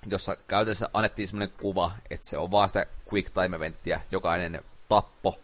[0.07, 5.39] jossa käytännössä annettiin semmoinen kuva, että se on vaan sitä quick time eventtiä, jokainen tappo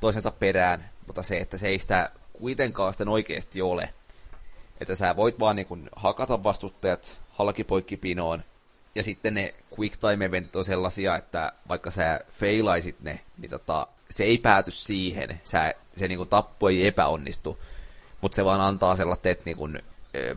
[0.00, 3.94] toisensa perään, mutta se, että se ei sitä kuitenkaan sitten oikeasti ole.
[4.80, 8.44] Että sä voit vaan niin hakata vastustajat halkipoikki pinoon,
[8.94, 13.86] ja sitten ne quick time eventit on sellaisia, että vaikka sä failaisit ne, niin tota,
[14.10, 15.40] se ei pääty siihen.
[15.44, 17.58] Sä, se niin tappo ei epäonnistu,
[18.20, 19.78] mutta se vaan antaa sellaiset niin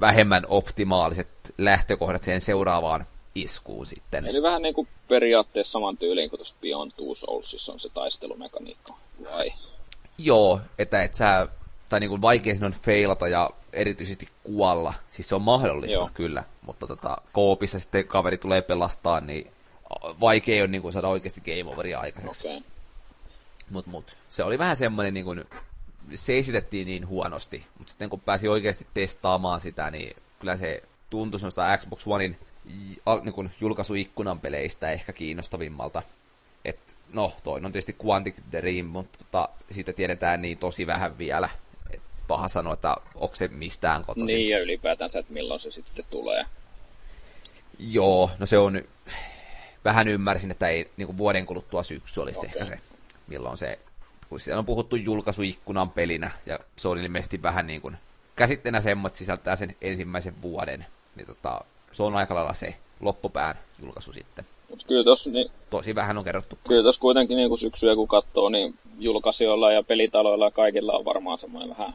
[0.01, 1.27] vähemmän optimaaliset
[1.57, 3.05] lähtökohdat siihen seuraavaan
[3.35, 4.25] iskuun sitten.
[4.25, 8.93] Eli vähän niin kuin periaatteessa saman tyyliin kuin tuossa Beyond Two Soulsissa on se taistelumekaniikka,
[9.23, 9.53] vai?
[10.17, 11.47] Joo, että et sä,
[11.89, 14.93] tai niin kuin vaikea on failata ja erityisesti kuolla.
[15.07, 16.09] Siis se on mahdollista Joo.
[16.13, 19.51] kyllä, mutta tota, koopissa sitten kaveri tulee pelastaa, niin
[20.19, 22.47] vaikea on niin kuin saada oikeasti game overia aikaiseksi.
[22.47, 22.61] Okay.
[23.69, 25.45] Mut, mut, se oli vähän semmoinen, niin kuin,
[26.15, 31.39] se esitettiin niin huonosti, mutta sitten kun pääsi oikeasti testaamaan sitä, niin kyllä se tuntui
[31.39, 32.37] semmoista Xbox Onein
[33.23, 36.03] niin kuin julkaisuikkunan peleistä ehkä kiinnostavimmalta.
[36.65, 41.49] Et, no, toinen on tietysti Quantic Dream, mutta tota, siitä tiedetään niin tosi vähän vielä.
[41.91, 44.35] Et paha sanoa, että onko se mistään kotoisin.
[44.35, 46.45] Niin, ja ylipäätänsä, että milloin se sitten tulee.
[47.79, 48.81] Joo, no se on...
[49.85, 52.61] Vähän ymmärsin, että ei niin kuin vuoden kuluttua syksy olisi okay.
[52.61, 52.79] ehkä se,
[53.27, 53.79] milloin se...
[54.29, 57.97] Kun siellä on puhuttu julkaisuikkunan pelinä, ja se on ilmeisesti vähän niin kuin
[58.35, 60.85] käsitteenä semmoinen, että sisältää sen ensimmäisen vuoden.
[61.15, 64.45] Niin tota, se on aika lailla se loppupään julkaisu sitten.
[64.69, 66.57] Mut kyllä tos, niin, Tosi vähän on kerrottu.
[66.67, 71.39] Kyllä tuossa kuitenkin niin syksyä kun katsoo, niin julkaisijoilla ja pelitaloilla ja kaikilla on varmaan
[71.39, 71.93] semmoinen vähän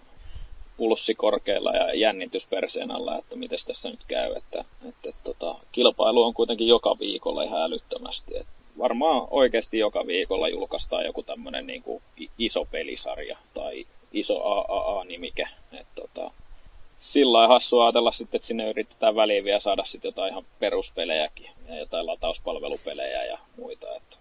[0.76, 4.32] pulssi korkealla ja jännitys perseen alla, että miten tässä nyt käy.
[4.32, 8.36] Että, että, että tota, kilpailu on kuitenkin joka viikolla ihan älyttömästi.
[8.36, 8.46] Et
[8.78, 11.84] varmaan oikeasti joka viikolla julkaistaan joku tämmöinen niin
[12.38, 15.48] iso pelisarja tai iso AAA-nimike.
[15.94, 16.30] Tota,
[16.98, 21.50] sillä lailla hassua ajatella sitten, että sinne yritetään väliin vielä saada sitten jotain ihan peruspelejäkin
[21.68, 23.96] ja jotain latauspalvelupelejä ja muita.
[23.96, 24.16] Että.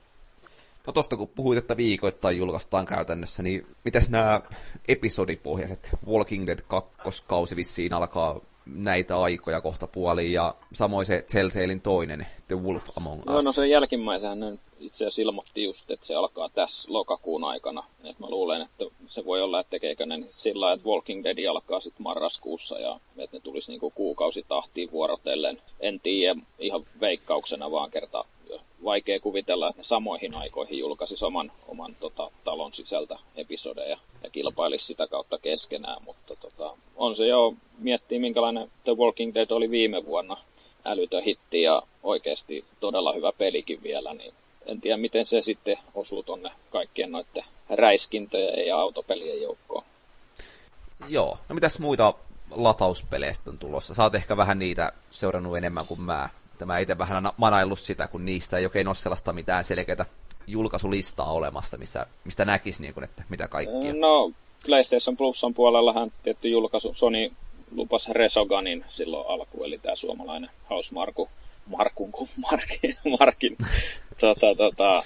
[0.88, 4.42] No tosta kun puhuit, että viikoittain julkaistaan käytännössä, niin mitäs nämä
[4.88, 12.28] episodipohjaiset Walking Dead kakkoskausi vissiin alkaa näitä aikoja kohta puoliin, ja samoin se Telltalein toinen,
[12.48, 13.26] The Wolf Among Us.
[13.26, 17.84] No, no sen jälkimmäisenhän itse asiassa ilmoitti just, että se alkaa tässä lokakuun aikana.
[18.04, 21.46] Et mä luulen, että se voi olla, että tekeekö ne sillä lailla, että Walking Dead
[21.46, 25.62] alkaa sitten marraskuussa ja että ne tulisi niinku kuukausitahtiin vuorotellen.
[25.80, 28.26] En tiedä ihan veikkauksena vaan kerta
[28.84, 34.86] vaikea kuvitella, että ne samoihin aikoihin julkaisi oman, oman tota, talon sisältä episodeja ja kilpailisi
[34.86, 40.06] sitä kautta keskenään, mutta tota, on se jo, miettii minkälainen The Walking Dead oli viime
[40.06, 40.38] vuonna,
[40.86, 44.34] älytön hitti ja oikeasti todella hyvä pelikin vielä, niin
[44.66, 49.84] en tiedä miten se sitten osuu tonne kaikkien noiden räiskintöjen ja autopelien joukkoon.
[51.08, 52.14] Joo, no mitäs muita
[52.52, 54.04] latauspeleistä on tulossa?
[54.04, 56.30] Oot ehkä vähän niitä seurannut enemmän kuin mä.
[56.62, 60.06] Tämä itse vähän manaillut sitä, kun niistä ei oikein ole sellaista mitään selkeää
[60.48, 63.94] julkaisulistaa olemassa, missä, mistä näkisi, niin kuin, että mitä kaikkia.
[63.94, 64.32] No,
[64.66, 67.32] PlayStation Plusan puolellahan tietty julkaisu, Sony
[67.72, 71.30] lupas Resoganin silloin alkuun, eli tämä suomalainen Hausmarku,
[71.68, 72.12] Markun
[72.52, 73.58] Markin, Markin
[74.20, 75.02] tota, tota,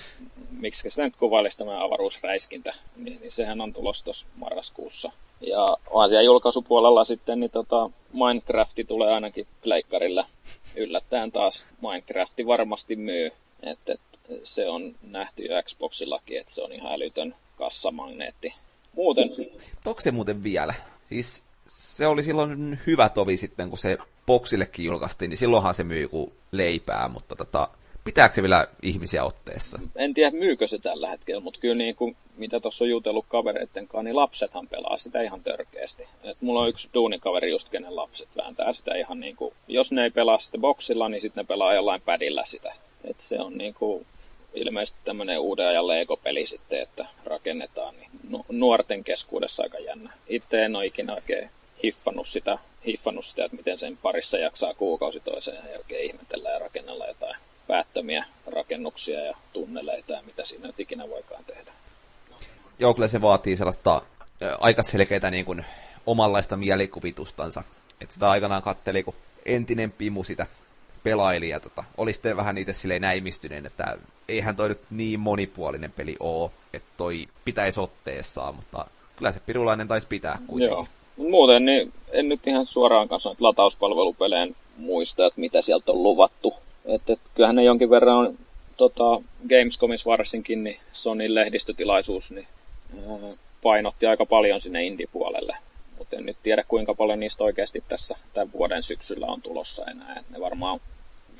[0.60, 5.12] miksi sitä nyt kuvailisi tämä avaruusräiskintä, niin, niin sehän on tulossa tuossa marraskuussa.
[5.42, 10.26] Ja asian julkaisupuolella sitten, niin tota, Minecrafti tulee ainakin pleikkarille.
[10.76, 13.32] Yllättäen taas Minecrafti varmasti myy.
[13.64, 14.02] Että et,
[14.44, 18.54] se on nähty jo Xboxillakin, että se on ihan älytön kassamagneetti.
[18.94, 19.30] Muuten...
[19.86, 20.74] Onko se muuten vielä?
[21.10, 26.08] Siis se oli silloin hyvä tovi sitten, kun se boksillekin julkaistiin, niin silloinhan se myy
[26.08, 27.68] kuin leipää, mutta tota,
[28.06, 29.80] pitääkö se vielä ihmisiä otteessa?
[29.96, 33.88] En tiedä, myykö se tällä hetkellä, mutta kyllä niin kuin, mitä tuossa on jutellut kavereiden
[33.88, 36.08] kanssa, niin lapsethan pelaa sitä ihan törkeästi.
[36.24, 40.04] Et mulla on yksi duunikaveri just, kenen lapset vääntää sitä ihan niin kuin, jos ne
[40.04, 42.74] ei pelaa sitä boksilla, niin sitten ne pelaa jollain pädillä sitä.
[43.04, 44.06] Et se on niin kuin,
[44.54, 48.10] ilmeisesti tämmöinen uuden ajan Lego-peli sitten, että rakennetaan, niin
[48.50, 50.14] nuorten keskuudessa aika jännä.
[50.28, 51.50] Itse en ole ikinä oikein
[51.84, 57.08] hiffannut sitä, hiffannut sitä, että miten sen parissa jaksaa kuukausi toiseen jälkeen ihmetellä ja rakennella
[57.08, 57.36] jotain
[57.68, 61.72] päättömiä rakennuksia ja tunneleita ja mitä siinä nyt ikinä voikaan tehdä.
[62.80, 64.02] Joo, kyllä se vaatii sellaista
[64.60, 65.66] aika selkeitä niin kuin,
[66.06, 67.64] omanlaista mielikuvitustansa.
[68.02, 69.16] Että sitä aikanaan katteli, kun
[69.46, 70.48] entinen Pimu sitä
[71.04, 73.98] pelaili ja tota, oli sitten vähän niitä silleen näimistyneen, että
[74.28, 78.86] eihän toi nyt niin monipuolinen peli oo, että toi pitäisi otteessaan, mutta
[79.16, 80.76] kyllä se pirulainen taisi pitää kuitenkin.
[80.76, 80.88] Joo.
[81.18, 86.54] Muuten niin en nyt ihan suoraan kanssa latauspalvelupeleen muista, että mitä sieltä on luvattu.
[86.86, 88.38] Että, että kyllähän ne jonkin verran on
[88.78, 92.48] tota, Gamescomissa varsinkin, niin Sonin lehdistötilaisuus, niin
[92.98, 95.58] ää, painotti aika paljon sinne indie-puolelle.
[95.98, 100.24] Mutta en nyt tiedä, kuinka paljon niistä oikeasti tässä tämän vuoden syksyllä on tulossa enää.
[100.30, 100.82] Ne varmaan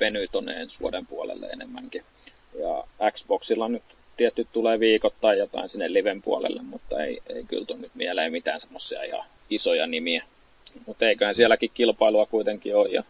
[0.00, 2.02] venyy tuonne ensi vuoden puolelle enemmänkin.
[2.58, 3.82] Ja Xboxilla nyt
[4.16, 8.60] tietty tulee viikoittain jotain sinne liven puolelle, mutta ei, ei kyllä tule nyt mieleen mitään
[8.60, 10.24] semmoisia ihan isoja nimiä.
[10.86, 13.04] Mutta eiköhän sielläkin kilpailua kuitenkin ole, ja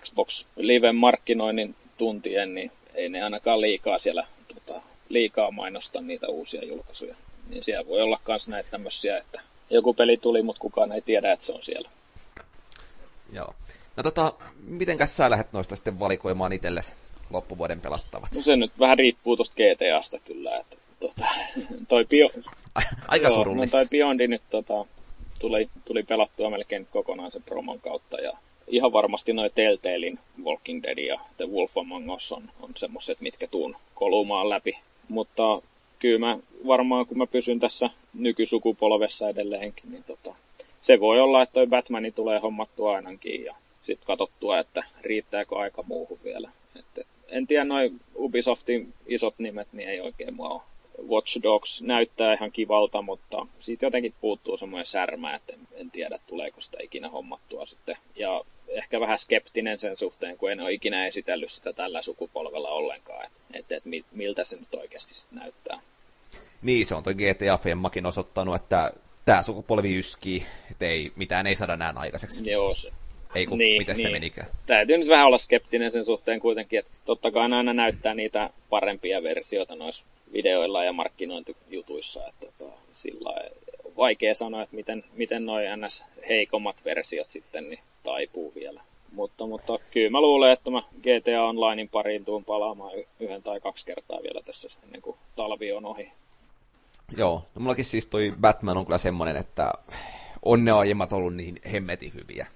[0.00, 6.64] Xbox Liven markkinoinnin tuntien, niin ei ne ainakaan liikaa siellä tota, liikaa mainosta niitä uusia
[6.64, 7.16] julkaisuja.
[7.48, 9.40] Niin siellä voi olla myös näitä tämmöisiä, että
[9.70, 11.90] joku peli tuli, mutta kukaan ei tiedä, että se on siellä.
[13.32, 13.54] Joo.
[13.96, 14.32] No tota,
[14.64, 16.92] mitenkäs sä lähdet noista sitten valikoimaan itsellesi
[17.30, 18.34] loppuvuoden pelattavat?
[18.34, 21.28] No se nyt vähän riippuu tuosta GTAsta kyllä, että tota,
[21.88, 22.28] toi bio...
[23.08, 23.78] Aika joo, surullista.
[23.78, 24.84] No toi Beyond nyt tota,
[25.38, 28.32] tuli, tuli pelattua melkein kokonaan sen promon kautta ja
[28.92, 33.76] varmasti noin Telltalein Walking Dead ja The Wolf Among Us on, on semmoiset, mitkä tuun
[33.94, 34.78] kolumaan läpi.
[35.08, 35.62] Mutta
[35.98, 40.34] kyllä mä varmaan, kun mä pysyn tässä nykysukupolvessa edelleenkin, niin tota,
[40.80, 45.82] se voi olla, että toi Batmani tulee hommattua ainakin ja sitten katsottua, että riittääkö aika
[45.82, 46.50] muuhun vielä.
[46.76, 50.62] Et, en tiedä, noin Ubisoftin isot nimet, niin ei oikein mua ole.
[51.08, 56.18] Watch Dogs näyttää ihan kivalta, mutta siitä jotenkin puuttuu semmoinen särmä, että en, en tiedä,
[56.26, 57.96] tuleeko sitä ikinä hommattua sitten.
[58.16, 63.26] Ja ehkä vähän skeptinen sen suhteen, kun en ole ikinä esitellyt sitä tällä sukupolvella ollenkaan,
[63.54, 65.80] että et, et, miltä se nyt oikeasti näyttää.
[66.62, 68.92] Niin, se on toi GTA-femmakin osoittanut, että
[69.24, 72.50] tämä sukupolvi yskii, että ei, mitään ei saada näin aikaiseksi.
[72.50, 72.92] Joo, se,
[73.34, 74.06] ei kun, niin, miten niin.
[74.06, 74.48] se menikään?
[74.66, 79.22] Täytyy nyt vähän olla skeptinen sen suhteen kuitenkin, että totta kai aina näyttää niitä parempia
[79.22, 85.66] versioita noissa videoilla ja markkinointijutuissa, että tota, sillä on vaikea sanoa, että miten, miten noin
[85.76, 86.04] ns.
[86.28, 88.82] heikommat versiot sitten niin taipuu vielä.
[89.12, 93.86] Mutta, mutta kyllä mä luulen, että mä GTA Onlinein pariin tuun palaamaan yhden tai kaksi
[93.86, 96.12] kertaa vielä tässä ennen kuin talvi on ohi.
[97.16, 99.72] Joo, no mullakin siis toi Batman on kyllä semmonen, että
[100.42, 102.46] on ne aiemmat ollut niin hemmetin hyviä.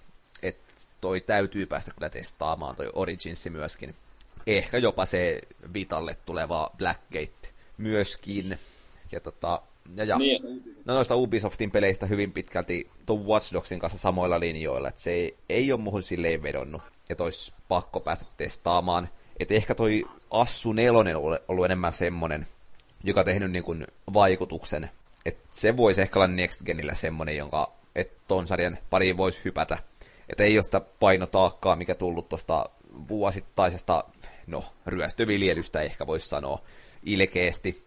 [0.42, 3.94] Että toi täytyy päästä kyllä testaamaan, toi Originsi myöskin.
[4.46, 5.40] Ehkä jopa se
[5.74, 7.48] Vitalle tuleva Blackgate
[7.78, 8.58] myöskin.
[9.12, 9.62] Ja tota,
[9.96, 10.18] ja, ja.
[10.18, 10.76] Niin.
[10.84, 15.36] No noista Ubisoftin peleistä hyvin pitkälti tuon Watch Dogsin kanssa samoilla linjoilla, että se ei,
[15.48, 19.08] ei ole muuhun silleen vedonnut, että olisi pakko päästä testaamaan.
[19.40, 22.46] Että ehkä toi Assu 4 on ollut enemmän semmonen,
[23.04, 24.90] joka on tehnyt niin kuin vaikutuksen.
[25.24, 29.78] Että se voisi ehkä olla Next Genillä semmonen, jonka että ton sarjan pariin voisi hypätä.
[30.28, 32.70] Että ei ole sitä painotaakkaa, mikä tullut tuosta
[33.08, 34.04] vuosittaisesta,
[34.46, 36.60] no, ryöstöviljelystä ehkä voisi sanoa
[37.02, 37.86] ilkeästi.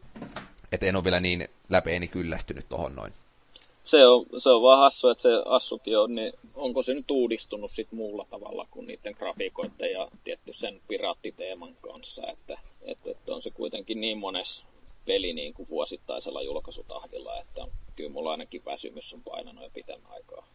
[0.72, 3.14] Että en ole vielä niin läpeeni kyllästynyt tohon noin.
[3.84, 7.72] Se on, se on vaan hassu, että se Assukin on, niin onko se nyt uudistunut
[7.72, 13.42] sit muulla tavalla kuin niiden grafiikoiden ja tietty sen piraattiteeman kanssa, että, että, että on
[13.42, 14.64] se kuitenkin niin mones
[15.06, 20.48] peli niin kuin vuosittaisella julkaisutahdilla, että kyllä mulla ainakin väsymys on painanut jo pitemmän aikaa.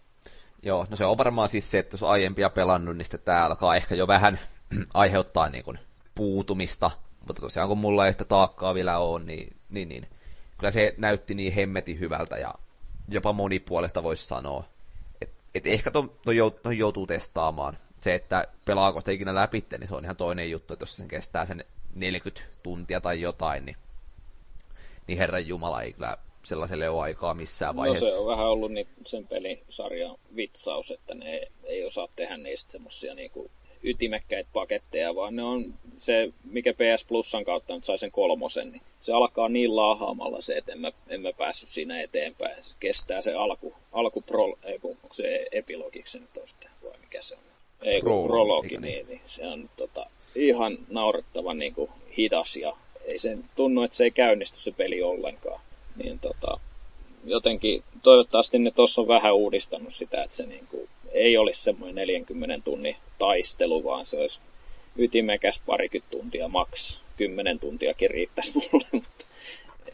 [0.63, 3.77] Joo, no se on varmaan siis se, että jos aiempia pelannut, niin sitten tämä alkaa
[3.77, 4.41] ehkä jo vähän
[4.95, 5.79] aiheuttaa niin kuin
[6.15, 6.91] puutumista,
[7.27, 10.07] mutta tosiaan kun mulla ei sitä taakkaa vielä ole, niin, niin, niin
[10.59, 12.55] kyllä se näytti niin hemmetin hyvältä ja
[13.09, 14.65] jopa monipuolesta voisi sanoa.
[15.21, 17.79] Että et ehkä ton, ton, ton joutuu testaamaan.
[17.99, 21.09] Se, että pelaako sitä ikinä läpi, niin se on ihan toinen juttu, että jos sen
[21.09, 21.65] kestää sen
[21.95, 23.77] 40 tuntia tai jotain, niin,
[25.07, 28.07] niin Herran Jumala ei kyllä sellaiselle ole aikaa missään vaiheessa.
[28.07, 32.37] No se on vähän ollut niin sen pelisarjan vitsaus, että ne ei, ei osaa tehdä
[32.37, 33.51] niistä semmosia niinku
[33.85, 38.83] ytimekkäitä paketteja, vaan ne on se, mikä PS Plusan kautta nyt sai sen kolmosen, niin
[39.01, 42.65] se alkaa niin laahaamalla se, että en mä, en mä päässyt siinä eteenpäin.
[42.65, 46.99] Se kestää se alku, alku pro, ei kun, onko se epilogiksi nyt on sitten, vai
[47.01, 47.41] mikä se on?
[47.83, 53.19] Ei kun prologi, niin, niin, se on tota, ihan naurettavan niin kuin, hidas ja ei
[53.19, 55.61] sen tunnu, että se ei käynnisty se peli ollenkaan.
[55.97, 56.61] Niin tota,
[57.25, 61.95] jotenkin toivottavasti ne tuossa on vähän uudistanut sitä, että se niin kuin, ei olisi semmoinen
[61.95, 64.41] 40 tunnin taistelu, vaan se olisi
[64.97, 69.25] ytimekäs parikymmentä tuntia, maks 10 tuntiakin riittäisi mulle, mutta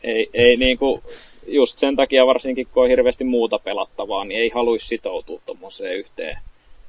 [0.03, 1.03] ei, ei niin kuin,
[1.47, 6.39] just sen takia varsinkin kun on hirveästi muuta pelattavaa, niin ei haluaisi sitoutua tuommoiseen yhteen,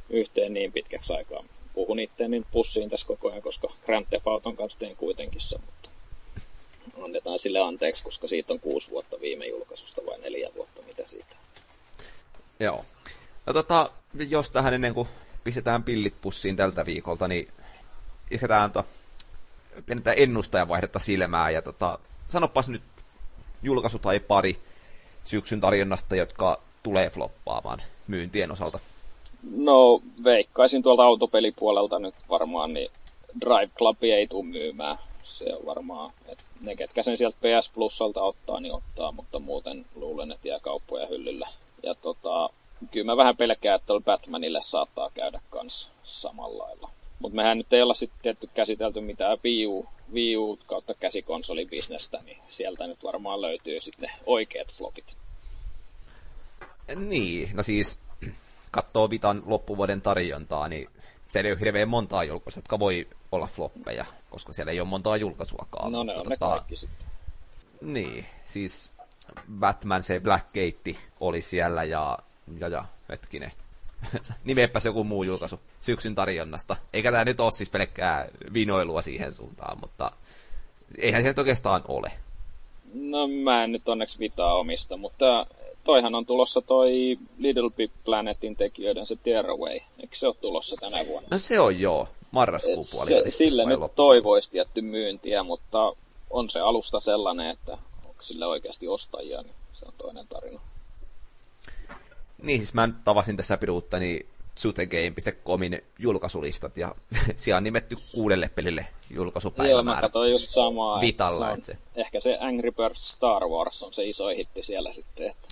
[0.09, 1.43] yhteen niin pitkäksi aikaa.
[1.73, 5.89] Puhun itteeni pussiin tässä koko ajan, koska Grand Theft Auton kanssa teen kuitenkin se, mutta
[7.03, 11.35] annetaan sille anteeksi, koska siitä on kuusi vuotta viime julkaisusta vai neljä vuotta, mitä siitä.
[12.59, 12.85] Joo.
[13.45, 13.91] No tota,
[14.29, 15.07] jos tähän ennen kuin
[15.43, 17.47] pistetään pillit pussiin tältä viikolta, niin
[18.31, 18.85] isketään to,
[19.85, 21.99] pienetään ennustajavaihdetta silmää ja tota,
[22.29, 22.81] sanopas nyt
[23.63, 24.57] julkaisu tai pari
[25.23, 28.79] syksyn tarjonnasta, jotka tulee floppaamaan myyntien osalta.
[29.55, 32.91] No, veikkaisin tuolta autopelipuolelta nyt varmaan, niin
[33.41, 34.97] Drive Club ei tule myymään.
[35.23, 39.85] se on varmaan, että ne ketkä sen sieltä PS Plusalta ottaa, niin ottaa, mutta muuten
[39.95, 41.47] luulen, että jää kauppoja hyllyllä.
[41.83, 42.49] Ja tota,
[42.91, 46.91] kyllä mä vähän pelkään, että Batmanille saattaa käydä kans samalla lailla.
[47.19, 52.19] Mutta mehän nyt ei olla sitten tietty käsitelty mitään Wii U, Wii U kautta käsikonsolibisnestä,
[52.25, 55.17] niin sieltä nyt varmaan löytyy sitten oikeat flopit.
[56.95, 58.03] Niin, no siis
[58.71, 60.89] katsoo Vitan loppuvuoden tarjontaa, niin
[61.27, 65.17] siellä ei ole hirveän montaa julkaisua, jotka voi olla floppeja, koska siellä ei ole montaa
[65.17, 65.91] julkaisuakaan.
[65.91, 67.07] No ne on tota, ne kaikki sitten.
[67.81, 68.91] Niin, siis
[69.59, 72.19] Batman se Black Gate oli siellä ja,
[72.59, 73.51] ja, ja hetkinen,
[74.43, 76.75] nimeepäs joku muu julkaisu syksyn tarjonnasta.
[76.93, 80.11] Eikä tämä nyt ole siis pelkkää vinoilua siihen suuntaan, mutta
[80.97, 82.11] eihän se nyt oikeastaan ole.
[82.93, 85.45] No mä en nyt onneksi vitaa omista, mutta
[85.83, 89.79] toihan on tulossa toi Little Big Planetin tekijöiden se Tearaway.
[89.99, 91.27] Eikö se ole tulossa tänä vuonna?
[91.31, 93.29] No se on joo, marraskuun puolella.
[93.29, 93.95] Sille nyt loppu.
[93.95, 95.93] toivoisi tietty myyntiä, mutta
[96.29, 100.61] on se alusta sellainen, että onko sille oikeasti ostajia, niin se on toinen tarina.
[102.41, 104.25] Niin, siis mä tavasin tässä piruuttani
[104.59, 106.95] zutegame.comin julkaisulistat, ja
[107.35, 109.77] siellä on nimetty kuudelle pelille julkaisupäivämäärä.
[109.77, 111.01] Joo, mä katsoin just samaa.
[111.01, 111.77] Vitalla, se on, se.
[111.95, 115.29] Ehkä se Angry Birds Star Wars on se iso hitti siellä sitten.
[115.29, 115.47] Että...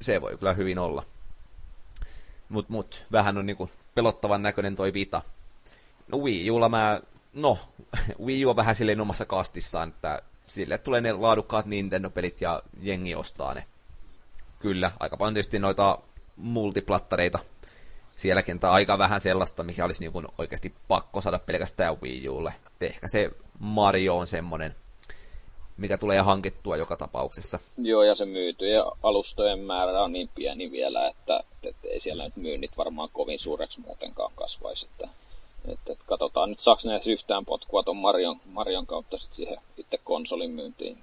[0.00, 1.04] Se voi kyllä hyvin olla.
[2.48, 5.22] Mut, mut vähän on niinku pelottavan näköinen toi Vita.
[6.12, 7.00] No Wii Ulla mä,
[7.34, 7.58] no,
[8.26, 13.14] Wii U on vähän silleen omassa kastissaan, että sille tulee ne laadukkaat Nintendo-pelit ja jengi
[13.14, 13.64] ostaa ne
[14.58, 15.98] kyllä, aika paljon tietysti noita
[16.36, 17.38] multiplattareita
[18.16, 22.54] sielläkin, tai aika vähän sellaista, mikä olisi niin kuin oikeasti pakko saada pelkästään Wii Ulle.
[22.80, 24.74] ehkä se Mario on semmoinen,
[25.76, 27.58] mikä tulee hankittua joka tapauksessa.
[27.76, 32.36] Joo, ja se myytyjen alustojen määrä on niin pieni vielä, että, että ei siellä nyt
[32.36, 34.86] myynnit varmaan kovin suureksi muutenkaan kasvaisi.
[34.86, 35.08] Että,
[35.68, 39.98] että, että katsotaan nyt, saako ne yhtään potkua tuon Marion, Marion kautta sit siihen itse
[40.04, 40.98] konsolin myyntiin.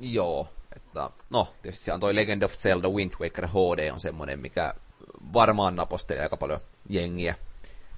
[0.00, 0.48] Joo,
[0.92, 4.74] että, no, tietysti on toi Legend of Zelda Wind Waker HD on semmoinen, mikä
[5.32, 7.34] varmaan napostelee aika paljon jengiä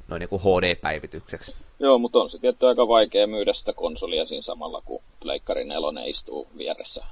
[0.09, 1.53] noin niin kuin HD-päivitykseksi.
[1.81, 6.05] Joo, mutta on se tietty aika vaikea myydä sitä konsolia siinä samalla, kun Pleikkari 4
[6.05, 7.05] istuu vieressä.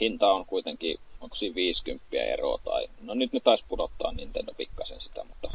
[0.00, 5.00] Hinta on kuitenkin, onko siinä 50 eroa tai, no nyt ne taisi pudottaa Nintendo pikkasen
[5.00, 5.50] sitä, mutta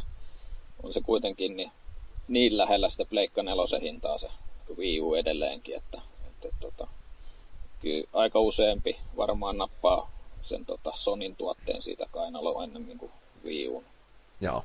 [0.82, 1.70] on se kuitenkin niin,
[2.28, 4.28] niin lähellä sitä Pleikka 4 hintaa se
[4.76, 6.86] Wii U edelleenkin, että, että, että, että
[7.84, 10.10] kyllä aika useampi varmaan nappaa
[10.42, 13.12] sen tota Sonin tuotteen siitä kainaloa ennemmin kuin
[13.44, 13.84] Wii U.
[14.40, 14.64] Joo.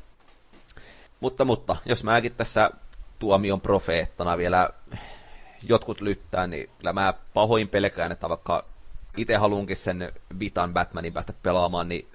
[1.19, 2.71] Mutta, mutta, jos mäkin tässä
[3.19, 4.69] tuomion profeettana vielä
[5.63, 8.65] jotkut lyttää, niin kyllä mä pahoin pelkään, että vaikka
[9.17, 12.07] itse haluankin sen Vitan Batmanin päästä pelaamaan, niin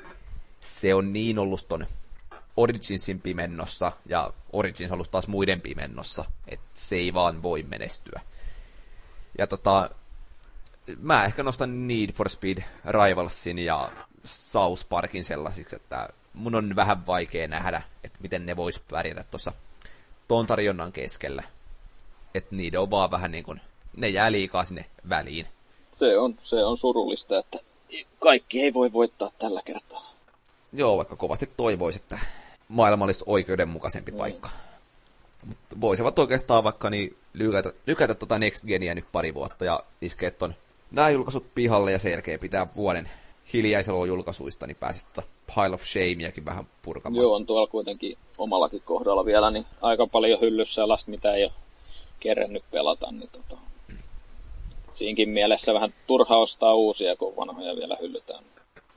[0.61, 1.87] se on niin ollut ton
[2.57, 8.21] Originsin pimennossa, ja Origins on ollut taas muiden pimennossa, että se ei vaan voi menestyä.
[9.39, 9.91] Ja tota,
[11.01, 13.93] mä ehkä nostan Need for Speed Rivalsin ja
[14.25, 19.53] South Parkin sellaisiksi, että mun on vähän vaikea nähdä, että miten ne vois pärjätä tuossa
[20.29, 21.43] tuon tarjonnan keskellä.
[22.35, 23.61] Että niiden on vaan vähän niin kuin,
[23.97, 25.47] ne jää liikaa sinne väliin.
[25.97, 27.59] Se on, se on surullista, että
[28.19, 30.15] kaikki ei voi voittaa tällä kertaa.
[30.73, 32.19] Joo, vaikka kovasti toivoisi, että
[32.69, 34.19] maailma olisi oikeudenmukaisempi mm.
[34.19, 34.51] paikka.
[35.47, 40.31] Mutta voisivat oikeastaan vaikka niin lykätä, lykätä tota Next Genia nyt pari vuotta ja iskeä
[40.31, 40.55] ton
[40.95, 43.11] nämä julkaisut pihalle ja sen jälkeen pitää vuoden
[43.53, 47.23] hiljaisella julkaisuista, niin pääsisi tota Pile of Shameakin vähän purkamaan.
[47.23, 51.53] Joo, on tuolla kuitenkin omallakin kohdalla vielä niin aika paljon hyllyssä sellaista, mitä ei ole
[52.21, 53.57] kerennyt pelata, niin tota,
[54.95, 58.45] siinkin mielessä vähän turha ostaa uusia, kun vanhoja vielä hyllytään.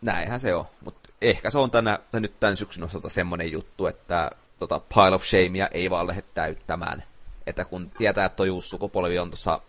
[0.01, 4.31] Näinhän se on, mutta ehkä se on tänä, nyt tämän syksyn osalta semmoinen juttu, että
[4.59, 7.03] tota Pile of Shamea ei vaan lähde täyttämään.
[7.47, 9.61] Että kun tietää, että uusi sukupolvi on tuossa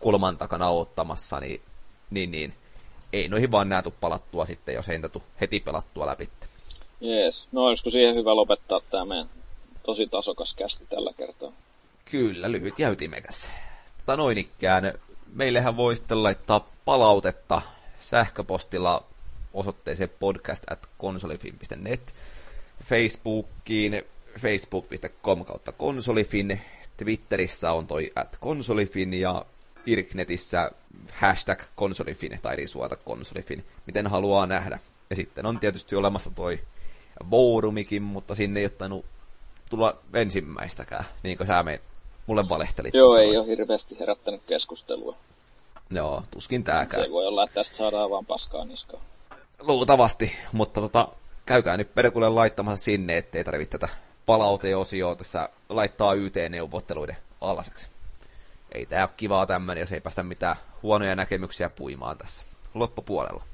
[0.00, 1.60] kulman takana ottamassa, niin
[2.14, 2.54] niin, niin
[3.12, 6.28] ei noihin vaan nää palattua sitten, jos ei niitä heti pelattua läpi.
[7.00, 9.30] Jees, no olisiko siihen hyvä lopettaa tämä meidän
[9.82, 11.52] tosi tasokas kästi tällä kertaa?
[12.10, 13.48] Kyllä, lyhyt ja ytimekäs.
[13.98, 14.92] Tota noin ikään,
[15.32, 17.62] meillehän voi sitten laittaa palautetta
[17.98, 19.04] sähköpostilla
[19.54, 22.14] osoitteeseen podcast at konsolifin.net,
[22.84, 24.02] Facebookiin
[24.40, 26.60] facebook.com kautta konsolifin,
[26.96, 29.46] Twitterissä on toi at konsolifin ja
[29.86, 30.70] Irknetissä
[31.12, 34.78] hashtag konsolifin tai risuata konsolifin, miten haluaa nähdä.
[35.10, 36.58] Ja sitten on tietysti olemassa toi
[37.30, 39.04] Vorumikin, mutta sinne ei ottanut
[39.70, 41.80] tulla ensimmäistäkään, niin kuin sä me,
[42.26, 42.94] mulle valehtelit.
[42.94, 45.16] Joo, ei ole hirveästi herättänyt keskustelua.
[45.90, 47.04] Joo, tuskin tääkään.
[47.04, 49.00] Se voi olla, että tästä saadaan vaan paskaa niskaa.
[49.60, 51.08] Luultavasti, mutta tota,
[51.46, 53.94] käykää nyt perkulle laittamassa sinne, ettei tarvitse tätä
[54.26, 57.93] palauteosioa tässä laittaa YT-neuvotteluiden alaseksi.
[58.74, 62.44] Ei tää ole kivaa tämmönen, jos ei päästä mitään huonoja näkemyksiä puimaan tässä
[62.74, 63.44] loppupuolella.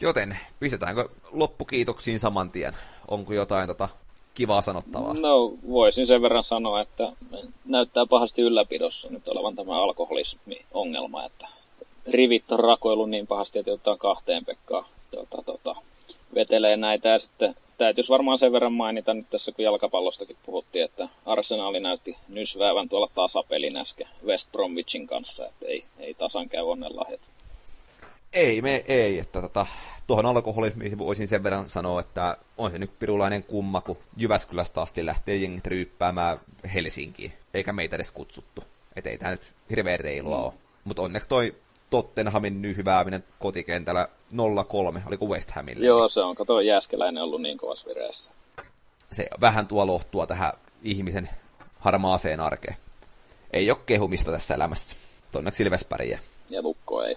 [0.00, 2.76] Joten pistetäänkö loppukiitoksiin saman tien?
[3.08, 3.88] Onko jotain tota
[4.34, 5.14] kivaa sanottavaa?
[5.14, 7.12] No, voisin sen verran sanoa, että
[7.64, 11.48] näyttää pahasti ylläpidossa nyt olevan tämä alkoholismi-ongelma, että
[12.10, 15.76] rivit on rakoillut niin pahasti, että jotain kahteen Pekkaa tota, tota,
[16.34, 17.08] vetelee näitä.
[17.08, 17.54] Ja sitten
[17.84, 23.10] täytyisi varmaan sen verran mainita nyt tässä, kun jalkapallostakin puhuttiin, että Arsenaali näytti nysväävän tuolla
[23.14, 27.30] tasapelin äsken West Bromwichin kanssa, että ei, ei tasan käy onnenlahjat.
[28.32, 29.18] Ei, me ei.
[29.18, 29.66] Että tota,
[30.06, 35.06] tuohon alkoholismiin voisin sen verran sanoa, että on se nyt pirulainen kumma, kun Jyväskylästä asti
[35.06, 36.40] lähtee jengit ryyppäämään
[36.74, 38.64] Helsinkiin, eikä meitä edes kutsuttu.
[38.96, 40.44] Että ei tämä nyt hirveän reilua mm.
[40.44, 40.52] ole.
[40.84, 41.54] Mutta onneksi toi
[41.90, 44.36] Tottenhamin nyhyvääminen kotikentällä 0-3,
[45.06, 45.86] oliko West Hamille?
[45.86, 46.34] Joo, se on.
[46.34, 48.30] Kato, Jääskeläinen ollut niin kovassa vireessä.
[49.12, 50.52] Se vähän tuo lohtua tähän
[50.82, 51.30] ihmisen
[51.78, 52.76] harmaaseen arkeen.
[53.52, 54.96] Ei ole kehumista tässä elämässä.
[55.34, 56.20] Onneksi Ilves pärjää.
[56.50, 57.16] Ja lukko ei.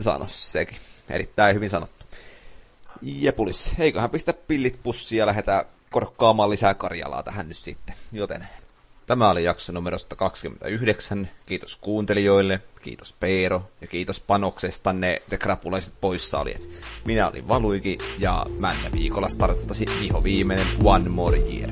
[0.00, 0.76] Sano sekin.
[1.10, 2.04] Erittäin hyvin sanottu.
[3.02, 7.96] Jepulis, eiköhän pistä pillit pussiin ja lähdetään korkkaamaan lisää Karjalaa tähän nyt sitten.
[8.12, 8.48] Joten
[9.06, 11.28] Tämä oli jakso numero 129.
[11.46, 16.62] Kiitos kuuntelijoille, kiitos Peero ja kiitos panoksestanne te krapulaiset poissaolijat.
[17.04, 21.70] Minä olin Valuiki ja männä viikolla starttasi viho viimeinen One More Year.